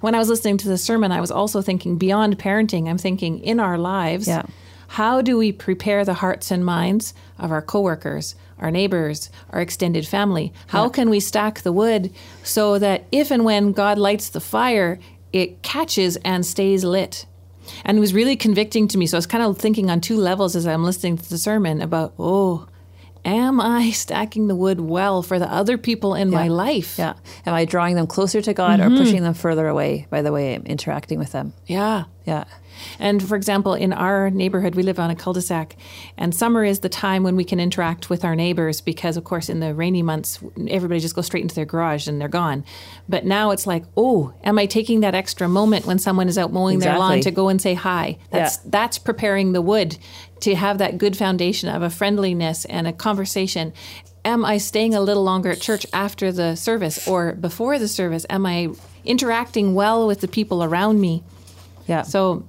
when 0.00 0.14
I 0.14 0.18
was 0.18 0.28
listening 0.28 0.56
to 0.58 0.68
the 0.68 0.78
sermon, 0.78 1.12
I 1.12 1.20
was 1.20 1.30
also 1.30 1.60
thinking 1.62 1.96
beyond 1.98 2.38
parenting. 2.38 2.88
I'm 2.88 2.98
thinking 2.98 3.38
in 3.40 3.60
our 3.60 3.76
lives, 3.78 4.26
Yeah. 4.28 4.42
how 4.88 5.20
do 5.22 5.36
we 5.36 5.52
prepare 5.52 6.04
the 6.04 6.14
hearts 6.14 6.50
and 6.50 6.64
minds 6.64 7.14
of 7.38 7.50
our 7.52 7.62
coworkers, 7.62 8.34
our 8.58 8.70
neighbors, 8.70 9.30
our 9.50 9.60
extended 9.60 10.06
family? 10.06 10.52
How 10.68 10.88
can 10.88 11.10
we 11.10 11.20
stack 11.20 11.60
the 11.62 11.72
wood 11.72 12.10
so 12.42 12.78
that 12.78 13.04
if 13.12 13.30
and 13.30 13.44
when 13.44 13.72
God 13.72 13.98
lights 13.98 14.28
the 14.30 14.40
fire, 14.40 14.98
it 15.32 15.62
catches 15.62 16.16
and 16.24 16.44
stays 16.44 16.82
lit? 16.84 17.26
And 17.84 17.98
it 17.98 18.00
was 18.00 18.12
really 18.14 18.34
convicting 18.36 18.88
to 18.88 18.98
me. 18.98 19.06
So 19.06 19.16
I 19.16 19.20
was 19.20 19.26
kind 19.26 19.44
of 19.44 19.56
thinking 19.56 19.90
on 19.90 20.00
two 20.00 20.16
levels 20.16 20.56
as 20.56 20.66
I'm 20.66 20.82
listening 20.82 21.16
to 21.18 21.30
the 21.30 21.38
sermon 21.38 21.80
about, 21.80 22.12
oh, 22.18 22.66
am 23.24 23.60
I 23.60 23.90
stacking 23.90 24.48
the 24.48 24.54
wood 24.54 24.80
well 24.80 25.22
for 25.22 25.38
the 25.38 25.50
other 25.50 25.78
people 25.78 26.14
in 26.14 26.30
my 26.30 26.48
life? 26.48 26.98
Yeah. 26.98 27.14
Am 27.46 27.54
I 27.54 27.64
drawing 27.64 27.96
them 27.96 28.06
closer 28.06 28.40
to 28.42 28.54
God 28.54 28.80
or 28.80 28.84
mm-hmm. 28.84 28.98
pushing 28.98 29.22
them 29.22 29.34
further 29.34 29.66
away 29.68 30.06
by 30.10 30.22
the 30.22 30.32
way 30.32 30.54
I'm 30.54 30.64
interacting 30.66 31.18
with 31.18 31.32
them? 31.32 31.52
Yeah. 31.66 32.04
Yeah. 32.26 32.44
And 32.98 33.22
for 33.26 33.36
example, 33.36 33.74
in 33.74 33.92
our 33.92 34.30
neighborhood, 34.30 34.74
we 34.74 34.82
live 34.82 34.98
on 34.98 35.10
a 35.10 35.14
cul 35.14 35.32
de 35.32 35.40
sac, 35.40 35.76
and 36.16 36.34
summer 36.34 36.64
is 36.64 36.80
the 36.80 36.88
time 36.88 37.22
when 37.22 37.36
we 37.36 37.44
can 37.44 37.60
interact 37.60 38.10
with 38.10 38.24
our 38.24 38.36
neighbors 38.36 38.80
because, 38.80 39.16
of 39.16 39.24
course, 39.24 39.48
in 39.48 39.60
the 39.60 39.74
rainy 39.74 40.02
months, 40.02 40.38
everybody 40.68 41.00
just 41.00 41.14
goes 41.14 41.26
straight 41.26 41.42
into 41.42 41.54
their 41.54 41.64
garage 41.64 42.06
and 42.08 42.20
they're 42.20 42.28
gone. 42.28 42.64
But 43.08 43.24
now 43.24 43.50
it's 43.50 43.66
like, 43.66 43.84
oh, 43.96 44.32
am 44.44 44.58
I 44.58 44.66
taking 44.66 45.00
that 45.00 45.14
extra 45.14 45.48
moment 45.48 45.86
when 45.86 45.98
someone 45.98 46.28
is 46.28 46.38
out 46.38 46.52
mowing 46.52 46.78
their 46.78 46.98
lawn 46.98 47.20
to 47.22 47.30
go 47.30 47.48
and 47.48 47.60
say 47.60 47.74
hi? 47.74 48.18
That's, 48.30 48.56
Yeah. 48.56 48.62
that's 48.70 48.98
preparing 48.98 49.52
the 49.52 49.62
wood 49.62 49.96
to 50.40 50.54
have 50.54 50.78
that 50.78 50.96
good 50.98 51.16
foundation 51.16 51.68
of 51.68 51.82
a 51.82 51.90
friendliness 51.90 52.64
and 52.64 52.86
a 52.86 52.92
conversation. 52.92 53.72
Am 54.24 54.44
I 54.44 54.58
staying 54.58 54.94
a 54.94 55.00
little 55.00 55.22
longer 55.22 55.50
at 55.50 55.60
church 55.60 55.86
after 55.92 56.30
the 56.32 56.54
service 56.54 57.06
or 57.08 57.32
before 57.32 57.78
the 57.78 57.88
service? 57.88 58.26
Am 58.28 58.44
I 58.46 58.68
interacting 59.04 59.74
well 59.74 60.06
with 60.06 60.20
the 60.20 60.28
people 60.28 60.62
around 60.62 61.00
me? 61.00 61.22
Yeah. 61.86 62.02
So 62.02 62.44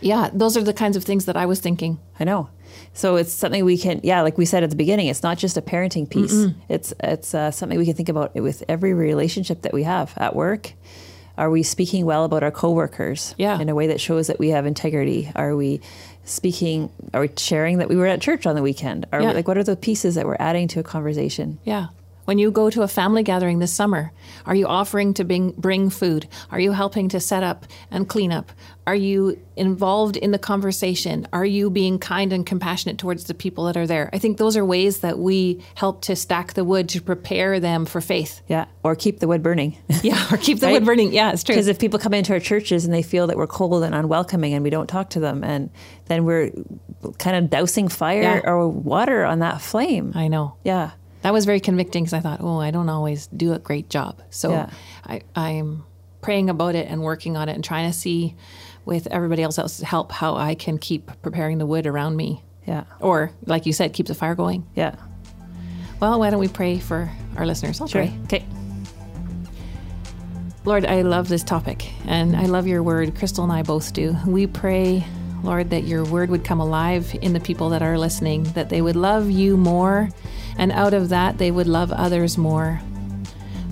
Yeah, 0.00 0.30
those 0.32 0.56
are 0.56 0.62
the 0.62 0.72
kinds 0.72 0.96
of 0.96 1.04
things 1.04 1.24
that 1.26 1.36
I 1.36 1.46
was 1.46 1.60
thinking. 1.60 1.98
I 2.18 2.24
know. 2.24 2.50
So 2.92 3.16
it's 3.16 3.32
something 3.32 3.64
we 3.64 3.78
can, 3.78 4.00
yeah, 4.02 4.22
like 4.22 4.38
we 4.38 4.44
said 4.44 4.62
at 4.62 4.70
the 4.70 4.76
beginning, 4.76 5.08
it's 5.08 5.22
not 5.22 5.38
just 5.38 5.56
a 5.56 5.62
parenting 5.62 6.08
piece. 6.08 6.34
Mm-mm. 6.34 6.54
It's 6.68 6.92
it's 7.00 7.34
uh, 7.34 7.50
something 7.50 7.78
we 7.78 7.84
can 7.84 7.94
think 7.94 8.08
about 8.08 8.34
with 8.34 8.62
every 8.68 8.94
relationship 8.94 9.62
that 9.62 9.72
we 9.72 9.84
have 9.84 10.12
at 10.16 10.34
work. 10.34 10.72
Are 11.36 11.50
we 11.50 11.62
speaking 11.62 12.04
well 12.04 12.24
about 12.24 12.42
our 12.42 12.50
coworkers? 12.50 13.34
Yeah. 13.38 13.60
in 13.60 13.68
a 13.68 13.74
way 13.74 13.86
that 13.88 14.00
shows 14.00 14.26
that 14.26 14.38
we 14.38 14.48
have 14.48 14.66
integrity. 14.66 15.30
Are 15.36 15.54
we 15.54 15.80
speaking? 16.24 16.90
Are 17.14 17.20
we 17.20 17.30
sharing 17.36 17.78
that 17.78 17.88
we 17.88 17.96
were 17.96 18.06
at 18.06 18.20
church 18.20 18.46
on 18.46 18.56
the 18.56 18.62
weekend? 18.62 19.06
Are 19.12 19.22
yeah. 19.22 19.28
we, 19.28 19.34
like 19.34 19.48
what 19.48 19.56
are 19.56 19.64
the 19.64 19.76
pieces 19.76 20.16
that 20.16 20.26
we're 20.26 20.36
adding 20.40 20.66
to 20.68 20.80
a 20.80 20.82
conversation? 20.82 21.58
Yeah. 21.64 21.88
When 22.28 22.36
you 22.36 22.50
go 22.50 22.68
to 22.68 22.82
a 22.82 22.88
family 22.88 23.22
gathering 23.22 23.58
this 23.58 23.72
summer, 23.72 24.12
are 24.44 24.54
you 24.54 24.66
offering 24.66 25.14
to 25.14 25.24
bring, 25.24 25.52
bring 25.52 25.88
food? 25.88 26.28
Are 26.50 26.60
you 26.60 26.72
helping 26.72 27.08
to 27.08 27.20
set 27.20 27.42
up 27.42 27.64
and 27.90 28.06
clean 28.06 28.32
up? 28.32 28.52
Are 28.86 28.94
you 28.94 29.40
involved 29.56 30.18
in 30.18 30.30
the 30.32 30.38
conversation? 30.38 31.26
Are 31.32 31.46
you 31.46 31.70
being 31.70 31.98
kind 31.98 32.30
and 32.34 32.44
compassionate 32.44 32.98
towards 32.98 33.24
the 33.24 33.32
people 33.32 33.64
that 33.64 33.78
are 33.78 33.86
there? 33.86 34.10
I 34.12 34.18
think 34.18 34.36
those 34.36 34.58
are 34.58 34.64
ways 34.66 35.00
that 35.00 35.18
we 35.18 35.64
help 35.74 36.02
to 36.02 36.14
stack 36.14 36.52
the 36.52 36.64
wood 36.64 36.90
to 36.90 37.00
prepare 37.00 37.60
them 37.60 37.86
for 37.86 38.02
faith. 38.02 38.42
Yeah, 38.46 38.66
or 38.82 38.94
keep 38.94 39.20
the 39.20 39.26
wood 39.26 39.42
burning. 39.42 39.78
yeah, 40.02 40.22
or 40.30 40.36
keep 40.36 40.60
the 40.60 40.66
right? 40.66 40.72
wood 40.72 40.84
burning. 40.84 41.14
Yeah, 41.14 41.32
it's 41.32 41.42
true. 41.42 41.54
Because 41.54 41.66
if 41.66 41.78
people 41.78 41.98
come 41.98 42.12
into 42.12 42.34
our 42.34 42.40
churches 42.40 42.84
and 42.84 42.92
they 42.92 43.02
feel 43.02 43.26
that 43.28 43.38
we're 43.38 43.46
cold 43.46 43.82
and 43.84 43.94
unwelcoming 43.94 44.52
and 44.52 44.62
we 44.62 44.68
don't 44.68 44.86
talk 44.86 45.08
to 45.10 45.20
them, 45.20 45.42
and 45.42 45.70
then 46.08 46.26
we're 46.26 46.50
kind 47.18 47.36
of 47.36 47.48
dousing 47.48 47.88
fire 47.88 48.20
yeah. 48.20 48.40
or 48.44 48.68
water 48.68 49.24
on 49.24 49.38
that 49.38 49.62
flame. 49.62 50.12
I 50.14 50.28
know. 50.28 50.56
Yeah 50.62 50.90
that 51.22 51.32
was 51.32 51.44
very 51.44 51.60
convicting 51.60 52.04
because 52.04 52.14
I 52.14 52.20
thought, 52.20 52.40
oh, 52.40 52.58
I 52.60 52.70
don't 52.70 52.88
always 52.88 53.26
do 53.28 53.52
a 53.52 53.58
great 53.58 53.90
job. 53.90 54.22
So 54.30 54.50
yeah. 54.50 54.70
I, 55.06 55.22
I'm 55.34 55.84
praying 56.20 56.50
about 56.50 56.74
it 56.74 56.88
and 56.88 57.02
working 57.02 57.36
on 57.36 57.48
it 57.48 57.54
and 57.54 57.64
trying 57.64 57.90
to 57.90 57.96
see 57.96 58.36
with 58.84 59.06
everybody 59.08 59.42
else's 59.42 59.80
help 59.80 60.12
how 60.12 60.36
I 60.36 60.54
can 60.54 60.78
keep 60.78 61.10
preparing 61.22 61.58
the 61.58 61.66
wood 61.66 61.86
around 61.86 62.16
me. 62.16 62.42
Yeah. 62.66 62.84
Or, 63.00 63.32
like 63.46 63.66
you 63.66 63.72
said, 63.72 63.92
keep 63.92 64.06
the 64.06 64.14
fire 64.14 64.34
going. 64.34 64.66
Yeah. 64.74 64.96
Well, 66.00 66.18
why 66.20 66.30
don't 66.30 66.40
we 66.40 66.48
pray 66.48 66.78
for 66.78 67.10
our 67.36 67.46
listeners? 67.46 67.80
I'll 67.80 67.88
sure. 67.88 68.06
pray. 68.06 68.18
Okay. 68.24 68.46
Lord, 70.64 70.84
I 70.84 71.02
love 71.02 71.28
this 71.28 71.42
topic 71.42 71.90
and 72.04 72.36
I 72.36 72.44
love 72.44 72.66
your 72.66 72.82
word. 72.82 73.16
Crystal 73.16 73.42
and 73.42 73.52
I 73.52 73.62
both 73.62 73.92
do. 73.92 74.14
We 74.26 74.46
pray, 74.46 75.04
Lord, 75.42 75.70
that 75.70 75.84
your 75.84 76.04
word 76.04 76.30
would 76.30 76.44
come 76.44 76.60
alive 76.60 77.16
in 77.22 77.32
the 77.32 77.40
people 77.40 77.70
that 77.70 77.82
are 77.82 77.96
listening, 77.98 78.44
that 78.52 78.68
they 78.68 78.82
would 78.82 78.96
love 78.96 79.30
you 79.30 79.56
more 79.56 80.10
and 80.58 80.72
out 80.72 80.92
of 80.92 81.08
that 81.08 81.38
they 81.38 81.50
would 81.50 81.66
love 81.66 81.92
others 81.92 82.36
more. 82.36 82.80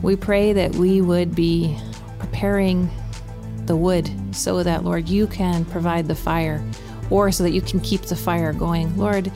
We 0.03 0.17
pray 0.17 0.53
that 0.53 0.75
we 0.77 1.01
would 1.01 1.35
be 1.35 1.79
preparing 2.19 2.91
the 3.67 3.77
wood 3.77 4.11
so 4.35 4.63
that, 4.63 4.85
Lord, 4.85 5.09
you 5.09 5.27
can 5.27 5.65
provide 5.65 6.07
the 6.07 6.15
fire 6.15 6.65
or 7.11 7.33
so 7.33 7.43
that 7.43 7.51
you 7.51 7.61
can 7.61 7.81
keep 7.81 8.03
the 8.03 8.17
fire 8.17 8.53
going. 8.53 8.97
Lord, 8.97 9.33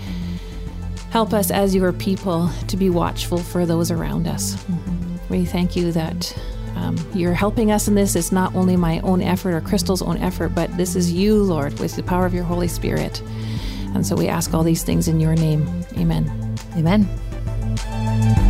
help 1.11 1.32
us 1.32 1.51
as 1.51 1.74
your 1.74 1.92
people 1.92 2.51
to 2.68 2.76
be 2.76 2.90
watchful 2.90 3.38
for 3.38 3.66
those 3.66 3.90
around 3.90 4.28
us. 4.28 4.55
Mm-hmm. 4.55 5.28
We 5.28 5.44
thank 5.44 5.76
you 5.76 5.92
that 5.92 6.36
um, 6.76 6.96
you're 7.14 7.34
helping 7.34 7.70
us 7.70 7.88
in 7.88 7.94
this. 7.94 8.16
It's 8.16 8.32
not 8.32 8.55
only 8.55 8.76
my 8.76 9.01
own 9.01 9.22
effort 9.22 9.55
or 9.55 9.61
Crystal's 9.61 10.03
own 10.03 10.16
effort, 10.18 10.51
but 10.51 10.76
this 10.76 10.96
is 10.96 11.12
you, 11.12 11.42
Lord, 11.42 11.78
with 11.78 11.96
the 11.96 12.03
power 12.03 12.26
of 12.26 12.34
your 12.34 12.44
Holy 12.44 12.68
Spirit. 12.68 13.20
And 13.94 14.07
so 14.07 14.16
we 14.16 14.28
ask 14.28 14.55
all 14.55 14.62
these 14.62 14.82
things 14.82 15.09
in 15.09 15.20
your 15.20 15.34
name. 15.34 15.68
Amen. 15.96 16.57
Amen. 16.76 17.09
You. 18.11 18.49